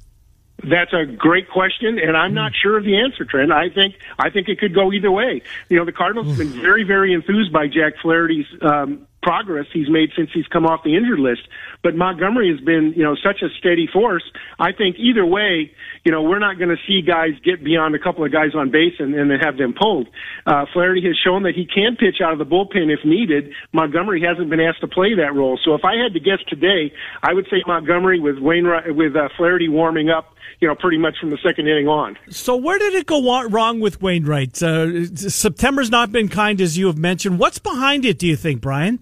That's 0.63 0.93
a 0.93 1.07
great 1.07 1.49
question, 1.49 1.99
and 1.99 2.17
I'm 2.17 2.35
not 2.35 2.53
sure 2.55 2.77
of 2.77 2.85
the 2.85 2.97
answer, 2.99 3.25
Trent. 3.25 3.51
I 3.51 3.71
think 3.71 3.95
I 4.19 4.31
think 4.31 4.49
it 4.49 4.59
could 4.59 4.75
go 4.75 4.93
either 4.93 5.11
way. 5.11 5.43
You 5.69 5.79
know, 5.79 5.85
the 5.85 5.93
Cardinals 5.93 6.29
have 6.29 6.39
been 6.39 6.61
very, 6.61 6.85
very 6.85 7.15
enthused 7.15 7.53
by 7.53 7.67
Jack 7.67 7.95
Flaherty's 8.03 8.47
um, 8.61 9.07
progress 9.23 9.67
he's 9.73 9.89
made 9.89 10.11
since 10.17 10.31
he's 10.33 10.47
come 10.47 10.67
off 10.67 10.81
the 10.85 10.97
injured 10.97 11.19
list. 11.19 11.43
But 11.83 11.95
Montgomery 11.97 12.51
has 12.51 12.65
been, 12.65 12.93
you 12.97 13.03
know, 13.03 13.17
such 13.17 13.43
a 13.43 13.49
steady 13.59 13.89
force. 13.93 14.25
I 14.59 14.73
think 14.73 14.97
either 14.99 15.25
way, 15.25 15.73
you 16.05 16.13
know, 16.13 16.23
we're 16.23 16.39
not 16.39 16.59
going 16.59 16.71
to 16.71 16.81
see 16.87 17.03
guys 17.03 17.33
get 17.45 17.63
beyond 17.63 17.95
a 17.95 17.99
couple 17.99 18.25
of 18.25 18.33
guys 18.33 18.55
on 18.55 18.71
base 18.71 18.95
and, 18.99 19.15
then 19.15 19.31
have 19.41 19.57
them 19.59 19.75
pulled. 19.79 20.09
Uh, 20.47 20.65
Flaherty 20.73 21.03
has 21.07 21.17
shown 21.23 21.43
that 21.45 21.55
he 21.55 21.67
can 21.67 21.97
pitch 21.97 22.21
out 22.25 22.33
of 22.33 22.39
the 22.39 22.47
bullpen 22.47 22.93
if 22.93 23.05
needed. 23.05 23.53
Montgomery 23.73 24.23
hasn't 24.23 24.51
been 24.51 24.61
asked 24.61 24.81
to 24.81 24.89
play 24.89 25.15
that 25.15 25.35
role. 25.35 25.59
So 25.65 25.75
if 25.75 25.85
I 25.85 25.97
had 25.97 26.15
to 26.15 26.21
guess 26.21 26.39
today, 26.49 26.93
I 27.23 27.35
would 27.35 27.47
say 27.51 27.63
Montgomery 27.67 28.21
with 28.21 28.39
Wainwright 28.39 28.95
with 28.95 29.15
uh, 29.15 29.29
Flaherty 29.37 29.69
warming 29.69 30.11
up, 30.11 30.35
you 30.61 30.69
know, 30.69 30.75
pretty 30.75 30.99
much 30.99 31.15
from 31.21 31.31
the 31.31 31.39
second 31.45 31.69
inning 31.69 31.89
on. 31.89 32.17
So 32.31 32.57
where 32.57 32.79
did 32.79 32.95
it 32.95 33.07
go 33.07 33.47
wrong 33.49 33.81
with 33.81 34.03
Wainwright? 34.03 34.63
Uh, 34.63 35.07
September's 35.15 35.91
not 35.91 36.13
been 36.13 36.29
kind, 36.29 36.61
as 36.61 36.77
you 36.77 36.87
have 36.87 36.99
mentioned. 36.99 37.39
What's 37.39 37.59
behind 37.59 38.05
it? 38.05 38.19
Do 38.19 38.27
you 38.27 38.37
think, 38.37 38.61
Brian? 38.61 38.99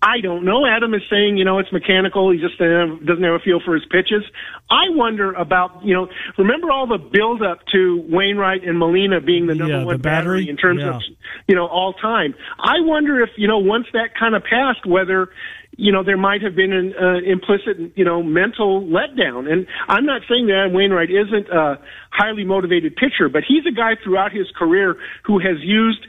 I 0.00 0.20
don't 0.22 0.44
know. 0.44 0.64
Adam 0.64 0.94
is 0.94 1.02
saying, 1.10 1.38
you 1.38 1.44
know, 1.44 1.58
it's 1.58 1.72
mechanical. 1.72 2.30
He 2.30 2.38
just 2.38 2.60
uh, 2.60 2.86
doesn't 3.04 3.24
have 3.24 3.34
a 3.34 3.40
feel 3.40 3.58
for 3.64 3.74
his 3.74 3.84
pitches. 3.90 4.22
I 4.70 4.90
wonder 4.90 5.32
about, 5.32 5.84
you 5.84 5.92
know, 5.92 6.06
remember 6.36 6.70
all 6.70 6.86
the 6.86 6.98
build 6.98 7.42
up 7.42 7.58
to 7.72 8.04
Wainwright 8.08 8.62
and 8.62 8.78
Molina 8.78 9.20
being 9.20 9.48
the 9.48 9.56
number 9.56 9.74
Yeah, 9.74 9.80
the 9.80 9.86
one 9.86 9.98
battery? 10.00 10.48
in 10.48 10.56
terms 10.56 10.82
Yeah. 10.82 10.96
of, 10.96 11.02
you 11.48 11.56
know, 11.56 11.66
all 11.66 11.94
time. 11.94 12.34
I 12.60 12.80
wonder 12.80 13.20
if, 13.20 13.30
you 13.36 13.48
know, 13.48 13.58
once 13.58 13.86
that 13.92 14.14
kind 14.16 14.36
of 14.36 14.44
passed, 14.44 14.86
whether, 14.86 15.30
you 15.76 15.90
know, 15.90 16.04
there 16.04 16.16
might 16.16 16.42
have 16.42 16.54
been 16.54 16.72
an 16.72 16.94
uh, 16.94 17.18
implicit, 17.26 17.96
you 17.96 18.04
know, 18.04 18.22
mental 18.22 18.82
letdown. 18.82 19.50
And 19.50 19.66
I'm 19.88 20.06
not 20.06 20.22
saying 20.28 20.46
that 20.46 20.58
Adam 20.62 20.74
Wainwright 20.74 21.10
isn't 21.10 21.48
a 21.48 21.78
highly 22.10 22.44
motivated 22.44 22.94
pitcher, 22.94 23.28
but 23.28 23.42
he's 23.46 23.66
a 23.66 23.74
guy 23.74 23.96
throughout 24.02 24.30
his 24.32 24.46
career 24.56 24.96
who 25.24 25.40
has 25.40 25.58
used 25.60 26.06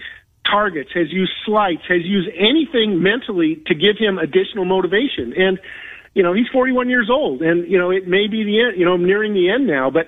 targets, 0.50 0.90
has 0.94 1.12
used 1.12 1.32
slights, 1.46 1.84
has 1.88 2.04
used 2.04 2.30
anything 2.38 3.02
mentally 3.02 3.62
to 3.68 3.76
give 3.76 3.98
him 3.98 4.18
additional 4.18 4.66
motivation. 4.66 5.34
And, 5.36 5.60
you 6.14 6.24
know, 6.24 6.34
he's 6.34 6.48
41 6.52 6.90
years 6.90 7.10
old 7.12 7.42
and, 7.42 7.70
you 7.70 7.78
know, 7.78 7.92
it 7.92 8.08
may 8.08 8.28
be 8.28 8.44
the 8.44 8.62
end, 8.62 8.80
you 8.80 8.86
know, 8.86 8.94
I'm 8.94 9.06
nearing 9.06 9.34
the 9.34 9.50
end 9.50 9.68
now, 9.68 9.90
but 9.90 10.08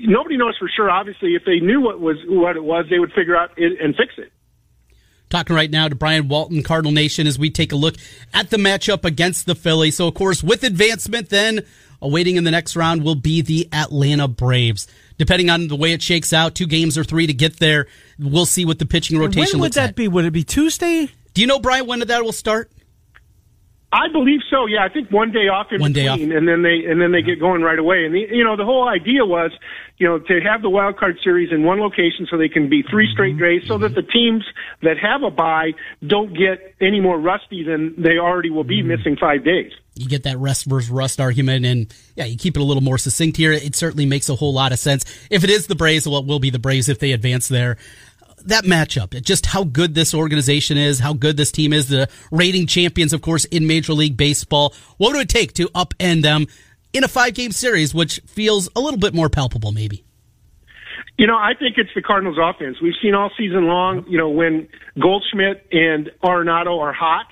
nobody 0.00 0.36
knows 0.36 0.56
for 0.58 0.68
sure. 0.74 0.90
Obviously, 0.90 1.34
if 1.34 1.42
they 1.44 1.60
knew 1.60 1.80
what 1.80 2.00
was, 2.00 2.16
what 2.26 2.56
it 2.56 2.64
was, 2.64 2.86
they 2.90 2.98
would 2.98 3.12
figure 3.12 3.36
out 3.36 3.50
it 3.56 3.80
and 3.80 3.94
fix 3.94 4.14
it. 4.18 4.32
Talking 5.30 5.56
right 5.56 5.70
now 5.70 5.88
to 5.88 5.94
Brian 5.94 6.28
Walton, 6.28 6.62
Cardinal 6.62 6.92
Nation, 6.92 7.26
as 7.26 7.38
we 7.38 7.50
take 7.50 7.72
a 7.72 7.76
look 7.76 7.96
at 8.32 8.50
the 8.50 8.56
matchup 8.56 9.04
against 9.04 9.46
the 9.46 9.54
Phillies. 9.54 9.96
So, 9.96 10.06
of 10.06 10.14
course, 10.14 10.44
with 10.44 10.62
advancement, 10.62 11.30
then 11.30 11.60
awaiting 12.00 12.36
in 12.36 12.44
the 12.44 12.50
next 12.50 12.76
round 12.76 13.02
will 13.02 13.14
be 13.14 13.40
the 13.40 13.68
Atlanta 13.72 14.28
Braves. 14.28 14.86
Depending 15.16 15.48
on 15.48 15.68
the 15.68 15.76
way 15.76 15.92
it 15.92 16.02
shakes 16.02 16.32
out, 16.32 16.54
two 16.54 16.66
games 16.66 16.98
or 16.98 17.04
three 17.04 17.26
to 17.26 17.34
get 17.34 17.58
there, 17.58 17.86
we'll 18.18 18.46
see 18.46 18.64
what 18.64 18.78
the 18.78 18.86
pitching 18.86 19.18
rotation 19.18 19.58
when 19.58 19.66
would 19.66 19.72
that 19.74 19.90
at. 19.90 19.96
be? 19.96 20.08
Would 20.08 20.24
it 20.24 20.32
be 20.32 20.44
Tuesday? 20.44 21.10
Do 21.34 21.40
you 21.40 21.46
know, 21.46 21.58
Brian, 21.58 21.86
when 21.86 22.00
that 22.00 22.24
will 22.24 22.32
start? 22.32 22.70
I 23.94 24.08
believe 24.08 24.40
so. 24.50 24.66
Yeah, 24.66 24.82
I 24.82 24.88
think 24.88 25.12
one 25.12 25.30
day 25.30 25.46
off 25.46 25.68
in 25.70 25.80
One 25.80 25.92
day 25.92 26.08
between, 26.08 26.32
and 26.32 26.48
then 26.48 26.62
they 26.62 26.84
and 26.90 27.00
then 27.00 27.12
they 27.12 27.22
get 27.22 27.38
going 27.38 27.62
right 27.62 27.78
away. 27.78 28.04
And 28.04 28.12
the, 28.12 28.26
you 28.28 28.42
know, 28.42 28.56
the 28.56 28.64
whole 28.64 28.88
idea 28.88 29.24
was, 29.24 29.52
you 29.98 30.08
know, 30.08 30.18
to 30.18 30.40
have 30.40 30.62
the 30.62 30.68
wild 30.68 30.96
card 30.96 31.18
series 31.22 31.52
in 31.52 31.62
one 31.62 31.78
location 31.78 32.26
so 32.28 32.36
they 32.36 32.48
can 32.48 32.68
be 32.68 32.82
3 32.82 32.90
mm-hmm. 32.90 33.12
straight 33.12 33.38
days, 33.38 33.62
so 33.68 33.78
that 33.78 33.94
the 33.94 34.02
teams 34.02 34.44
that 34.82 34.98
have 34.98 35.22
a 35.22 35.30
bye 35.30 35.70
don't 36.04 36.36
get 36.36 36.74
any 36.80 36.98
more 36.98 37.20
rusty 37.20 37.62
than 37.62 37.94
they 37.96 38.18
already 38.18 38.50
will 38.50 38.64
be 38.64 38.80
mm-hmm. 38.80 38.88
missing 38.88 39.16
five 39.16 39.44
days. 39.44 39.70
you 39.94 40.08
get 40.08 40.24
that 40.24 40.38
rest 40.38 40.66
versus 40.66 40.90
rust 40.90 41.20
argument, 41.20 41.64
and 41.64 41.94
yeah, 42.16 42.24
you 42.24 42.36
keep 42.36 42.56
it 42.56 42.60
a 42.60 42.64
little 42.64 42.82
more 42.82 42.98
succinct 42.98 43.36
here. 43.36 43.52
It 43.52 43.76
certainly 43.76 44.06
makes 44.06 44.28
a 44.28 44.34
whole 44.34 44.52
lot 44.52 44.72
of 44.72 44.78
sense. 44.78 45.04
If 45.30 45.44
it 45.44 45.50
is 45.50 45.66
the 45.68 45.76
Braves, 45.76 46.06
well, 46.08 46.20
it 46.20 46.26
will 46.26 46.40
be 46.40 46.50
the 46.50 46.58
Braves 46.58 46.88
if 46.88 46.98
they 46.98 47.12
advance 47.12 47.48
there. 47.48 47.76
That 48.44 48.64
matchup, 48.64 49.20
just 49.22 49.46
how 49.46 49.64
good 49.64 49.94
this 49.94 50.14
organization 50.14 50.76
is, 50.76 50.98
how 50.98 51.14
good 51.14 51.36
this 51.36 51.50
team 51.50 51.72
is, 51.72 51.88
the 51.88 52.08
rating 52.30 52.66
champions, 52.66 53.12
of 53.12 53.22
course, 53.22 53.46
in 53.46 53.66
Major 53.66 53.94
League 53.94 54.16
Baseball. 54.16 54.74
What 54.98 55.12
would 55.14 55.22
it 55.22 55.28
take 55.28 55.54
to 55.54 55.68
upend 55.68 56.22
them 56.22 56.46
in 56.92 57.04
a 57.04 57.08
five 57.08 57.34
game 57.34 57.52
series, 57.52 57.94
which 57.94 58.20
feels 58.26 58.68
a 58.76 58.80
little 58.80 59.00
bit 59.00 59.14
more 59.14 59.28
palpable, 59.28 59.72
maybe? 59.72 60.04
You 61.16 61.26
know, 61.26 61.36
I 61.36 61.52
think 61.58 61.78
it's 61.78 61.90
the 61.94 62.02
Cardinals' 62.02 62.38
offense. 62.40 62.78
We've 62.82 62.94
seen 63.00 63.14
all 63.14 63.30
season 63.38 63.66
long. 63.66 64.04
You 64.08 64.18
know, 64.18 64.28
when 64.28 64.68
Goldschmidt 65.00 65.66
and 65.72 66.10
Arenado 66.22 66.80
are 66.80 66.92
hot, 66.92 67.26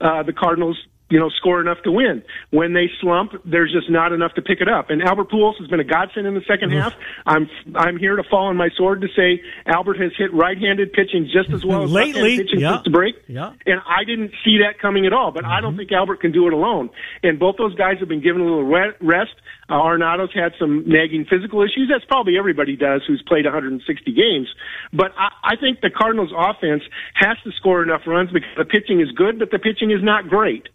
uh, 0.00 0.22
the 0.22 0.32
Cardinals, 0.32 0.78
you 1.08 1.20
know, 1.20 1.28
score 1.30 1.60
enough 1.60 1.78
to 1.84 1.92
win. 1.92 2.22
When 2.50 2.72
they 2.72 2.90
slump, 3.00 3.32
there's 3.44 3.72
just 3.72 3.88
not 3.88 4.12
enough 4.12 4.34
to 4.34 4.42
pick 4.42 4.60
it 4.60 4.68
up. 4.68 4.90
And 4.90 5.02
Albert 5.02 5.30
Pujols 5.30 5.56
has 5.58 5.68
been 5.68 5.78
a 5.78 5.84
godsend 5.84 6.26
in 6.26 6.34
the 6.34 6.42
second 6.48 6.72
half. 6.72 6.94
I'm 7.24 7.48
I'm 7.76 7.96
here 7.96 8.16
to 8.16 8.24
fall 8.28 8.46
on 8.46 8.56
my 8.56 8.70
sword 8.76 9.02
to 9.02 9.08
say 9.14 9.42
Albert 9.66 10.00
has 10.00 10.12
hit 10.18 10.34
right-handed 10.34 10.92
pitching 10.92 11.30
just 11.32 11.50
as 11.50 11.64
well 11.64 11.84
as 11.84 11.90
Lately, 11.90 12.12
left-handed 12.22 12.46
pitching 12.46 12.60
yeah. 12.60 12.72
since 12.74 12.84
the 12.84 12.90
break. 12.90 13.14
Yeah. 13.28 13.52
And 13.66 13.80
I 13.86 14.04
didn't 14.04 14.32
see 14.44 14.58
that 14.66 14.80
coming 14.80 15.06
at 15.06 15.12
all. 15.12 15.30
But 15.30 15.44
I 15.44 15.60
don't 15.60 15.76
think 15.76 15.92
Albert 15.92 16.20
can 16.20 16.32
do 16.32 16.46
it 16.48 16.52
alone. 16.52 16.90
And 17.22 17.38
both 17.38 17.56
those 17.56 17.74
guys 17.74 17.98
have 18.00 18.08
been 18.08 18.22
given 18.22 18.42
a 18.42 18.44
little 18.44 18.64
rest. 18.64 19.34
Uh, 19.68 19.74
Arenado's 19.74 20.32
had 20.34 20.52
some 20.58 20.84
nagging 20.86 21.26
physical 21.28 21.62
issues. 21.62 21.90
That's 21.90 22.04
probably 22.04 22.38
everybody 22.38 22.76
does 22.76 23.02
who's 23.06 23.22
played 23.26 23.44
160 23.44 24.12
games. 24.12 24.48
But 24.92 25.12
I, 25.16 25.54
I 25.54 25.56
think 25.56 25.80
the 25.80 25.90
Cardinals' 25.90 26.32
offense 26.36 26.82
has 27.14 27.36
to 27.44 27.52
score 27.52 27.82
enough 27.82 28.02
runs 28.06 28.30
because 28.32 28.50
the 28.56 28.64
pitching 28.64 29.00
is 29.00 29.10
good, 29.12 29.38
but 29.38 29.50
the 29.50 29.58
pitching 29.58 29.90
is 29.90 30.02
not 30.02 30.28
great. 30.28 30.68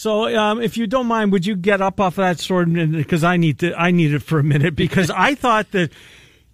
So, 0.00 0.34
um, 0.34 0.62
if 0.62 0.78
you 0.78 0.86
don't 0.86 1.08
mind, 1.08 1.30
would 1.30 1.44
you 1.44 1.54
get 1.54 1.82
up 1.82 2.00
off 2.00 2.14
of 2.16 2.22
that 2.22 2.40
sword 2.40 2.72
because 2.72 3.22
I 3.22 3.36
need 3.36 3.58
to? 3.58 3.78
I 3.78 3.90
need 3.90 4.14
it 4.14 4.22
for 4.22 4.38
a 4.38 4.42
minute 4.42 4.74
because 4.74 5.10
I 5.14 5.34
thought 5.34 5.72
that. 5.72 5.92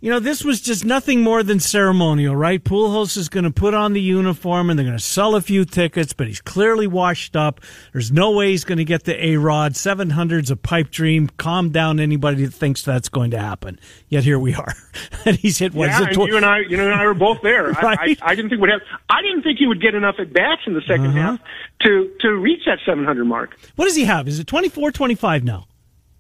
You 0.07 0.13
know, 0.13 0.21
this 0.21 0.45
was 0.45 0.61
just 0.61 0.85
nothing 0.85 1.23
more 1.23 1.43
than 1.43 1.59
ceremonial, 1.59 2.37
right? 2.37 2.63
Pujols 2.63 3.17
is 3.17 3.29
going 3.29 3.43
to 3.43 3.51
put 3.51 3.75
on 3.75 3.93
the 3.93 4.01
uniform 4.01 4.71
and 4.71 4.79
they're 4.79 4.87
going 4.87 4.97
to 4.97 5.03
sell 5.03 5.35
a 5.35 5.41
few 5.41 5.65
tickets, 5.65 6.13
but 6.13 6.29
he's 6.29 6.41
clearly 6.41 6.87
washed 6.87 7.35
up. 7.35 7.61
There's 7.93 8.13
no 8.13 8.31
way 8.31 8.53
he's 8.53 8.63
going 8.63 8.79
to 8.79 8.85
get 8.85 9.03
the 9.03 9.21
A 9.21 9.37
Rod. 9.37 9.73
700's 9.73 10.49
a 10.53 10.55
pipe 10.57 10.91
dream. 10.91 11.29
Calm 11.39 11.71
down 11.71 11.99
anybody 11.99 12.45
that 12.45 12.55
thinks 12.55 12.83
that's 12.83 13.09
going 13.09 13.33
to 13.33 13.41
happen. 13.41 13.81
Yet 14.09 14.23
here 14.23 14.39
we 14.39 14.55
are. 14.55 14.75
and 15.25 15.35
he's 15.35 15.59
hit, 15.59 15.75
what 15.75 15.89
is 15.89 15.99
yeah, 15.99 16.07
and 16.07 16.17
you 16.29 16.37
and 16.37 16.47
I, 16.47 16.61
you 16.61 16.77
know, 16.77 16.85
and 16.85 16.95
I 16.95 17.05
were 17.05 17.13
both 17.13 17.43
there. 17.43 17.73
Right. 17.73 17.85
I, 17.85 18.05
I, 18.05 18.17
I 18.31 18.35
didn't 18.37 18.51
think 18.51 18.61
would 18.61 18.71
have. 18.71 18.83
I 19.11 19.23
didn't 19.23 19.43
think 19.43 19.59
he 19.59 19.67
would 19.67 19.83
get 19.83 19.97
enough 19.97 20.21
at 20.21 20.33
bats 20.33 20.63
in 20.69 20.75
the 20.75 20.83
2nd 20.83 21.09
Uh-huh. 21.09 21.19
half 21.19 21.41
to 21.81 22.13
to 22.21 22.29
reach 22.37 22.61
that 22.67 22.79
700 22.87 23.25
mark. 23.25 23.59
What 23.75 23.87
does 23.87 23.97
he 23.97 24.05
have? 24.05 24.29
Is 24.29 24.39
it 24.39 24.47
24, 24.47 24.93
25 24.93 25.43
now? 25.43 25.67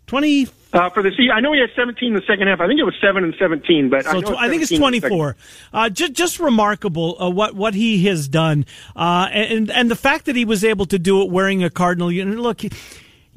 20, 0.09 0.46
Uh, 0.77 0.91
for 0.91 1.03
the 1.03 1.11
season, 1.11 1.31
I 1.35 1.41
know 1.41 1.53
he 1.53 1.61
had 1.61 1.71
17 1.75 2.09
in 2.09 2.15
the 2.15 2.23
second 2.27 2.49
half. 2.49 2.61
I 2.61 2.67
think 2.67 2.79
it 2.79 2.85
was 2.85 2.95
seven 3.01 3.25
and 3.25 3.35
17, 3.39 3.89
but 3.89 4.07
I, 4.07 4.12
So 4.12 4.21
know 4.21 4.35
tw- 4.35 4.39
I 4.39 4.49
think 4.49 4.62
it's 4.62 4.71
17 4.71 4.77
in 4.87 4.93
the 4.93 5.01
second. 5.01 5.17
24. 5.17 5.37
Uh, 5.73 5.89
just, 5.89 6.12
just 6.12 6.39
remarkable 6.41 7.17
uh, 7.21 7.31
what 7.31 7.55
what 7.55 7.75
he 7.75 8.05
has 8.07 8.29
done, 8.29 8.67
uh, 8.95 9.29
and 9.33 9.71
and 9.71 9.91
the 9.91 9.97
fact 9.97 10.27
that 10.27 10.37
he 10.37 10.45
was 10.45 10.65
able 10.65 10.87
to 10.87 10.99
do 10.99 11.23
it 11.23 11.31
wearing 11.31 11.65
a 11.65 11.71
Cardinal. 11.71 12.11
Know, 12.11 12.25
look, 12.43 12.61
he- 12.61 12.71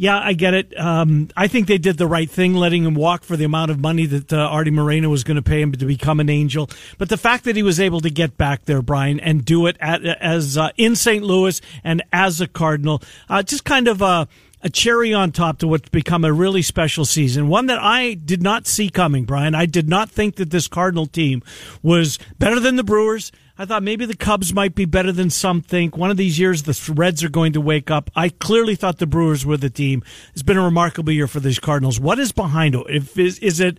yeah, 0.02 0.17
I 0.17 0.32
get 0.32 0.54
it. 0.54 0.80
Um, 0.80 1.28
I 1.36 1.49
think 1.49 1.67
they 1.67 1.78
did 1.78 1.97
the 1.97 2.08
right 2.08 2.30
thing, 2.30 2.54
letting 2.54 2.86
him 2.86 2.93
walk 2.95 3.23
for 3.25 3.36
the 3.36 3.43
amount 3.43 3.69
of 3.69 3.82
money 3.82 4.06
that 4.06 4.32
uh, 4.32 4.38
Artie 4.38 4.71
Moreno 4.71 5.10
was 5.10 5.25
going 5.25 5.36
to 5.36 5.41
pay 5.41 5.62
him 5.62 5.73
to 5.73 5.86
become 5.86 6.21
an 6.21 6.30
Angel. 6.30 6.69
But 6.97 7.10
the 7.10 7.17
fact 7.17 7.43
that 7.43 7.58
he 7.58 7.63
was 7.63 7.82
able 7.82 7.99
to 7.99 8.10
get 8.10 8.38
back 8.38 8.63
there, 8.63 8.82
Brian, 8.82 9.19
and 9.19 9.43
do 9.43 9.65
it 9.67 9.75
at, 9.82 10.06
as 10.06 10.58
uh, 10.58 10.69
in 10.78 10.95
St. 10.95 11.21
Louis 11.21 11.60
and 11.84 12.02
as 12.13 12.39
a 12.39 12.47
Cardinal, 12.47 13.02
uh, 13.28 13.43
just 13.43 13.65
kind 13.65 13.89
of 13.89 14.02
a 14.02 14.30
a 14.61 14.69
cherry 14.69 15.13
on 15.13 15.31
top 15.31 15.59
to 15.59 15.67
what's 15.67 15.89
become 15.89 16.25
a 16.25 16.33
really 16.33 16.61
special 16.61 17.05
season. 17.05 17.47
One 17.47 17.67
that 17.67 17.79
I 17.79 18.13
did 18.13 18.41
not 18.41 18.67
see 18.67 18.89
coming, 18.89 19.23
Brian. 19.23 19.55
I 19.55 19.65
did 19.65 19.87
not 19.87 20.09
think 20.09 20.35
that 20.35 20.49
this 20.49 20.67
Cardinal 20.67 21.05
team 21.05 21.41
was 21.81 22.19
better 22.37 22.59
than 22.59 22.75
the 22.75 22.83
Brewers. 22.83 23.31
I 23.57 23.65
thought 23.65 23.83
maybe 23.83 24.05
the 24.05 24.15
Cubs 24.15 24.53
might 24.53 24.73
be 24.73 24.85
better 24.85 25.11
than 25.11 25.29
some 25.29 25.61
think. 25.61 25.97
One 25.97 26.09
of 26.09 26.17
these 26.17 26.39
years, 26.39 26.63
the 26.63 26.93
Reds 26.93 27.23
are 27.25 27.29
going 27.29 27.53
to 27.53 27.61
wake 27.61 27.91
up. 27.91 28.09
I 28.15 28.29
clearly 28.29 28.75
thought 28.75 28.99
the 28.99 29.05
Brewers 29.05 29.45
were 29.45 29.57
the 29.57 29.69
team. 29.69 30.01
It's 30.31 30.43
been 30.43 30.57
a 30.57 30.63
remarkable 30.63 31.11
year 31.11 31.27
for 31.27 31.41
these 31.41 31.59
Cardinals. 31.59 31.99
What 31.99 32.19
is 32.19 32.31
behind 32.31 32.75
it? 32.75 32.83
If 32.87 33.17
is, 33.17 33.37
is 33.39 33.59
it, 33.59 33.77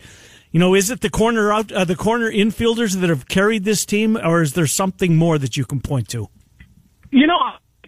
you 0.50 0.60
know, 0.60 0.74
is 0.74 0.90
it 0.90 1.00
the 1.00 1.08
corner 1.08 1.50
out, 1.50 1.72
uh, 1.72 1.84
the 1.84 1.96
corner 1.96 2.30
infielders 2.30 2.96
that 2.96 3.08
have 3.08 3.26
carried 3.28 3.64
this 3.64 3.86
team, 3.86 4.18
or 4.18 4.42
is 4.42 4.52
there 4.52 4.66
something 4.66 5.16
more 5.16 5.38
that 5.38 5.56
you 5.56 5.64
can 5.64 5.80
point 5.80 6.08
to? 6.08 6.28
You 7.10 7.26
know, 7.26 7.38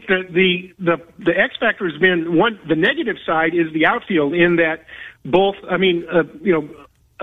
the 0.08 0.22
the 0.30 0.72
the 0.78 0.96
the 1.24 1.38
X 1.38 1.56
factor 1.58 1.88
has 1.88 1.98
been 2.00 2.36
one. 2.36 2.58
The 2.68 2.76
negative 2.76 3.16
side 3.24 3.54
is 3.54 3.72
the 3.72 3.86
outfield 3.86 4.34
in 4.34 4.56
that 4.56 4.84
both. 5.24 5.56
I 5.70 5.76
mean, 5.76 6.04
uh, 6.12 6.24
you 6.40 6.52
know. 6.52 6.68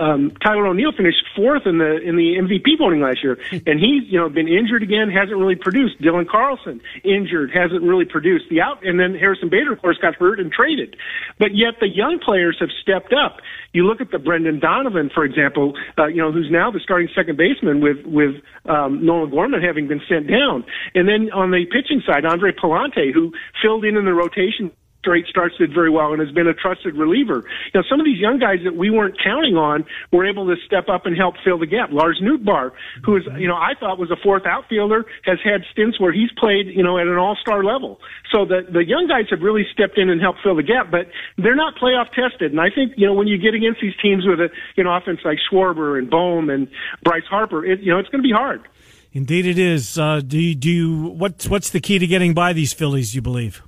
Um, 0.00 0.32
Tyler 0.42 0.66
O'Neill 0.66 0.92
finished 0.96 1.20
fourth 1.36 1.66
in 1.66 1.76
the 1.76 2.00
in 2.00 2.16
the 2.16 2.40
MVP 2.40 2.78
voting 2.78 3.02
last 3.02 3.22
year, 3.22 3.36
and 3.52 3.78
he's 3.78 4.08
you 4.08 4.18
know 4.18 4.30
been 4.30 4.48
injured 4.48 4.82
again, 4.82 5.10
hasn't 5.10 5.36
really 5.36 5.56
produced. 5.56 6.00
Dylan 6.00 6.26
Carlson 6.26 6.80
injured, 7.04 7.50
hasn't 7.52 7.82
really 7.82 8.06
produced. 8.06 8.46
The 8.48 8.62
out, 8.62 8.82
and 8.82 8.98
then 8.98 9.14
Harrison 9.14 9.50
Bader, 9.50 9.72
of 9.72 9.82
course, 9.82 9.98
got 10.00 10.14
hurt 10.14 10.40
and 10.40 10.50
traded. 10.50 10.96
But 11.38 11.54
yet 11.54 11.74
the 11.80 11.88
young 11.88 12.18
players 12.18 12.56
have 12.60 12.70
stepped 12.80 13.12
up. 13.12 13.40
You 13.74 13.84
look 13.86 14.00
at 14.00 14.10
the 14.10 14.18
Brendan 14.18 14.58
Donovan, 14.58 15.10
for 15.12 15.24
example, 15.24 15.76
uh, 15.98 16.06
you 16.06 16.22
know 16.22 16.32
who's 16.32 16.48
now 16.50 16.70
the 16.70 16.80
starting 16.80 17.08
second 17.14 17.36
baseman 17.36 17.82
with 17.82 18.00
with 18.06 18.40
um, 18.64 19.04
Nolan 19.04 19.30
Gorman 19.30 19.60
having 19.60 19.86
been 19.86 20.00
sent 20.08 20.28
down, 20.28 20.64
and 20.94 21.06
then 21.06 21.30
on 21.32 21.50
the 21.50 21.66
pitching 21.66 22.00
side, 22.06 22.24
Andre 22.24 22.52
Pallante, 22.52 23.12
who 23.12 23.32
filled 23.60 23.84
in 23.84 23.98
in 23.98 24.06
the 24.06 24.14
rotation 24.14 24.72
straight 25.00 25.26
starts 25.26 25.56
did 25.56 25.72
very 25.72 25.90
well 25.90 26.12
and 26.12 26.20
has 26.20 26.30
been 26.30 26.46
a 26.46 26.54
trusted 26.54 26.94
reliever. 26.94 27.42
Know, 27.74 27.82
some 27.88 28.00
of 28.00 28.06
these 28.06 28.18
young 28.18 28.38
guys 28.38 28.58
that 28.64 28.76
we 28.76 28.90
weren't 28.90 29.16
counting 29.22 29.56
on 29.56 29.84
were 30.12 30.26
able 30.26 30.46
to 30.46 30.56
step 30.66 30.88
up 30.88 31.06
and 31.06 31.16
help 31.16 31.34
fill 31.42 31.58
the 31.58 31.66
gap. 31.66 31.90
Lars 31.90 32.20
Nootbaar, 32.22 32.72
who 33.04 33.16
is, 33.16 33.24
you 33.38 33.48
know, 33.48 33.56
I 33.56 33.72
thought 33.78 33.98
was 33.98 34.10
a 34.10 34.16
fourth 34.22 34.44
outfielder, 34.44 35.06
has 35.24 35.38
had 35.42 35.62
stints 35.72 35.98
where 35.98 36.12
he's 36.12 36.30
played, 36.36 36.66
you 36.66 36.82
know, 36.82 36.98
at 36.98 37.06
an 37.06 37.16
all-star 37.16 37.64
level. 37.64 38.00
So 38.30 38.44
the 38.44 38.66
the 38.70 38.84
young 38.84 39.08
guys 39.08 39.26
have 39.30 39.40
really 39.40 39.66
stepped 39.72 39.98
in 39.98 40.10
and 40.10 40.20
helped 40.20 40.40
fill 40.42 40.56
the 40.56 40.62
gap, 40.62 40.90
but 40.90 41.08
they're 41.38 41.56
not 41.56 41.76
playoff 41.76 42.10
tested. 42.12 42.52
And 42.52 42.60
I 42.60 42.68
think, 42.70 42.92
you 42.96 43.06
know, 43.06 43.14
when 43.14 43.26
you 43.26 43.38
get 43.38 43.54
against 43.54 43.80
these 43.80 43.94
teams 44.02 44.26
with 44.26 44.40
a, 44.40 44.48
you 44.76 44.84
know, 44.84 44.94
offense 44.94 45.20
like 45.24 45.38
Schwarber 45.50 45.98
and 45.98 46.10
Bohm 46.10 46.50
and 46.50 46.68
Bryce 47.02 47.24
Harper, 47.28 47.64
it, 47.64 47.80
you 47.80 47.92
know, 47.92 47.98
it's 47.98 48.08
going 48.10 48.22
to 48.22 48.28
be 48.28 48.32
hard. 48.32 48.68
Indeed, 49.12 49.46
it 49.46 49.58
is. 49.58 49.98
Uh, 49.98 50.20
do 50.20 50.38
you, 50.38 50.54
do 50.54 50.70
you, 50.70 50.96
what's 51.08 51.48
what's 51.48 51.70
the 51.70 51.80
key 51.80 51.98
to 51.98 52.06
getting 52.06 52.34
by 52.34 52.52
these 52.52 52.72
Phillies? 52.72 53.14
You 53.14 53.22
believe? 53.22 53.62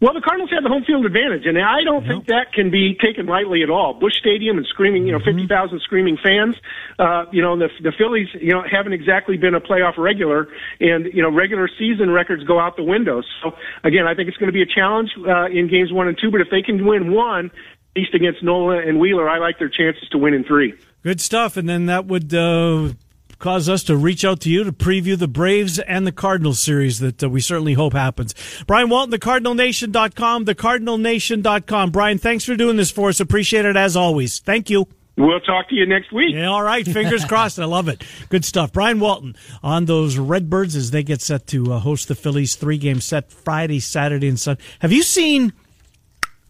Well, 0.00 0.14
the 0.14 0.20
Cardinals 0.20 0.50
have 0.52 0.62
the 0.62 0.68
home 0.68 0.84
field 0.84 1.04
advantage, 1.06 1.44
and 1.44 1.58
I 1.58 1.82
don't 1.82 2.06
think 2.06 2.26
that 2.26 2.52
can 2.52 2.70
be 2.70 2.94
taken 2.94 3.26
lightly 3.26 3.64
at 3.64 3.70
all. 3.70 3.94
Busch 3.94 4.14
Stadium 4.16 4.56
and 4.56 4.64
screaming, 4.66 5.06
you 5.06 5.12
know, 5.12 5.18
Mm-hmm. 5.18 5.38
50,000 5.48 5.80
screaming 5.80 6.16
fans. 6.22 6.54
Uh, 7.00 7.24
you 7.32 7.42
know, 7.42 7.58
the, 7.58 7.68
the 7.82 7.90
Phillies, 7.98 8.28
you 8.40 8.52
know, 8.52 8.62
haven't 8.62 8.92
exactly 8.92 9.36
been 9.36 9.54
a 9.56 9.60
playoff 9.60 9.98
regular, 9.98 10.46
and, 10.78 11.06
you 11.12 11.20
know, 11.20 11.30
regular 11.30 11.68
season 11.76 12.10
records 12.10 12.44
go 12.44 12.60
out 12.60 12.76
the 12.76 12.84
window. 12.84 13.22
So, 13.42 13.56
again, 13.82 14.06
I 14.06 14.14
think 14.14 14.28
it's 14.28 14.36
going 14.36 14.46
to 14.46 14.52
be 14.52 14.62
a 14.62 14.66
challenge 14.66 15.10
uh, 15.26 15.46
in 15.46 15.68
games 15.68 15.92
one 15.92 16.06
and 16.06 16.16
two, 16.16 16.30
but 16.30 16.40
if 16.40 16.46
they 16.52 16.62
can 16.62 16.86
win 16.86 17.12
one, 17.12 17.46
at 17.46 18.00
least 18.00 18.14
against 18.14 18.40
Nola 18.44 18.78
and 18.78 19.00
Wheeler, 19.00 19.28
I 19.28 19.38
like 19.38 19.58
their 19.58 19.68
chances 19.68 20.08
to 20.10 20.18
win 20.18 20.32
in 20.32 20.44
three. 20.44 20.74
Good 21.02 21.20
stuff. 21.20 21.56
And 21.56 21.68
then 21.68 21.86
that 21.86 22.06
would 22.06 22.32
uh, 22.32 22.92
cause 23.38 23.68
us 23.68 23.82
to 23.84 23.96
reach 23.96 24.24
out 24.24 24.40
to 24.40 24.50
you 24.50 24.64
to 24.64 24.72
preview 24.72 25.18
the 25.18 25.28
Braves 25.28 25.78
and 25.78 26.06
the 26.06 26.12
Cardinals 26.12 26.58
series 26.60 26.98
that 27.00 27.22
uh, 27.22 27.28
we 27.28 27.40
certainly 27.40 27.74
hope 27.74 27.92
happens. 27.92 28.34
Brian 28.66 28.88
Walton, 28.88 29.18
thecardinalnation.com, 29.18 30.44
thecardinalnation.com. 30.46 31.90
Brian, 31.90 32.18
thanks 32.18 32.44
for 32.44 32.56
doing 32.56 32.76
this 32.76 32.90
for 32.90 33.08
us. 33.08 33.20
Appreciate 33.20 33.64
it 33.64 33.76
as 33.76 33.96
always. 33.96 34.38
Thank 34.40 34.70
you. 34.70 34.86
We'll 35.16 35.40
talk 35.40 35.68
to 35.70 35.74
you 35.74 35.84
next 35.84 36.12
week. 36.12 36.32
Yeah, 36.32 36.46
all 36.46 36.62
right. 36.62 36.86
Fingers 36.86 37.24
crossed. 37.28 37.58
I 37.58 37.64
love 37.64 37.88
it. 37.88 38.04
Good 38.28 38.44
stuff. 38.44 38.72
Brian 38.72 39.00
Walton 39.00 39.34
on 39.64 39.86
those 39.86 40.16
Redbirds 40.16 40.76
as 40.76 40.92
they 40.92 41.02
get 41.02 41.20
set 41.20 41.48
to 41.48 41.72
uh, 41.72 41.78
host 41.80 42.06
the 42.06 42.14
Phillies 42.14 42.54
three 42.54 42.78
game 42.78 43.00
set 43.00 43.32
Friday, 43.32 43.80
Saturday, 43.80 44.28
and 44.28 44.38
Sunday. 44.38 44.62
Have 44.78 44.92
you 44.92 45.02
seen 45.02 45.52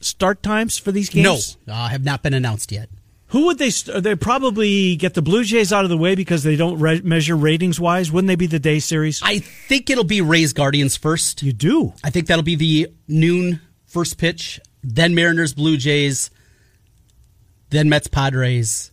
start 0.00 0.42
times 0.42 0.76
for 0.76 0.92
these 0.92 1.08
games? 1.08 1.56
No, 1.66 1.72
uh, 1.72 1.88
have 1.88 2.04
not 2.04 2.22
been 2.22 2.34
announced 2.34 2.70
yet. 2.70 2.90
Who 3.28 3.44
would 3.46 3.58
they? 3.58 3.70
St- 3.70 4.02
they 4.02 4.14
probably 4.14 4.96
get 4.96 5.12
the 5.14 5.20
Blue 5.22 5.44
Jays 5.44 5.72
out 5.72 5.84
of 5.84 5.90
the 5.90 5.98
way 5.98 6.14
because 6.14 6.42
they 6.44 6.56
don't 6.56 6.78
re- 6.78 7.02
measure 7.02 7.36
ratings 7.36 7.78
wise. 7.78 8.10
Wouldn't 8.10 8.28
they 8.28 8.36
be 8.36 8.46
the 8.46 8.58
day 8.58 8.78
series? 8.78 9.20
I 9.22 9.40
think 9.40 9.90
it'll 9.90 10.04
be 10.04 10.20
Rays 10.22 10.52
Guardians 10.54 10.96
first. 10.96 11.42
You 11.42 11.52
do. 11.52 11.92
I 12.02 12.08
think 12.10 12.26
that'll 12.26 12.42
be 12.42 12.56
the 12.56 12.88
noon 13.06 13.60
first 13.86 14.16
pitch, 14.18 14.60
then 14.82 15.14
Mariners 15.14 15.52
Blue 15.52 15.76
Jays, 15.76 16.30
then 17.70 17.88
Mets 17.90 18.06
Padres. 18.08 18.90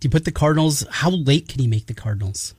Do 0.00 0.06
you 0.06 0.10
put 0.10 0.24
the 0.24 0.32
Cardinals? 0.32 0.86
How 0.90 1.10
late 1.10 1.48
can 1.48 1.60
he 1.60 1.66
make 1.68 1.86
the 1.86 1.94
Cardinals? 1.94 2.54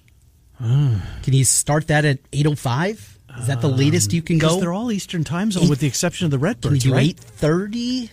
Ah. 0.60 1.01
Can 1.23 1.34
he 1.34 1.43
start 1.43 1.88
that 1.88 2.05
at 2.05 2.19
eight 2.34 2.45
oh 2.47 2.55
five? 2.55 3.17
Is 3.39 3.48
that 3.48 3.62
the 3.62 3.67
latest 3.67 4.13
you 4.13 4.21
can 4.21 4.37
go? 4.37 4.60
they're 4.62 4.71
all 4.71 4.91
Eastern 4.91 5.23
time 5.25 5.52
zone, 5.52 5.67
with 5.69 5.79
the 5.79 5.87
exception 5.87 6.25
of 6.25 6.31
the 6.31 6.37
Can 6.37 6.41
we 6.43 6.48
Redbirds, 6.50 6.83
do 6.83 6.93
right? 6.93 7.04
eight 7.10 7.19
thirty? 7.19 8.10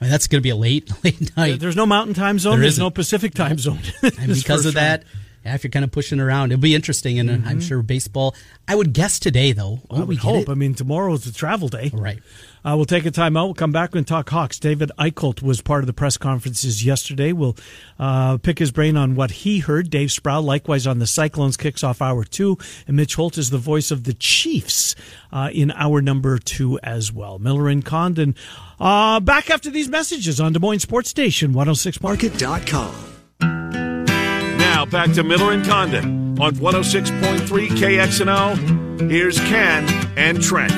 I 0.00 0.04
mean, 0.04 0.10
that's 0.10 0.26
going 0.26 0.40
to 0.40 0.42
be 0.42 0.50
a 0.50 0.56
late 0.56 0.90
late 1.04 1.36
night. 1.36 1.60
There's 1.60 1.76
no 1.76 1.86
Mountain 1.86 2.14
time 2.14 2.38
zone. 2.38 2.54
There 2.54 2.62
There's 2.62 2.78
no 2.78 2.90
Pacific 2.90 3.34
time 3.34 3.58
zone. 3.58 3.80
and 4.02 4.34
because 4.34 4.66
of 4.66 4.74
that. 4.74 5.04
Yeah, 5.46 5.54
if 5.54 5.62
you're 5.62 5.70
kind 5.70 5.84
of 5.84 5.92
pushing 5.92 6.18
around, 6.18 6.50
it'll 6.50 6.60
be 6.60 6.74
interesting. 6.74 7.20
And 7.20 7.30
uh, 7.30 7.48
I'm 7.48 7.60
sure 7.60 7.80
baseball. 7.80 8.34
I 8.66 8.74
would 8.74 8.92
guess 8.92 9.20
today, 9.20 9.52
though. 9.52 9.78
I 9.88 10.00
would 10.00 10.08
we 10.08 10.16
hope. 10.16 10.48
it? 10.48 10.50
I 10.50 10.54
mean, 10.54 10.74
tomorrow's 10.74 11.22
the 11.22 11.30
travel 11.30 11.68
day. 11.68 11.92
Right. 11.94 12.18
Uh, 12.64 12.74
we'll 12.74 12.84
take 12.84 13.06
a 13.06 13.12
time 13.12 13.36
out. 13.36 13.44
We'll 13.44 13.54
come 13.54 13.70
back 13.70 13.94
and 13.94 14.04
talk 14.04 14.28
Hawks. 14.28 14.58
David 14.58 14.90
Eickholt 14.98 15.42
was 15.42 15.60
part 15.60 15.84
of 15.84 15.86
the 15.86 15.92
press 15.92 16.16
conferences 16.16 16.84
yesterday. 16.84 17.32
We'll 17.32 17.56
uh, 17.96 18.38
pick 18.38 18.58
his 18.58 18.72
brain 18.72 18.96
on 18.96 19.14
what 19.14 19.30
he 19.30 19.60
heard. 19.60 19.88
Dave 19.88 20.10
Sproul, 20.10 20.42
likewise 20.42 20.84
on 20.84 20.98
the 20.98 21.06
Cyclones, 21.06 21.56
kicks 21.56 21.84
off 21.84 22.02
hour 22.02 22.24
two. 22.24 22.58
And 22.88 22.96
Mitch 22.96 23.14
Holt 23.14 23.38
is 23.38 23.50
the 23.50 23.58
voice 23.58 23.92
of 23.92 24.02
the 24.02 24.14
Chiefs 24.14 24.96
uh, 25.30 25.50
in 25.52 25.70
hour 25.70 26.02
number 26.02 26.38
two 26.38 26.80
as 26.82 27.12
well. 27.12 27.38
Miller 27.38 27.68
and 27.68 27.84
Condon 27.84 28.34
uh, 28.80 29.20
back 29.20 29.48
after 29.48 29.70
these 29.70 29.88
messages 29.88 30.40
on 30.40 30.52
Des 30.52 30.58
Moines 30.58 30.80
Sports 30.80 31.08
Station 31.08 31.52
106. 31.52 32.02
Market.com. 32.02 33.15
Back 34.90 35.12
to 35.14 35.24
Miller 35.24 35.52
and 35.52 35.64
Condon 35.66 36.40
on 36.40 36.54
106.3 36.54 37.68
KXNO. 37.68 39.10
Here's 39.10 39.38
Ken 39.40 39.84
and 40.16 40.40
Trent. 40.40 40.72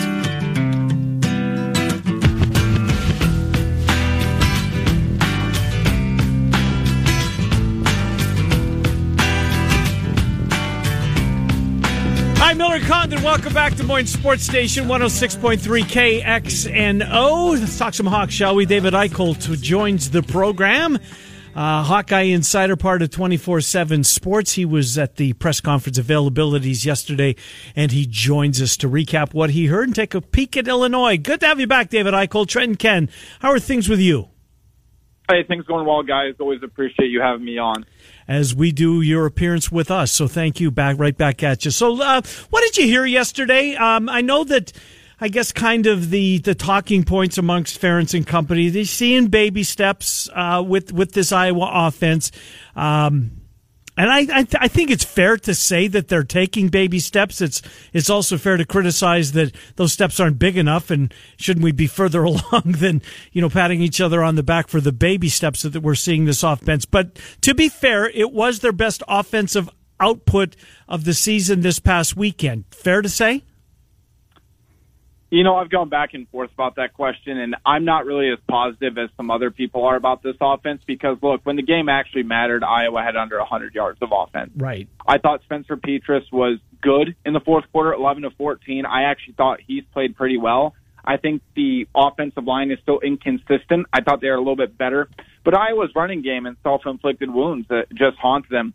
Hi, 12.38 12.54
Miller 12.54 12.80
Condon. 12.80 13.22
Welcome 13.22 13.52
back 13.52 13.74
to 13.76 13.84
Moines 13.84 14.11
Sports 14.11 14.42
Station 14.42 14.86
106.3 14.86 15.82
KXNO. 16.22 17.61
Let's 17.61 17.78
talk 17.78 17.92
some 17.92 18.06
Hawks, 18.06 18.32
shall 18.32 18.54
we? 18.54 18.64
David 18.64 18.94
Eickholt 18.94 19.44
who 19.44 19.54
joins 19.54 20.11
the 20.11 20.22
program. 20.22 20.98
Uh, 21.59 21.82
Hawkeye 21.82 22.20
Insider, 22.20 22.76
part 22.76 23.02
of 23.02 23.11
24 23.11 23.62
7 23.62 24.04
Sports. 24.04 24.52
He 24.52 24.64
was 24.64 24.96
at 24.96 25.16
the 25.16 25.32
press 25.32 25.61
conference 25.61 25.98
availabilities 25.98 26.84
yesterday, 26.84 27.34
and 27.74 27.90
he 27.90 28.06
joins 28.06 28.62
us 28.62 28.76
to 28.76 28.88
recap 28.88 29.34
what 29.34 29.50
he 29.50 29.66
heard 29.66 29.88
and 29.88 29.96
take 29.96 30.14
a 30.14 30.20
peek 30.20 30.56
at 30.56 30.68
Illinois. 30.68 31.16
Good 31.16 31.40
to 31.40 31.46
have 31.46 31.59
you 31.59 31.66
back, 31.66 31.90
David 31.90 32.14
Eickholt. 32.14 32.46
Trent 32.46 32.68
and 32.68 32.78
Ken, 32.78 33.11
how 33.40 33.50
are 33.50 33.59
things 33.59 33.88
with 33.88 33.98
you? 33.98 34.28
Hey, 35.28 35.42
things 35.42 35.64
going 35.64 35.84
well, 35.84 36.04
guys. 36.04 36.34
Always 36.38 36.62
appreciate 36.62 37.09
you 37.09 37.20
having 37.20 37.44
me 37.44 37.59
on. 37.59 37.84
as 38.28 38.54
we 38.54 38.70
do 38.70 39.00
your 39.00 39.26
appearance 39.26 39.72
with 39.72 39.90
us. 39.90 40.12
So 40.12 40.28
thank 40.28 40.61
you. 40.61 40.70
Back 40.70 40.96
right 40.96 41.16
back 41.16 41.42
at 41.42 41.64
you. 41.64 41.72
So 41.72 42.00
uh, 42.00 42.22
what 42.50 42.61
did 42.61 42.76
you 42.76 42.84
hear 42.84 43.04
yesterday? 43.04 43.74
Um, 43.74 44.09
I 44.09 44.20
know 44.20 44.44
that. 44.44 44.72
I 45.20 45.28
guess 45.28 45.50
kind 45.50 45.86
of 45.86 46.10
the, 46.10 46.38
the 46.38 46.54
talking 46.54 47.02
points 47.02 47.38
amongst 47.38 47.80
Ferentz 47.80 48.14
and 48.14 48.26
company. 48.26 48.68
They're 48.68 48.84
seeing 48.84 49.26
baby 49.26 49.64
steps 49.64 50.28
uh, 50.32 50.62
with 50.66 50.92
with 50.92 51.12
this 51.12 51.32
Iowa 51.32 51.68
offense, 51.72 52.30
um, 52.76 53.32
and 53.96 54.10
I 54.10 54.18
I, 54.18 54.42
th- 54.44 54.58
I 54.60 54.68
think 54.68 54.90
it's 54.90 55.04
fair 55.04 55.36
to 55.38 55.54
say 55.54 55.88
that 55.88 56.06
they're 56.06 56.22
taking 56.22 56.68
baby 56.68 57.00
steps. 57.00 57.40
It's 57.40 57.62
it's 57.92 58.08
also 58.08 58.38
fair 58.38 58.56
to 58.56 58.64
criticize 58.64 59.32
that 59.32 59.52
those 59.74 59.92
steps 59.92 60.20
aren't 60.20 60.38
big 60.38 60.56
enough, 60.56 60.88
and 60.88 61.12
shouldn't 61.36 61.64
we 61.64 61.72
be 61.72 61.88
further 61.88 62.22
along 62.24 62.62
than 62.64 63.02
you 63.32 63.42
know 63.42 63.50
patting 63.50 63.82
each 63.82 64.00
other 64.00 64.22
on 64.22 64.36
the 64.36 64.44
back 64.44 64.68
for 64.68 64.80
the 64.80 64.92
baby 64.92 65.28
steps 65.28 65.62
that 65.62 65.82
we're 65.82 65.96
seeing 65.96 66.26
this 66.26 66.44
offense? 66.44 66.84
But 66.84 67.18
to 67.40 67.54
be 67.54 67.68
fair, 67.68 68.08
it 68.08 68.32
was 68.32 68.60
their 68.60 68.72
best 68.72 69.02
offensive 69.08 69.68
output 69.98 70.54
of 70.88 71.04
the 71.04 71.14
season 71.14 71.62
this 71.62 71.80
past 71.80 72.16
weekend. 72.16 72.66
Fair 72.70 73.02
to 73.02 73.08
say. 73.08 73.42
You 75.31 75.45
know, 75.45 75.57
I've 75.57 75.68
gone 75.68 75.91
back 75.91 76.14
and 76.14 76.26
forth 76.31 76.51
about 76.55 76.76
that 76.76 76.95
question, 76.95 77.37
and 77.39 77.55
I'm 77.66 77.85
not 77.85 78.07
really 78.07 78.31
as 78.31 78.39
positive 78.49 78.97
as 78.97 79.11
some 79.18 79.31
other 79.31 79.51
people 79.51 79.85
are 79.85 79.95
about 79.95 80.22
this 80.22 80.37
offense 80.41 80.81
because, 80.87 81.18
look, 81.22 81.43
when 81.45 81.57
the 81.57 81.62
game 81.62 81.91
actually 81.91 82.22
mattered, 82.22 82.64
Iowa 82.64 83.03
had 83.03 83.14
under 83.14 83.39
100 83.39 83.74
yards 83.74 83.99
of 84.01 84.09
offense. 84.11 84.53
Right. 84.57 84.89
I 85.07 85.18
thought 85.18 85.43
Spencer 85.43 85.76
Petras 85.76 86.33
was 86.33 86.59
good 86.81 87.14
in 87.26 87.35
the 87.35 87.41
fourth 87.41 87.64
quarter, 87.72 87.93
11 87.93 88.22
to 88.22 88.31
14. 88.31 88.87
I 88.87 89.03
actually 89.03 89.35
thought 89.35 89.61
he's 89.66 89.85
played 89.93 90.16
pretty 90.16 90.39
well. 90.39 90.74
I 91.05 91.18
think 91.18 91.43
the 91.55 91.87
offensive 91.95 92.45
line 92.45 92.70
is 92.70 92.79
still 92.83 93.01
inconsistent. 93.01 93.87
I 93.93 94.01
thought 94.01 94.20
they 94.22 94.29
were 94.29 94.35
a 94.35 94.41
little 94.41 94.57
bit 94.57 94.76
better, 94.79 95.09
but 95.45 95.55
Iowa's 95.55 95.91
running 95.95 96.22
game 96.22 96.47
and 96.47 96.57
self-inflicted 96.62 97.31
wounds 97.31 97.68
that 97.68 97.87
just 97.91 98.16
haunt 98.18 98.49
them 98.49 98.74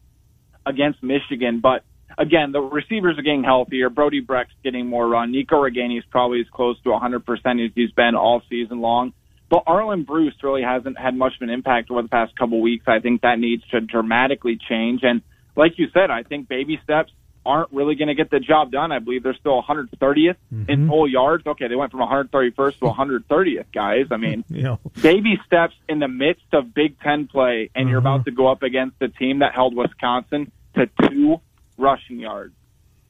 against 0.65 1.01
Michigan. 1.03 1.59
But 1.61 1.83
again, 2.17 2.51
the 2.51 2.61
receivers 2.61 3.17
are 3.17 3.21
getting 3.21 3.43
healthier. 3.43 3.89
Brody 3.89 4.19
Brecht's 4.19 4.55
getting 4.63 4.87
more 4.87 5.07
run. 5.07 5.31
Nico 5.31 5.55
Ragaini 5.55 5.97
is 5.97 6.05
probably 6.09 6.39
as 6.41 6.47
close 6.51 6.81
to 6.83 6.89
100% 6.89 7.65
as 7.65 7.71
he's 7.75 7.91
been 7.91 8.15
all 8.15 8.41
season 8.49 8.81
long. 8.81 9.13
But 9.49 9.65
Arland 9.65 10.07
Bruce 10.07 10.33
really 10.41 10.63
hasn't 10.63 10.97
had 10.97 11.15
much 11.15 11.33
of 11.35 11.41
an 11.43 11.49
impact 11.49 11.91
over 11.91 12.01
the 12.01 12.07
past 12.07 12.35
couple 12.35 12.61
weeks. 12.61 12.85
I 12.87 12.99
think 12.99 13.21
that 13.21 13.37
needs 13.37 13.63
to 13.67 13.81
dramatically 13.81 14.57
change. 14.69 15.01
And 15.03 15.21
like 15.55 15.73
you 15.77 15.87
said, 15.93 16.09
I 16.09 16.23
think 16.23 16.47
baby 16.47 16.79
steps 16.83 17.11
aren't 17.45 17.71
really 17.71 17.95
going 17.95 18.07
to 18.07 18.15
get 18.15 18.31
the 18.31 18.39
job 18.39 18.71
done. 18.71 18.91
I 18.91 18.99
believe 18.99 19.23
they're 19.23 19.35
still 19.39 19.61
130th 19.61 20.35
in 20.51 20.65
mm-hmm. 20.65 20.87
total 20.87 21.07
yards. 21.09 21.45
Okay, 21.45 21.67
they 21.67 21.75
went 21.75 21.91
from 21.91 21.99
131st 21.99 22.79
to 22.79 22.85
130th, 22.85 23.65
guys. 23.73 24.05
I 24.11 24.17
mean, 24.17 24.45
Yeah. 24.49 24.77
baby 25.01 25.39
steps 25.45 25.73
in 25.89 25.99
the 25.99 26.07
midst 26.07 26.45
of 26.53 26.73
Big 26.73 26.99
Ten 27.01 27.27
play, 27.27 27.69
and 27.75 27.89
you're 27.89 27.99
mm-hmm. 27.99 28.07
about 28.07 28.25
to 28.25 28.31
go 28.31 28.47
up 28.47 28.63
against 28.63 28.95
a 29.01 29.09
team 29.09 29.39
that 29.39 29.53
held 29.53 29.75
Wisconsin 29.75 30.51
to 30.75 30.89
two 31.09 31.41
rushing 31.77 32.19
yards. 32.19 32.53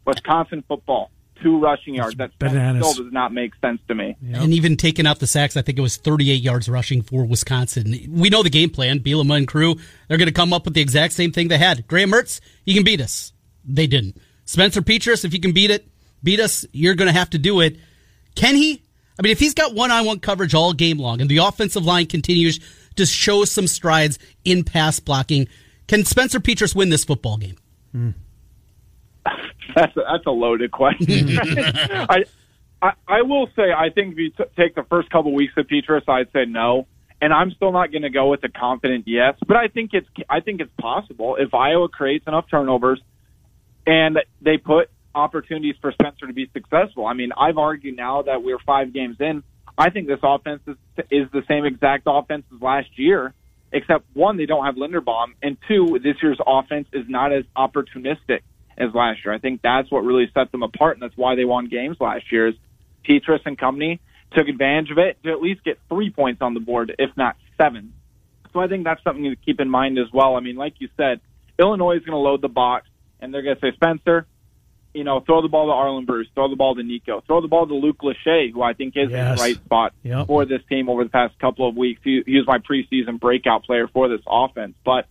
Wisconsin 0.05 0.63
football, 0.67 1.11
two 1.41 1.59
rushing 1.59 1.95
yards. 1.95 2.15
That 2.15 2.37
bananas. 2.39 2.89
still 2.89 3.05
does 3.05 3.13
not 3.13 3.33
make 3.33 3.53
sense 3.61 3.79
to 3.87 3.95
me. 3.95 4.17
And 4.33 4.53
even 4.53 4.75
taking 4.77 5.07
out 5.07 5.19
the 5.19 5.27
sacks, 5.27 5.55
I 5.55 5.61
think 5.61 5.77
it 5.77 5.81
was 5.81 5.97
38 5.97 6.41
yards 6.41 6.67
rushing 6.67 7.01
for 7.01 7.25
Wisconsin. 7.25 7.95
We 8.09 8.29
know 8.29 8.43
the 8.43 8.49
game 8.49 8.69
plan. 8.69 8.99
Bielema 8.99 9.37
and 9.37 9.47
crew, 9.47 9.75
they're 10.07 10.17
going 10.17 10.27
to 10.27 10.33
come 10.33 10.53
up 10.53 10.65
with 10.65 10.73
the 10.73 10.81
exact 10.81 11.13
same 11.13 11.31
thing 11.31 11.47
they 11.47 11.57
had. 11.57 11.87
Graham 11.87 12.11
Mertz, 12.11 12.41
you 12.65 12.73
can 12.73 12.83
beat 12.83 13.01
us. 13.01 13.31
They 13.65 13.87
didn't. 13.87 14.17
Spencer 14.45 14.81
Petras, 14.81 15.23
if 15.23 15.33
you 15.33 15.39
can 15.39 15.53
beat 15.53 15.71
it, 15.71 15.87
beat 16.21 16.39
us, 16.39 16.65
you're 16.73 16.95
going 16.95 17.11
to 17.11 17.17
have 17.17 17.29
to 17.31 17.37
do 17.37 17.61
it. 17.61 17.77
Can 18.35 18.55
he? 18.55 18.81
I 19.17 19.21
mean, 19.21 19.31
if 19.31 19.39
he's 19.39 19.53
got 19.53 19.75
one-on-one 19.75 20.19
coverage 20.19 20.53
all 20.53 20.73
game 20.73 20.97
long 20.97 21.21
and 21.21 21.29
the 21.29 21.37
offensive 21.37 21.85
line 21.85 22.07
continues 22.07 22.59
to 22.95 23.05
show 23.05 23.45
some 23.45 23.67
strides 23.67 24.19
in 24.43 24.63
pass 24.63 24.99
blocking, 24.99 25.47
can 25.87 26.03
Spencer 26.03 26.39
Petras 26.39 26.75
win 26.75 26.89
this 26.89 27.03
football 27.03 27.37
game? 27.37 27.57
Hmm. 27.91 28.09
That's 29.75 29.95
a, 29.97 30.01
that's 30.01 30.25
a 30.27 30.31
loaded 30.31 30.71
question. 30.71 31.37
I, 31.39 32.25
I 32.81 32.91
I 33.07 33.21
will 33.21 33.47
say 33.55 33.71
I 33.75 33.89
think 33.89 34.13
if 34.13 34.17
you 34.19 34.29
t- 34.29 34.43
take 34.57 34.75
the 34.75 34.83
first 34.83 35.09
couple 35.09 35.33
weeks 35.33 35.53
of 35.57 35.65
Petras, 35.67 36.07
I'd 36.07 36.31
say 36.31 36.45
no, 36.45 36.85
and 37.21 37.33
I'm 37.33 37.51
still 37.51 37.71
not 37.71 37.91
going 37.91 38.01
to 38.01 38.09
go 38.09 38.29
with 38.29 38.43
a 38.43 38.49
confident 38.49 39.05
yes. 39.07 39.35
But 39.47 39.57
I 39.57 39.69
think 39.69 39.91
it's 39.93 40.07
I 40.29 40.41
think 40.41 40.59
it's 40.61 40.73
possible 40.79 41.37
if 41.39 41.53
Iowa 41.53 41.87
creates 41.87 42.27
enough 42.27 42.45
turnovers 42.51 43.01
and 43.87 44.19
they 44.41 44.57
put 44.57 44.89
opportunities 45.15 45.75
for 45.81 45.91
Spencer 45.91 46.27
to 46.27 46.33
be 46.33 46.49
successful. 46.53 47.05
I 47.05 47.13
mean, 47.13 47.31
I've 47.37 47.57
argued 47.57 47.95
now 47.95 48.23
that 48.23 48.43
we're 48.43 48.59
five 48.59 48.93
games 48.93 49.17
in. 49.19 49.43
I 49.77 49.89
think 49.89 50.07
this 50.07 50.19
offense 50.21 50.61
is, 50.67 50.75
is 51.09 51.31
the 51.31 51.43
same 51.47 51.65
exact 51.65 52.03
offense 52.05 52.43
as 52.53 52.61
last 52.61 52.89
year, 52.97 53.33
except 53.71 54.05
one, 54.13 54.37
they 54.37 54.45
don't 54.45 54.65
have 54.65 54.75
Linderbaum, 54.75 55.33
and 55.41 55.57
two, 55.67 55.99
this 56.03 56.15
year's 56.21 56.39
offense 56.45 56.87
is 56.93 57.05
not 57.07 57.33
as 57.33 57.43
opportunistic 57.57 58.41
as 58.77 58.93
last 58.93 59.23
year. 59.23 59.33
I 59.33 59.37
think 59.39 59.61
that's 59.61 59.89
what 59.91 60.03
really 60.03 60.29
set 60.33 60.51
them 60.51 60.63
apart, 60.63 60.97
and 60.97 61.03
that's 61.03 61.17
why 61.17 61.35
they 61.35 61.45
won 61.45 61.67
games 61.67 61.97
last 61.99 62.31
year. 62.31 62.47
Is 62.47 62.55
Petras 63.07 63.41
and 63.45 63.57
company 63.57 63.99
took 64.31 64.47
advantage 64.47 64.91
of 64.91 64.97
it 64.97 65.21
to 65.23 65.31
at 65.31 65.41
least 65.41 65.63
get 65.63 65.79
three 65.89 66.09
points 66.09 66.41
on 66.41 66.53
the 66.53 66.59
board, 66.59 66.95
if 66.97 67.15
not 67.15 67.35
seven. 67.57 67.93
So 68.51 68.59
I 68.59 68.67
think 68.67 68.83
that's 68.83 69.03
something 69.03 69.23
to 69.23 69.35
keep 69.35 69.59
in 69.59 69.69
mind 69.69 69.97
as 69.97 70.11
well. 70.13 70.35
I 70.35 70.39
mean, 70.39 70.55
like 70.55 70.75
you 70.79 70.89
said, 70.97 71.19
Illinois 71.59 71.97
is 71.97 72.03
going 72.03 72.13
to 72.13 72.17
load 72.17 72.41
the 72.41 72.49
box, 72.49 72.87
and 73.19 73.33
they're 73.33 73.41
going 73.41 73.55
to 73.55 73.61
say, 73.61 73.71
Spencer, 73.75 74.25
you 74.93 75.03
know, 75.03 75.19
throw 75.21 75.41
the 75.41 75.47
ball 75.47 75.67
to 75.67 75.73
Arland 75.73 76.05
Bruce, 76.05 76.27
throw 76.35 76.49
the 76.49 76.55
ball 76.55 76.75
to 76.75 76.83
Nico, 76.83 77.21
throw 77.25 77.41
the 77.41 77.47
ball 77.47 77.65
to 77.67 77.73
Luke 77.73 77.97
Lachey, 78.03 78.51
who 78.53 78.61
I 78.61 78.73
think 78.73 78.95
is 78.95 79.05
in 79.05 79.11
the 79.11 79.35
right 79.39 79.55
spot 79.55 79.93
Yep. 80.03 80.27
for 80.27 80.45
this 80.45 80.61
team 80.69 80.87
over 80.89 81.03
the 81.03 81.09
past 81.09 81.37
couple 81.39 81.67
of 81.67 81.75
weeks. 81.75 82.01
He, 82.03 82.21
he 82.25 82.37
was 82.37 82.45
my 82.45 82.59
preseason 82.59 83.19
breakout 83.19 83.63
player 83.63 83.87
for 83.87 84.07
this 84.07 84.21
offense. 84.27 84.75
But 84.85 85.07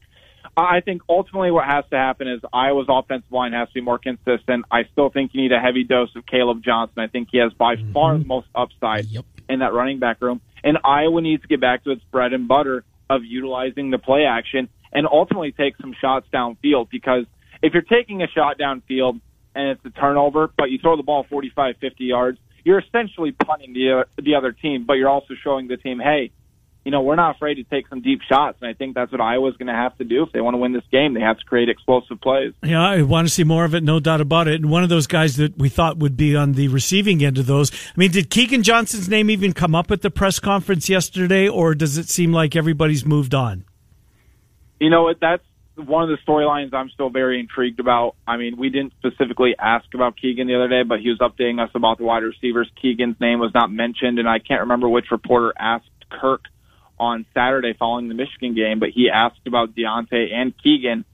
I 0.56 0.80
think 0.80 1.02
ultimately 1.08 1.50
what 1.50 1.64
has 1.64 1.84
to 1.90 1.96
happen 1.96 2.28
is 2.28 2.40
Iowa's 2.52 2.86
offensive 2.88 3.32
line 3.32 3.52
has 3.52 3.68
to 3.68 3.74
be 3.74 3.80
more 3.80 3.98
consistent. 3.98 4.66
I 4.70 4.84
still 4.92 5.08
think 5.08 5.32
you 5.32 5.42
need 5.42 5.52
a 5.52 5.60
heavy 5.60 5.84
dose 5.84 6.14
of 6.14 6.26
Caleb 6.26 6.62
Johnson. 6.62 6.98
I 6.98 7.06
think 7.06 7.28
he 7.32 7.38
has 7.38 7.52
by 7.54 7.76
mm-hmm. 7.76 7.92
far 7.92 8.18
the 8.18 8.24
most 8.24 8.48
upside 8.54 9.06
Yep. 9.06 9.24
in 9.48 9.60
that 9.60 9.72
running 9.72 9.98
back 9.98 10.20
room. 10.20 10.40
And 10.62 10.78
Iowa 10.84 11.20
needs 11.22 11.42
to 11.42 11.48
get 11.48 11.60
back 11.60 11.84
to 11.84 11.90
its 11.90 12.04
bread 12.10 12.32
and 12.34 12.46
butter 12.46 12.84
of 13.08 13.24
utilizing 13.24 13.90
the 13.90 13.98
play 13.98 14.24
action 14.26 14.68
and 14.92 15.06
ultimately 15.10 15.52
take 15.52 15.76
some 15.78 15.94
shots 15.98 16.26
downfield 16.32 16.90
because 16.90 17.24
if 17.62 17.72
you're 17.72 17.82
taking 17.82 18.22
a 18.22 18.28
shot 18.28 18.58
downfield 18.58 19.20
and 19.54 19.68
it's 19.68 19.84
a 19.84 19.90
turnover, 19.90 20.50
but 20.56 20.70
you 20.70 20.78
throw 20.78 20.96
the 20.96 21.02
ball 21.02 21.24
45, 21.28 21.76
50 21.80 22.04
yards, 22.04 22.38
you're 22.64 22.78
essentially 22.78 23.32
punting 23.32 23.72
the, 23.72 24.06
the 24.20 24.34
other 24.34 24.52
team, 24.52 24.84
but 24.84 24.94
you're 24.94 25.08
also 25.08 25.34
showing 25.42 25.68
the 25.68 25.76
team, 25.76 25.98
hey, 25.98 26.30
you 26.84 26.90
know, 26.90 27.00
we're 27.02 27.14
not 27.14 27.36
afraid 27.36 27.54
to 27.54 27.64
take 27.64 27.86
some 27.88 28.00
deep 28.00 28.20
shots, 28.28 28.58
and 28.60 28.68
I 28.68 28.72
think 28.72 28.94
that's 28.94 29.12
what 29.12 29.20
Iowa's 29.20 29.56
going 29.56 29.68
to 29.68 29.74
have 29.74 29.96
to 29.98 30.04
do 30.04 30.24
if 30.24 30.32
they 30.32 30.40
want 30.40 30.54
to 30.54 30.58
win 30.58 30.72
this 30.72 30.82
game. 30.90 31.14
They 31.14 31.20
have 31.20 31.38
to 31.38 31.44
create 31.44 31.68
explosive 31.68 32.20
plays. 32.20 32.54
Yeah, 32.62 32.82
I 32.82 33.02
want 33.02 33.28
to 33.28 33.32
see 33.32 33.44
more 33.44 33.64
of 33.64 33.74
it, 33.74 33.84
no 33.84 34.00
doubt 34.00 34.20
about 34.20 34.48
it. 34.48 34.60
And 34.60 34.70
one 34.70 34.82
of 34.82 34.88
those 34.88 35.06
guys 35.06 35.36
that 35.36 35.56
we 35.56 35.68
thought 35.68 35.98
would 35.98 36.16
be 36.16 36.34
on 36.34 36.52
the 36.52 36.68
receiving 36.68 37.24
end 37.24 37.38
of 37.38 37.46
those. 37.46 37.70
I 37.72 37.92
mean, 37.96 38.10
did 38.10 38.30
Keegan 38.30 38.64
Johnson's 38.64 39.08
name 39.08 39.30
even 39.30 39.52
come 39.52 39.74
up 39.74 39.92
at 39.92 40.02
the 40.02 40.10
press 40.10 40.40
conference 40.40 40.88
yesterday, 40.88 41.48
or 41.48 41.74
does 41.74 41.98
it 41.98 42.08
seem 42.08 42.32
like 42.32 42.56
everybody's 42.56 43.06
moved 43.06 43.34
on? 43.34 43.64
You 44.80 44.90
know 44.90 45.04
what? 45.04 45.20
That's 45.20 45.44
one 45.76 46.02
of 46.02 46.08
the 46.08 46.18
storylines 46.28 46.74
I'm 46.74 46.90
still 46.90 47.10
very 47.10 47.38
intrigued 47.38 47.78
about. 47.78 48.16
I 48.26 48.36
mean, 48.36 48.56
we 48.56 48.70
didn't 48.70 48.92
specifically 48.98 49.54
ask 49.56 49.86
about 49.94 50.16
Keegan 50.20 50.48
the 50.48 50.56
other 50.56 50.68
day, 50.68 50.82
but 50.82 50.98
he 50.98 51.10
was 51.10 51.18
updating 51.18 51.62
us 51.62 51.70
about 51.76 51.98
the 51.98 52.04
wide 52.04 52.24
receivers. 52.24 52.68
Keegan's 52.80 53.20
name 53.20 53.38
was 53.38 53.52
not 53.54 53.70
mentioned, 53.70 54.18
and 54.18 54.28
I 54.28 54.40
can't 54.40 54.62
remember 54.62 54.88
which 54.88 55.06
reporter 55.12 55.52
asked 55.56 55.86
Kirk 56.10 56.42
on 57.02 57.26
Saturday 57.34 57.72
following 57.76 58.06
the 58.08 58.14
Michigan 58.14 58.54
game, 58.54 58.78
but 58.78 58.90
he 58.90 59.10
asked 59.10 59.44
about 59.46 59.74
Diante 59.74 60.30
and 60.32 60.54
Keegan, 60.62 61.04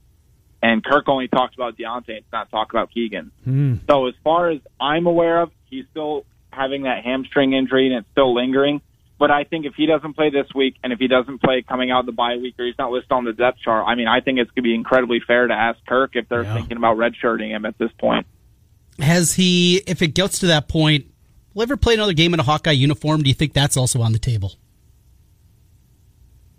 and 0.62 0.84
Kirk 0.84 1.08
only 1.08 1.28
talked 1.28 1.54
about 1.54 1.78
Diante 1.78 2.14
and 2.16 2.24
not 2.30 2.50
talk 2.50 2.70
about 2.70 2.90
Keegan. 2.92 3.30
Mm. 3.46 3.80
So 3.88 4.06
as 4.06 4.14
far 4.22 4.50
as 4.50 4.60
I'm 4.78 5.06
aware 5.06 5.40
of, 5.40 5.50
he's 5.70 5.86
still 5.90 6.26
having 6.50 6.82
that 6.82 7.04
hamstring 7.04 7.54
injury 7.54 7.86
and 7.86 7.96
it's 7.96 8.08
still 8.12 8.34
lingering. 8.34 8.82
But 9.18 9.30
I 9.30 9.44
think 9.44 9.64
if 9.66 9.74
he 9.76 9.86
doesn't 9.86 10.14
play 10.14 10.30
this 10.30 10.46
week 10.54 10.76
and 10.84 10.92
if 10.92 10.98
he 10.98 11.08
doesn't 11.08 11.40
play 11.40 11.62
coming 11.62 11.90
out 11.90 12.06
the 12.06 12.12
bye 12.12 12.36
week 12.36 12.54
or 12.58 12.66
he's 12.66 12.78
not 12.78 12.90
listed 12.92 13.10
on 13.12 13.24
the 13.24 13.32
depth 13.32 13.58
chart, 13.64 13.84
I 13.86 13.94
mean, 13.94 14.06
I 14.08 14.20
think 14.20 14.38
it's 14.38 14.50
going 14.50 14.62
to 14.62 14.68
be 14.68 14.74
incredibly 14.74 15.20
fair 15.26 15.46
to 15.46 15.54
ask 15.54 15.78
Kirk 15.86 16.14
if 16.14 16.28
they're 16.28 16.42
Yeah. 16.42 16.54
thinking 16.54 16.76
about 16.76 16.96
redshirting 16.98 17.48
him 17.48 17.64
at 17.64 17.78
this 17.78 17.90
point. 17.98 18.26
Has 19.00 19.34
he, 19.34 19.82
if 19.86 20.02
it 20.02 20.14
gets 20.14 20.40
to 20.40 20.46
that 20.48 20.68
point, 20.68 21.06
will 21.54 21.62
ever 21.62 21.76
play 21.76 21.94
another 21.94 22.12
game 22.12 22.34
in 22.34 22.40
a 22.40 22.44
Hawkeye 22.44 22.72
uniform? 22.72 23.22
Do 23.22 23.28
you 23.28 23.34
think 23.34 23.52
that's 23.54 23.76
also 23.76 24.00
on 24.02 24.12
the 24.12 24.18
table? 24.18 24.52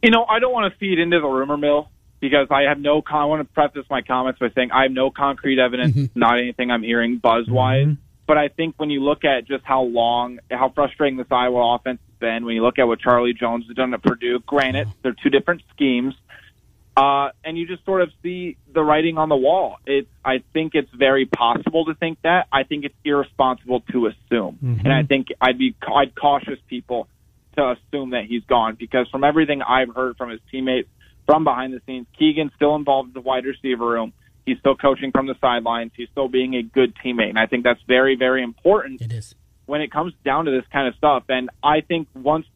You 0.01 0.11
know, 0.11 0.25
I 0.25 0.39
don't 0.39 0.53
want 0.53 0.71
to 0.71 0.79
feed 0.79 0.99
into 0.99 1.19
the 1.19 1.27
rumor 1.27 1.57
mill 1.57 1.89
because 2.19 2.47
I 2.49 2.63
have 2.63 2.79
no. 2.79 3.01
Con- 3.01 3.21
I 3.21 3.25
want 3.25 3.47
to 3.47 3.53
preface 3.53 3.85
my 3.89 4.01
comments 4.01 4.39
by 4.39 4.49
saying 4.55 4.71
I 4.71 4.83
have 4.83 4.91
no 4.91 5.11
concrete 5.11 5.59
evidence, 5.59 5.95
mm-hmm. 5.95 6.19
not 6.19 6.39
anything 6.39 6.71
I'm 6.71 6.83
hearing 6.83 7.17
buzz 7.17 7.49
wise. 7.49 7.87
Mm-hmm. 7.87 8.01
But 8.27 8.37
I 8.37 8.47
think 8.49 8.75
when 8.77 8.91
you 8.91 9.03
look 9.03 9.25
at 9.25 9.47
just 9.47 9.65
how 9.65 9.81
long, 9.81 10.39
how 10.51 10.69
frustrating 10.69 11.17
this 11.17 11.27
Iowa 11.31 11.75
offense 11.75 11.99
has 12.05 12.19
been, 12.19 12.45
when 12.45 12.55
you 12.55 12.61
look 12.61 12.77
at 12.77 12.83
what 12.83 12.99
Charlie 12.99 13.33
Jones 13.33 13.65
has 13.67 13.75
done 13.75 13.91
at 13.93 14.03
Purdue, 14.03 14.39
granted 14.45 14.87
mm-hmm. 14.87 14.99
they're 15.01 15.15
two 15.23 15.31
different 15.31 15.63
schemes, 15.71 16.13
uh, 16.95 17.29
and 17.43 17.57
you 17.57 17.65
just 17.65 17.83
sort 17.85 18.01
of 18.01 18.11
see 18.21 18.57
the 18.71 18.83
writing 18.83 19.17
on 19.17 19.29
the 19.29 19.35
wall. 19.35 19.77
It's. 19.85 20.09
I 20.23 20.43
think 20.53 20.75
it's 20.75 20.91
very 20.93 21.25
possible 21.25 21.85
to 21.85 21.95
think 21.95 22.19
that. 22.23 22.47
I 22.51 22.63
think 22.63 22.85
it's 22.85 22.95
irresponsible 23.03 23.81
to 23.91 24.07
assume, 24.07 24.59
and 24.61 24.93
I 24.93 25.03
think 25.03 25.27
I'd 25.41 25.57
be 25.57 25.75
I'd 25.81 26.15
cautious 26.15 26.59
people 26.67 27.07
to 27.57 27.71
assume 27.71 28.11
that 28.11 28.25
he's 28.25 28.43
gone 28.45 28.75
because 28.79 29.07
from 29.09 29.23
everything 29.23 29.61
I've 29.61 29.93
heard 29.93 30.17
from 30.17 30.29
his 30.29 30.39
teammates 30.51 30.87
from 31.25 31.43
behind 31.43 31.73
the 31.73 31.81
scenes, 31.85 32.07
Keegan's 32.17 32.51
still 32.55 32.75
involved 32.75 33.09
in 33.09 33.13
the 33.13 33.21
wide 33.21 33.45
receiver 33.45 33.85
room. 33.87 34.13
He's 34.45 34.57
still 34.59 34.75
coaching 34.75 35.11
from 35.11 35.27
the 35.27 35.35
sidelines. 35.39 35.91
He's 35.95 36.09
still 36.09 36.27
being 36.27 36.55
a 36.55 36.63
good 36.63 36.95
teammate, 36.95 37.29
and 37.29 37.37
I 37.37 37.45
think 37.45 37.63
that's 37.63 37.81
very, 37.87 38.15
very 38.15 38.41
important 38.41 39.01
It 39.01 39.11
is. 39.11 39.35
when 39.67 39.81
it 39.81 39.91
comes 39.91 40.13
down 40.25 40.45
to 40.45 40.51
this 40.51 40.63
kind 40.71 40.87
of 40.87 40.95
stuff. 40.95 41.23
And 41.29 41.51
I 41.61 41.81
think 41.81 42.07
once 42.15 42.47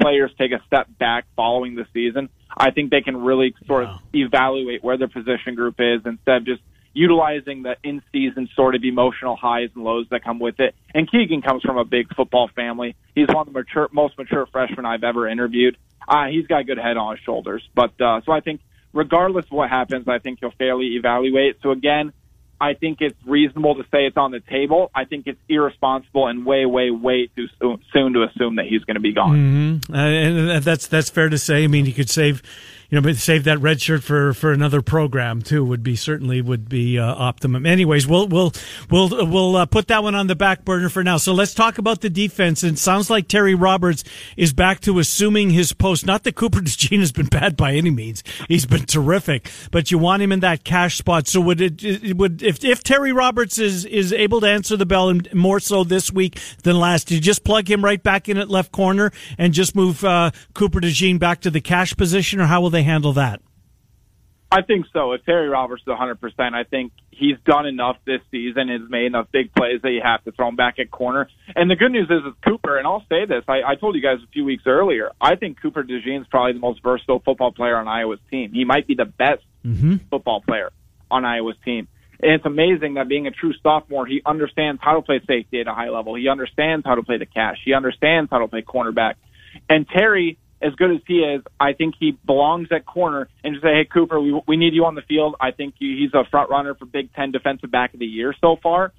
players 0.00 0.30
take 0.38 0.52
a 0.52 0.62
step 0.66 0.86
back 0.98 1.24
following 1.34 1.74
the 1.74 1.86
season, 1.92 2.28
I 2.56 2.70
think 2.70 2.90
they 2.90 3.00
can 3.00 3.16
really 3.16 3.52
sort 3.66 3.84
of 3.84 3.98
evaluate 4.14 4.84
where 4.84 4.96
their 4.96 5.08
position 5.08 5.56
group 5.56 5.76
is 5.80 6.02
instead 6.06 6.36
of 6.36 6.44
just 6.46 6.62
utilizing 6.94 7.62
the 7.64 7.76
in-season 7.82 8.48
sort 8.54 8.74
of 8.74 8.84
emotional 8.84 9.36
highs 9.36 9.68
and 9.74 9.84
lows 9.84 10.06
that 10.10 10.24
come 10.24 10.38
with 10.38 10.60
it. 10.60 10.74
And 10.94 11.10
Keegan 11.10 11.42
comes 11.42 11.62
from 11.62 11.76
a 11.76 11.84
big 11.84 12.14
football 12.14 12.48
family. 12.54 12.94
He's 13.14 13.28
one 13.28 13.46
of 13.46 13.46
the 13.46 13.52
mature, 13.52 13.88
most 13.92 14.16
mature 14.16 14.46
freshmen 14.46 14.86
I've 14.86 15.04
ever 15.04 15.28
interviewed. 15.28 15.76
Uh, 16.06 16.26
he's 16.26 16.46
got 16.46 16.60
a 16.60 16.64
good 16.64 16.78
head 16.78 16.96
on 16.96 17.16
his 17.16 17.24
shoulders. 17.24 17.68
But 17.74 18.00
uh, 18.00 18.20
so 18.24 18.32
I 18.32 18.40
think, 18.40 18.60
regardless 18.92 19.46
of 19.46 19.52
what 19.52 19.70
happens, 19.70 20.06
I 20.06 20.18
think 20.18 20.38
he'll 20.40 20.52
fairly 20.52 20.96
evaluate. 20.96 21.56
So 21.62 21.72
again, 21.72 22.12
I 22.60 22.74
think 22.74 22.98
it's 23.00 23.16
reasonable 23.26 23.74
to 23.74 23.82
say 23.90 24.06
it's 24.06 24.16
on 24.16 24.30
the 24.30 24.40
table. 24.40 24.90
I 24.94 25.04
think 25.04 25.26
it's 25.26 25.40
irresponsible 25.48 26.28
and 26.28 26.46
way, 26.46 26.64
way, 26.64 26.90
way 26.90 27.28
too 27.34 27.48
soon, 27.92 28.12
to 28.12 28.22
assume 28.22 28.56
that 28.56 28.66
he's 28.66 28.84
going 28.84 28.94
to 28.94 29.00
be 29.00 29.12
gone. 29.12 29.80
Uh, 29.92 29.96
and 29.96 30.62
that's 30.62 30.86
that's 30.86 31.10
fair 31.10 31.28
to 31.28 31.36
say. 31.36 31.64
I 31.64 31.66
mean, 31.66 31.84
you 31.84 31.92
could 31.92 32.08
save, 32.08 32.42
you 32.94 33.00
know, 33.00 33.08
but 33.08 33.16
save 33.16 33.42
that 33.42 33.58
red 33.58 33.80
shirt 33.80 34.04
for, 34.04 34.32
for 34.34 34.52
another 34.52 34.80
program 34.80 35.42
too. 35.42 35.64
Would 35.64 35.82
be 35.82 35.96
certainly 35.96 36.40
would 36.40 36.68
be 36.68 36.96
uh, 36.96 37.12
optimum. 37.12 37.66
Anyways, 37.66 38.06
we'll 38.06 38.28
we'll 38.28 38.52
we'll 38.88 39.08
we'll 39.28 39.56
uh, 39.56 39.66
put 39.66 39.88
that 39.88 40.04
one 40.04 40.14
on 40.14 40.28
the 40.28 40.36
back 40.36 40.64
burner 40.64 40.88
for 40.88 41.02
now. 41.02 41.16
So 41.16 41.32
let's 41.34 41.54
talk 41.54 41.78
about 41.78 42.02
the 42.02 42.08
defense. 42.08 42.62
And 42.62 42.78
sounds 42.78 43.10
like 43.10 43.26
Terry 43.26 43.56
Roberts 43.56 44.04
is 44.36 44.52
back 44.52 44.78
to 44.82 45.00
assuming 45.00 45.50
his 45.50 45.72
post. 45.72 46.06
Not 46.06 46.22
that 46.22 46.36
Cooper 46.36 46.60
DeJean 46.60 47.00
has 47.00 47.10
been 47.10 47.26
bad 47.26 47.56
by 47.56 47.72
any 47.72 47.90
means. 47.90 48.22
He's 48.46 48.64
been 48.64 48.86
terrific, 48.86 49.50
but 49.72 49.90
you 49.90 49.98
want 49.98 50.22
him 50.22 50.30
in 50.30 50.38
that 50.38 50.62
cash 50.62 50.96
spot. 50.96 51.26
So 51.26 51.40
would 51.40 51.60
it, 51.60 51.82
it 51.82 52.16
would 52.16 52.44
if 52.44 52.64
if 52.64 52.84
Terry 52.84 53.12
Roberts 53.12 53.58
is 53.58 53.84
is 53.86 54.12
able 54.12 54.40
to 54.42 54.48
answer 54.48 54.76
the 54.76 54.86
bell 54.86 55.08
and 55.08 55.34
more 55.34 55.58
so 55.58 55.82
this 55.82 56.12
week 56.12 56.38
than 56.62 56.78
last, 56.78 57.10
you 57.10 57.18
just 57.18 57.42
plug 57.42 57.68
him 57.68 57.84
right 57.84 58.00
back 58.00 58.28
in 58.28 58.38
at 58.38 58.48
left 58.48 58.70
corner 58.70 59.10
and 59.36 59.52
just 59.52 59.74
move 59.74 60.04
uh, 60.04 60.30
Cooper 60.54 60.80
DeJean 60.80 61.18
back 61.18 61.40
to 61.40 61.50
the 61.50 61.60
cash 61.60 61.96
position, 61.96 62.40
or 62.40 62.46
how 62.46 62.60
will 62.60 62.70
they 62.70 62.83
handle 62.84 63.12
that? 63.14 63.40
I 64.54 64.62
think 64.62 64.86
so. 64.92 65.12
If 65.12 65.24
Terry 65.24 65.48
Roberts 65.48 65.82
is 65.82 65.88
100%, 65.88 66.54
I 66.54 66.62
think 66.62 66.92
he's 67.10 67.36
done 67.44 67.66
enough 67.66 67.96
this 68.06 68.20
season, 68.30 68.68
has 68.68 68.88
made 68.88 69.06
enough 69.06 69.26
big 69.32 69.52
plays 69.52 69.82
that 69.82 69.90
you 69.90 70.00
have 70.00 70.22
to 70.24 70.30
throw 70.30 70.46
him 70.46 70.54
back 70.54 70.78
at 70.78 70.92
corner. 70.92 71.28
And 71.56 71.68
the 71.68 71.74
good 71.74 71.90
news 71.90 72.08
is, 72.08 72.24
is 72.24 72.34
Cooper, 72.46 72.78
and 72.78 72.86
I'll 72.86 73.04
say 73.08 73.26
this, 73.26 73.42
I, 73.48 73.62
I 73.66 73.74
told 73.74 73.96
you 73.96 74.00
guys 74.00 74.18
a 74.22 74.28
few 74.28 74.44
weeks 74.44 74.62
earlier, 74.66 75.10
I 75.20 75.34
think 75.34 75.60
Cooper 75.60 75.82
DeJean 75.82 76.20
is 76.20 76.26
probably 76.28 76.52
the 76.52 76.60
most 76.60 76.84
versatile 76.84 77.18
football 77.18 77.50
player 77.50 77.76
on 77.76 77.88
Iowa's 77.88 78.20
team. 78.30 78.52
He 78.52 78.64
might 78.64 78.86
be 78.86 78.94
the 78.94 79.06
best 79.06 79.42
mm-hmm. 79.64 79.96
football 80.08 80.40
player 80.40 80.70
on 81.10 81.24
Iowa's 81.24 81.56
team. 81.64 81.88
And 82.22 82.32
it's 82.32 82.46
amazing 82.46 82.94
that 82.94 83.08
being 83.08 83.26
a 83.26 83.32
true 83.32 83.54
sophomore, 83.60 84.06
he 84.06 84.22
understands 84.24 84.80
how 84.82 84.94
to 84.94 85.02
play 85.02 85.20
safety 85.26 85.60
at 85.60 85.66
a 85.66 85.74
high 85.74 85.88
level. 85.88 86.14
He 86.14 86.28
understands 86.28 86.86
how 86.86 86.94
to 86.94 87.02
play 87.02 87.18
the 87.18 87.26
cash. 87.26 87.58
He 87.64 87.74
understands 87.74 88.30
how 88.30 88.38
to 88.38 88.46
play 88.46 88.62
cornerback. 88.62 89.14
And 89.68 89.86
Terry, 89.88 90.38
as 90.62 90.74
good 90.74 90.90
as 90.92 91.00
he 91.06 91.18
is, 91.18 91.42
I 91.60 91.72
think 91.72 91.94
he 91.98 92.12
belongs 92.24 92.68
at 92.70 92.86
corner 92.86 93.28
and 93.42 93.54
just 93.54 93.62
say, 93.62 93.74
hey, 93.74 93.84
Cooper, 93.84 94.20
we, 94.20 94.40
we 94.46 94.56
need 94.56 94.74
you 94.74 94.84
on 94.86 94.94
the 94.94 95.02
field. 95.02 95.36
I 95.40 95.50
think 95.50 95.74
you, 95.78 95.96
he's 95.96 96.14
a 96.14 96.24
front 96.30 96.50
runner 96.50 96.74
for 96.74 96.86
Big 96.86 97.12
Ten 97.12 97.32
Defensive 97.32 97.70
Back 97.70 97.94
of 97.94 98.00
the 98.00 98.06
Year 98.06 98.34
so 98.40 98.56
far. 98.62 98.92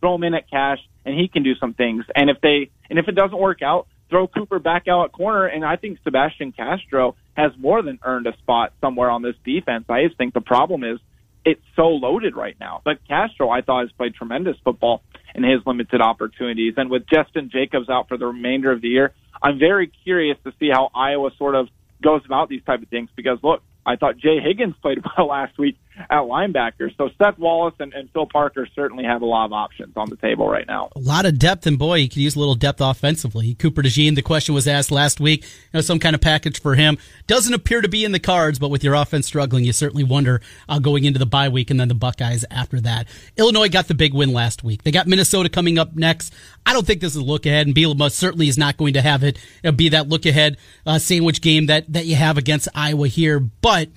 Throw 0.00 0.14
him 0.14 0.22
in 0.22 0.34
at 0.34 0.48
cash, 0.48 0.78
and 1.04 1.18
he 1.18 1.26
can 1.28 1.42
do 1.42 1.54
some 1.56 1.74
things. 1.74 2.04
And 2.14 2.30
if 2.30 2.40
they 2.40 2.70
and 2.88 2.98
if 2.98 3.08
it 3.08 3.16
doesn't 3.16 3.38
work 3.38 3.62
out, 3.62 3.88
throw 4.10 4.28
Cooper 4.28 4.60
back 4.60 4.86
out 4.88 5.06
at 5.06 5.12
corner. 5.12 5.46
And 5.46 5.64
I 5.64 5.76
think 5.76 5.98
Sebastian 6.04 6.52
Castro 6.52 7.16
has 7.36 7.52
more 7.58 7.82
than 7.82 7.98
earned 8.04 8.26
a 8.26 8.36
spot 8.38 8.72
somewhere 8.80 9.10
on 9.10 9.22
this 9.22 9.34
defense. 9.44 9.86
I 9.88 10.04
just 10.04 10.16
think 10.16 10.34
the 10.34 10.40
problem 10.40 10.84
is 10.84 10.98
it's 11.44 11.62
so 11.76 11.88
loaded 11.88 12.36
right 12.36 12.56
now. 12.60 12.80
But 12.84 12.98
Castro, 13.06 13.50
I 13.50 13.62
thought, 13.62 13.82
has 13.82 13.92
played 13.92 14.14
tremendous 14.14 14.56
football 14.64 15.02
in 15.34 15.44
his 15.44 15.60
limited 15.66 16.00
opportunities. 16.00 16.74
And 16.76 16.90
with 16.90 17.06
Jestin 17.06 17.50
Jacobs 17.50 17.88
out 17.88 18.08
for 18.08 18.16
the 18.16 18.26
remainder 18.26 18.70
of 18.72 18.80
the 18.80 18.88
year, 18.88 19.12
I'm 19.42 19.58
very 19.58 19.90
curious 20.04 20.36
to 20.44 20.52
see 20.58 20.70
how 20.72 20.90
Iowa 20.94 21.30
sort 21.38 21.54
of 21.54 21.68
goes 22.02 22.22
about 22.24 22.48
these 22.48 22.62
type 22.64 22.82
of 22.82 22.88
things. 22.88 23.10
Because 23.16 23.38
look, 23.42 23.62
I 23.84 23.96
thought 23.96 24.16
Jay 24.18 24.38
Higgins 24.40 24.74
played 24.82 24.98
well 25.16 25.28
last 25.28 25.58
week 25.58 25.78
at 25.98 26.22
linebacker. 26.22 26.94
So 26.96 27.10
Seth 27.18 27.38
Wallace 27.38 27.74
and, 27.80 27.92
and 27.92 28.10
Phil 28.10 28.26
Parker 28.26 28.66
certainly 28.74 29.04
have 29.04 29.22
a 29.22 29.26
lot 29.26 29.46
of 29.46 29.52
options 29.52 29.96
on 29.96 30.08
the 30.08 30.16
table 30.16 30.48
right 30.48 30.66
now. 30.66 30.90
A 30.96 31.00
lot 31.00 31.26
of 31.26 31.38
depth, 31.38 31.66
and 31.66 31.78
boy, 31.78 31.98
he 31.98 32.08
could 32.08 32.18
use 32.18 32.36
a 32.36 32.38
little 32.38 32.54
depth 32.54 32.80
offensively. 32.80 33.54
Cooper 33.54 33.82
DeJean, 33.82 34.14
the 34.14 34.22
question 34.22 34.54
was 34.54 34.66
asked 34.66 34.90
last 34.90 35.20
week, 35.20 35.42
you 35.42 35.48
know, 35.74 35.80
some 35.80 35.98
kind 35.98 36.14
of 36.14 36.20
package 36.20 36.60
for 36.60 36.74
him. 36.74 36.98
Doesn't 37.26 37.54
appear 37.54 37.80
to 37.80 37.88
be 37.88 38.04
in 38.04 38.12
the 38.12 38.20
cards, 38.20 38.58
but 38.58 38.70
with 38.70 38.84
your 38.84 38.94
offense 38.94 39.26
struggling, 39.26 39.64
you 39.64 39.72
certainly 39.72 40.04
wonder 40.04 40.40
uh, 40.68 40.78
going 40.78 41.04
into 41.04 41.18
the 41.18 41.26
bye 41.26 41.48
week 41.48 41.70
and 41.70 41.78
then 41.78 41.88
the 41.88 41.94
Buckeyes 41.94 42.44
after 42.50 42.80
that. 42.80 43.06
Illinois 43.36 43.68
got 43.68 43.88
the 43.88 43.94
big 43.94 44.14
win 44.14 44.32
last 44.32 44.64
week. 44.64 44.82
They 44.82 44.90
got 44.90 45.06
Minnesota 45.06 45.48
coming 45.48 45.78
up 45.78 45.96
next. 45.96 46.32
I 46.64 46.72
don't 46.72 46.86
think 46.86 47.00
this 47.00 47.12
is 47.12 47.22
a 47.22 47.24
look 47.24 47.46
ahead, 47.46 47.66
and 47.66 47.74
Bielema 47.74 48.10
certainly 48.10 48.48
is 48.48 48.58
not 48.58 48.76
going 48.76 48.94
to 48.94 49.02
have 49.02 49.22
it 49.22 49.38
uh, 49.64 49.72
be 49.72 49.88
that 49.90 50.08
look 50.08 50.26
ahead 50.26 50.56
uh, 50.86 50.98
sandwich 50.98 51.40
game 51.40 51.66
that, 51.66 51.92
that 51.92 52.06
you 52.06 52.16
have 52.16 52.38
against 52.38 52.68
Iowa 52.74 53.08
here. 53.08 53.40
But 53.40 53.88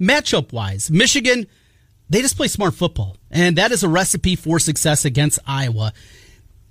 matchup 0.00 0.52
wise, 0.52 0.90
Michigan, 0.90 1.46
they 2.10 2.20
just 2.20 2.36
play 2.36 2.48
smart 2.48 2.74
football, 2.74 3.16
and 3.30 3.56
that 3.56 3.72
is 3.72 3.82
a 3.82 3.88
recipe 3.88 4.36
for 4.36 4.58
success 4.58 5.04
against 5.04 5.38
Iowa. 5.46 5.92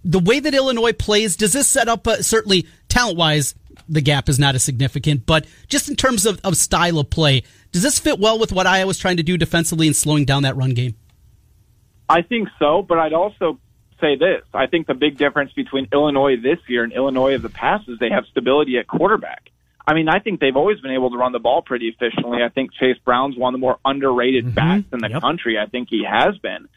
The 0.03 0.19
way 0.19 0.39
that 0.39 0.53
Illinois 0.53 0.93
plays, 0.93 1.35
does 1.35 1.53
this 1.53 1.67
set 1.67 1.87
up, 1.87 2.07
uh, 2.07 2.21
certainly 2.21 2.67
talent 2.89 3.17
wise, 3.17 3.55
the 3.89 4.01
gap 4.01 4.29
is 4.29 4.37
not 4.37 4.55
as 4.55 4.63
significant, 4.63 5.25
but 5.25 5.45
just 5.67 5.89
in 5.89 5.95
terms 5.95 6.25
of, 6.25 6.39
of 6.43 6.57
style 6.57 6.99
of 6.99 7.09
play, 7.09 7.43
does 7.71 7.81
this 7.81 7.99
fit 7.99 8.19
well 8.19 8.37
with 8.37 8.51
what 8.51 8.67
Iowa's 8.67 8.99
trying 8.99 9.17
to 9.17 9.23
do 9.23 9.37
defensively 9.37 9.87
and 9.87 9.95
slowing 9.95 10.25
down 10.25 10.43
that 10.43 10.55
run 10.55 10.71
game? 10.71 10.95
I 12.07 12.21
think 12.21 12.49
so, 12.59 12.81
but 12.81 12.99
I'd 12.99 13.13
also 13.13 13.59
say 13.99 14.15
this. 14.15 14.43
I 14.53 14.67
think 14.67 14.87
the 14.87 14.93
big 14.93 15.17
difference 15.17 15.53
between 15.53 15.87
Illinois 15.91 16.35
this 16.35 16.59
year 16.67 16.83
and 16.83 16.93
Illinois 16.93 17.35
of 17.35 17.41
the 17.41 17.49
past 17.49 17.87
is 17.87 17.97
they 17.99 18.09
have 18.09 18.25
stability 18.29 18.77
at 18.77 18.87
quarterback. 18.87 19.49
I 19.85 19.93
mean, 19.93 20.07
I 20.07 20.19
think 20.19 20.39
they've 20.39 20.55
always 20.55 20.79
been 20.79 20.91
able 20.91 21.11
to 21.11 21.17
run 21.17 21.33
the 21.33 21.39
ball 21.39 21.61
pretty 21.61 21.87
efficiently. 21.89 22.39
I 22.41 22.49
think 22.49 22.73
Chase 22.73 22.97
Brown's 23.03 23.37
one 23.37 23.53
of 23.53 23.59
the 23.59 23.61
more 23.61 23.79
underrated 23.83 24.55
backs 24.55 24.85
in 24.93 24.99
the 24.99 25.09
Yep. 25.09 25.21
country. 25.21 25.59
I 25.59 25.65
think 25.65 25.89
he 25.89 26.03
has 26.09 26.37
been. 26.37 26.67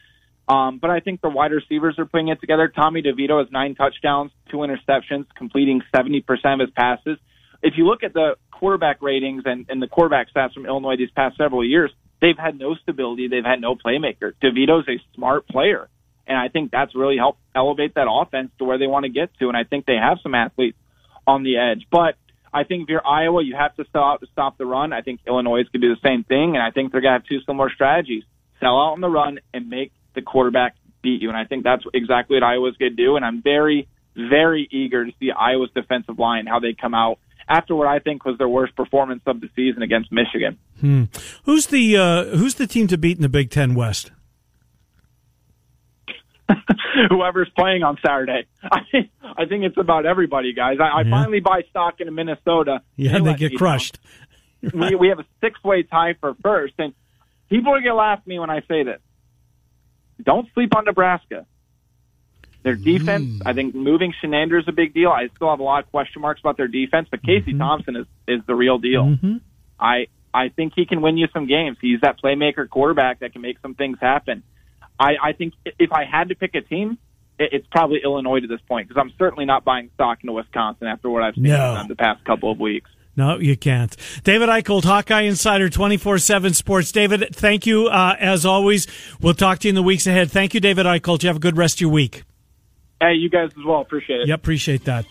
Um, 0.49 0.77
but 0.79 0.89
I 0.89 0.99
think 0.99 1.21
the 1.21 1.29
wide 1.29 1.51
receivers 1.51 1.99
are 1.99 2.05
putting 2.05 2.29
it 2.29 2.39
together. 2.39 2.67
Tommy 2.69 3.01
DeVito 3.01 3.39
has 3.43 3.51
nine 3.51 3.75
touchdowns, 3.75 4.31
two 4.49 4.57
interceptions, 4.57 5.25
completing 5.35 5.81
70% 5.93 6.53
of 6.53 6.59
his 6.61 6.69
passes. 6.71 7.17
If 7.61 7.73
you 7.77 7.85
look 7.85 8.03
at 8.03 8.13
the 8.13 8.35
quarterback 8.51 9.01
ratings 9.01 9.43
and, 9.45 9.65
and 9.69 9.81
the 9.81 9.87
quarterback 9.87 10.27
stats 10.33 10.53
from 10.53 10.65
Illinois 10.65 10.95
these 10.97 11.11
past 11.11 11.37
several 11.37 11.65
years, 11.65 11.91
they've 12.21 12.37
had 12.37 12.57
no 12.57 12.75
stability. 12.75 13.27
They've 13.27 13.43
had 13.43 13.59
no 13.61 13.75
playmaker. 13.75 14.33
DeVito's 14.41 14.87
a 14.87 15.01
smart 15.15 15.47
player. 15.47 15.89
And 16.27 16.37
I 16.37 16.49
think 16.49 16.71
that's 16.71 16.93
really 16.95 17.17
helped 17.17 17.39
elevate 17.55 17.95
that 17.95 18.07
offense 18.09 18.51
to 18.59 18.65
where 18.65 18.77
they 18.77 18.87
want 18.87 19.03
to 19.03 19.09
get 19.09 19.29
to. 19.39 19.47
And 19.47 19.55
I 19.57 19.63
think 19.63 19.85
they 19.85 19.95
have 19.95 20.19
some 20.21 20.35
athletes 20.35 20.77
on 21.25 21.43
the 21.43 21.57
edge. 21.57 21.87
But 21.89 22.15
I 22.53 22.63
think 22.63 22.83
if 22.83 22.89
you're 22.89 23.05
Iowa, 23.05 23.43
you 23.43 23.55
have 23.55 23.75
to 23.75 23.85
stop 23.89 24.23
stop 24.31 24.57
the 24.57 24.65
run. 24.65 24.93
I 24.93 25.01
think 25.01 25.21
Illinois 25.27 25.63
could 25.71 25.81
do 25.81 25.93
the 25.93 26.01
same 26.07 26.23
thing, 26.23 26.55
and 26.55 26.63
I 26.63 26.71
think 26.71 26.91
they're 26.91 27.01
gonna 27.01 27.19
have 27.19 27.25
two 27.25 27.39
similar 27.45 27.69
strategies: 27.69 28.23
sell 28.59 28.79
out 28.79 28.93
on 28.93 29.01
the 29.01 29.09
run 29.09 29.39
and 29.53 29.69
make 29.69 29.91
the 30.15 30.21
quarterback 30.21 30.75
beat 31.01 31.21
you. 31.21 31.29
And 31.29 31.37
I 31.37 31.45
think 31.45 31.63
that's 31.63 31.83
exactly 31.93 32.35
what 32.35 32.43
Iowa's 32.43 32.77
gonna 32.77 32.91
do. 32.91 33.15
And 33.15 33.25
I'm 33.25 33.41
very, 33.41 33.87
very 34.15 34.67
eager 34.71 35.05
to 35.05 35.11
see 35.19 35.31
Iowa's 35.31 35.71
defensive 35.73 36.17
line 36.19 36.45
how 36.47 36.59
they 36.59 36.73
come 36.73 36.93
out 36.93 37.19
after 37.47 37.75
what 37.75 37.87
I 37.87 37.99
think 37.99 38.25
was 38.25 38.37
their 38.37 38.49
worst 38.49 38.75
performance 38.75 39.21
of 39.25 39.39
the 39.41 39.49
season 39.55 39.81
against 39.81 40.11
Michigan. 40.11 40.57
Hmm. 40.79 41.05
Who's 41.43 41.67
the 41.67 41.97
uh, 41.97 42.23
Who's 42.37 42.55
the 42.55 42.67
team 42.67 42.87
to 42.87 42.97
beat 42.97 43.17
in 43.17 43.23
the 43.23 43.29
Big 43.29 43.49
Ten 43.49 43.75
West? 43.75 44.11
whoever's 47.09 47.49
playing 47.57 47.83
on 47.83 47.97
Saturday. 48.05 48.45
I 48.63 48.81
think 48.91 49.09
I 49.21 49.45
think 49.45 49.63
it's 49.63 49.77
about 49.77 50.05
everybody, 50.05 50.53
guys. 50.53 50.77
I, 50.79 50.85
I 50.85 51.01
Yeah. 51.01 51.11
finally 51.11 51.39
buy 51.39 51.63
stock 51.69 51.99
in 51.99 52.13
Minnesota. 52.13 52.81
Yeah, 52.95 53.13
they 53.13 53.19
let 53.19 53.37
get 53.37 53.55
crushed. 53.55 53.99
we 54.73 54.95
we 54.95 55.09
have 55.09 55.19
a 55.19 55.25
six 55.41 55.61
way 55.63 55.83
tie 55.83 56.15
for 56.19 56.35
first, 56.41 56.73
and 56.79 56.93
people 57.49 57.73
are 57.73 57.81
gonna 57.81 57.95
laugh 57.95 58.19
at 58.19 58.27
me 58.27 58.39
when 58.39 58.49
I 58.49 58.61
say 58.61 58.83
this. 58.83 58.99
Don't 60.23 60.47
sleep 60.53 60.75
on 60.75 60.85
Nebraska. 60.85 61.45
Their 62.63 62.75
mm. 62.75 62.83
defense, 62.83 63.41
I 63.45 63.53
think 63.53 63.75
moving 63.75 64.13
Chinander 64.21 64.59
is 64.59 64.67
a 64.67 64.71
big 64.71 64.93
deal. 64.93 65.09
I 65.09 65.29
still 65.35 65.49
have 65.49 65.59
a 65.59 65.63
lot 65.63 65.83
of 65.83 65.91
question 65.91 66.21
marks 66.21 66.41
about 66.41 66.57
their 66.57 66.67
defense, 66.67 67.07
but 67.09 67.21
Casey 67.21 67.51
mm-hmm. 67.51 67.59
Thompson 67.59 67.95
is 67.95 68.05
is 68.27 68.41
the 68.47 68.55
real 68.55 68.77
deal. 68.77 69.03
Mm-hmm. 69.05 69.37
I 69.79 70.07
I 70.33 70.49
think 70.49 70.73
he 70.75 70.85
can 70.85 71.01
win 71.01 71.17
you 71.17 71.27
some 71.33 71.47
games. 71.47 71.77
He's 71.79 72.01
that 72.01 72.19
playmaker 72.21 72.69
quarterback 72.69 73.19
that 73.19 73.33
can 73.33 73.41
make 73.41 73.59
some 73.61 73.75
things 73.75 73.97
happen. 74.01 74.43
I, 74.99 75.13
I 75.21 75.31
think 75.33 75.53
if 75.79 75.91
I 75.91 76.05
had 76.05 76.29
to 76.29 76.35
pick 76.35 76.55
a 76.55 76.61
team, 76.61 76.97
it, 77.39 77.49
it's 77.53 77.67
probably 77.71 77.99
Illinois 78.03 78.39
to 78.39 78.47
this 78.47 78.61
point 78.67 78.87
because 78.87 78.99
I'm 79.01 79.13
certainly 79.17 79.45
not 79.45 79.63
buying 79.63 79.89
stock 79.93 80.19
into 80.21 80.33
Wisconsin 80.33 80.87
after 80.87 81.09
what 81.09 81.23
I've 81.23 81.35
seen 81.35 81.43
No. 81.43 81.83
the 81.87 81.95
past 81.95 82.23
couple 82.25 82.51
of 82.51 82.59
weeks. 82.59 82.89
No, 83.15 83.39
you 83.39 83.57
can't. 83.57 83.95
David 84.23 84.47
Eickholt, 84.47 84.83
Hawkeye 84.83 85.21
Insider, 85.21 85.69
24 85.69 86.19
7 86.19 86.53
Sports. 86.53 86.91
David, 86.91 87.35
thank 87.35 87.65
you 87.65 87.87
uh, 87.87 88.15
as 88.19 88.45
always. 88.45 88.85
We'll 89.19 89.33
talk 89.33 89.57
to 89.59 89.67
you 89.67 89.69
in 89.69 89.75
the 89.75 89.81
weeks 89.81 90.05
ahead. 90.05 90.29
Thank 90.31 90.53
you, 90.53 90.59
David 90.59 90.85
Eickholt. 90.85 91.23
You 91.23 91.29
have 91.29 91.37
a 91.37 91.39
good 91.39 91.57
rest 91.57 91.77
of 91.77 91.81
your 91.81 91.89
week. 91.89 92.23
Hey, 93.01 93.13
you 93.13 93.29
guys 93.29 93.49
as 93.57 93.65
well. 93.65 93.81
Appreciate 93.81 94.21
it. 94.21 94.27
Yep, 94.27 94.39
appreciate 94.39 94.85
that. 94.85 95.05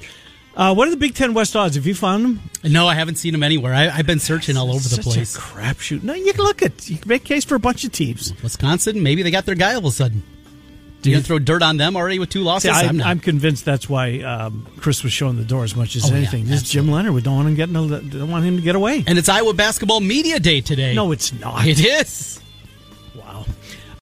Uh, 0.56 0.74
what 0.74 0.88
are 0.88 0.90
the 0.90 0.96
Big 0.96 1.14
Ten 1.14 1.34
West 1.34 1.54
odds? 1.54 1.76
Have 1.76 1.86
you 1.86 1.94
found 1.94 2.24
them? 2.24 2.40
No, 2.64 2.86
I 2.86 2.94
haven't 2.94 3.16
seen 3.16 3.32
them 3.32 3.42
anywhere. 3.42 3.74
I, 3.74 3.88
I've 3.90 4.06
been 4.06 4.20
searching 4.20 4.56
all 4.56 4.70
over 4.70 4.80
the 4.82 4.88
Such 4.88 5.04
place. 5.04 5.36
a 5.36 5.38
crapshoot. 5.38 6.02
No, 6.02 6.14
you 6.14 6.32
can 6.32 6.44
look 6.44 6.62
at. 6.62 6.88
You 6.88 6.96
can 6.96 7.08
make 7.08 7.24
case 7.24 7.44
for 7.44 7.56
a 7.56 7.58
bunch 7.60 7.84
of 7.84 7.92
teams. 7.92 8.32
Wisconsin, 8.42 9.02
maybe 9.02 9.22
they 9.22 9.30
got 9.30 9.44
their 9.44 9.54
guy 9.54 9.72
all 9.72 9.78
of 9.80 9.84
a 9.84 9.90
sudden. 9.90 10.22
Do 11.02 11.10
you 11.10 11.20
throw 11.20 11.38
dirt 11.38 11.62
on 11.62 11.76
them 11.76 11.94
already 11.96 12.18
with 12.18 12.30
two 12.30 12.40
losses? 12.40 12.74
See, 12.76 12.86
I, 12.86 12.90
not. 12.90 13.06
I'm 13.06 13.20
convinced 13.20 13.64
that's 13.64 13.88
why 13.88 14.20
um, 14.22 14.66
Chryst 14.78 15.04
was 15.04 15.12
showing 15.12 15.36
the 15.36 15.44
door 15.44 15.62
as 15.62 15.76
much 15.76 15.94
as 15.94 16.04
Oh, 16.06 16.08
yeah, 16.08 16.16
anything. 16.16 16.46
this 16.46 16.62
is 16.62 16.70
Jim 16.70 16.90
Leonhard, 16.90 17.14
we 17.14 17.20
don't 17.20 17.36
want 17.36 17.48
him 17.48 17.54
getting. 17.54 17.74
Don't 17.74 18.30
want 18.30 18.44
him 18.44 18.56
to 18.56 18.62
get 18.62 18.74
away. 18.74 19.04
and 19.06 19.16
it's 19.18 19.28
Iowa 19.28 19.52
basketball 19.54 20.00
media 20.00 20.40
day 20.40 20.62
today. 20.62 20.94
No, 20.94 21.12
it's 21.12 21.32
not. 21.34 21.64
it 21.66 21.78
is. 21.84 22.40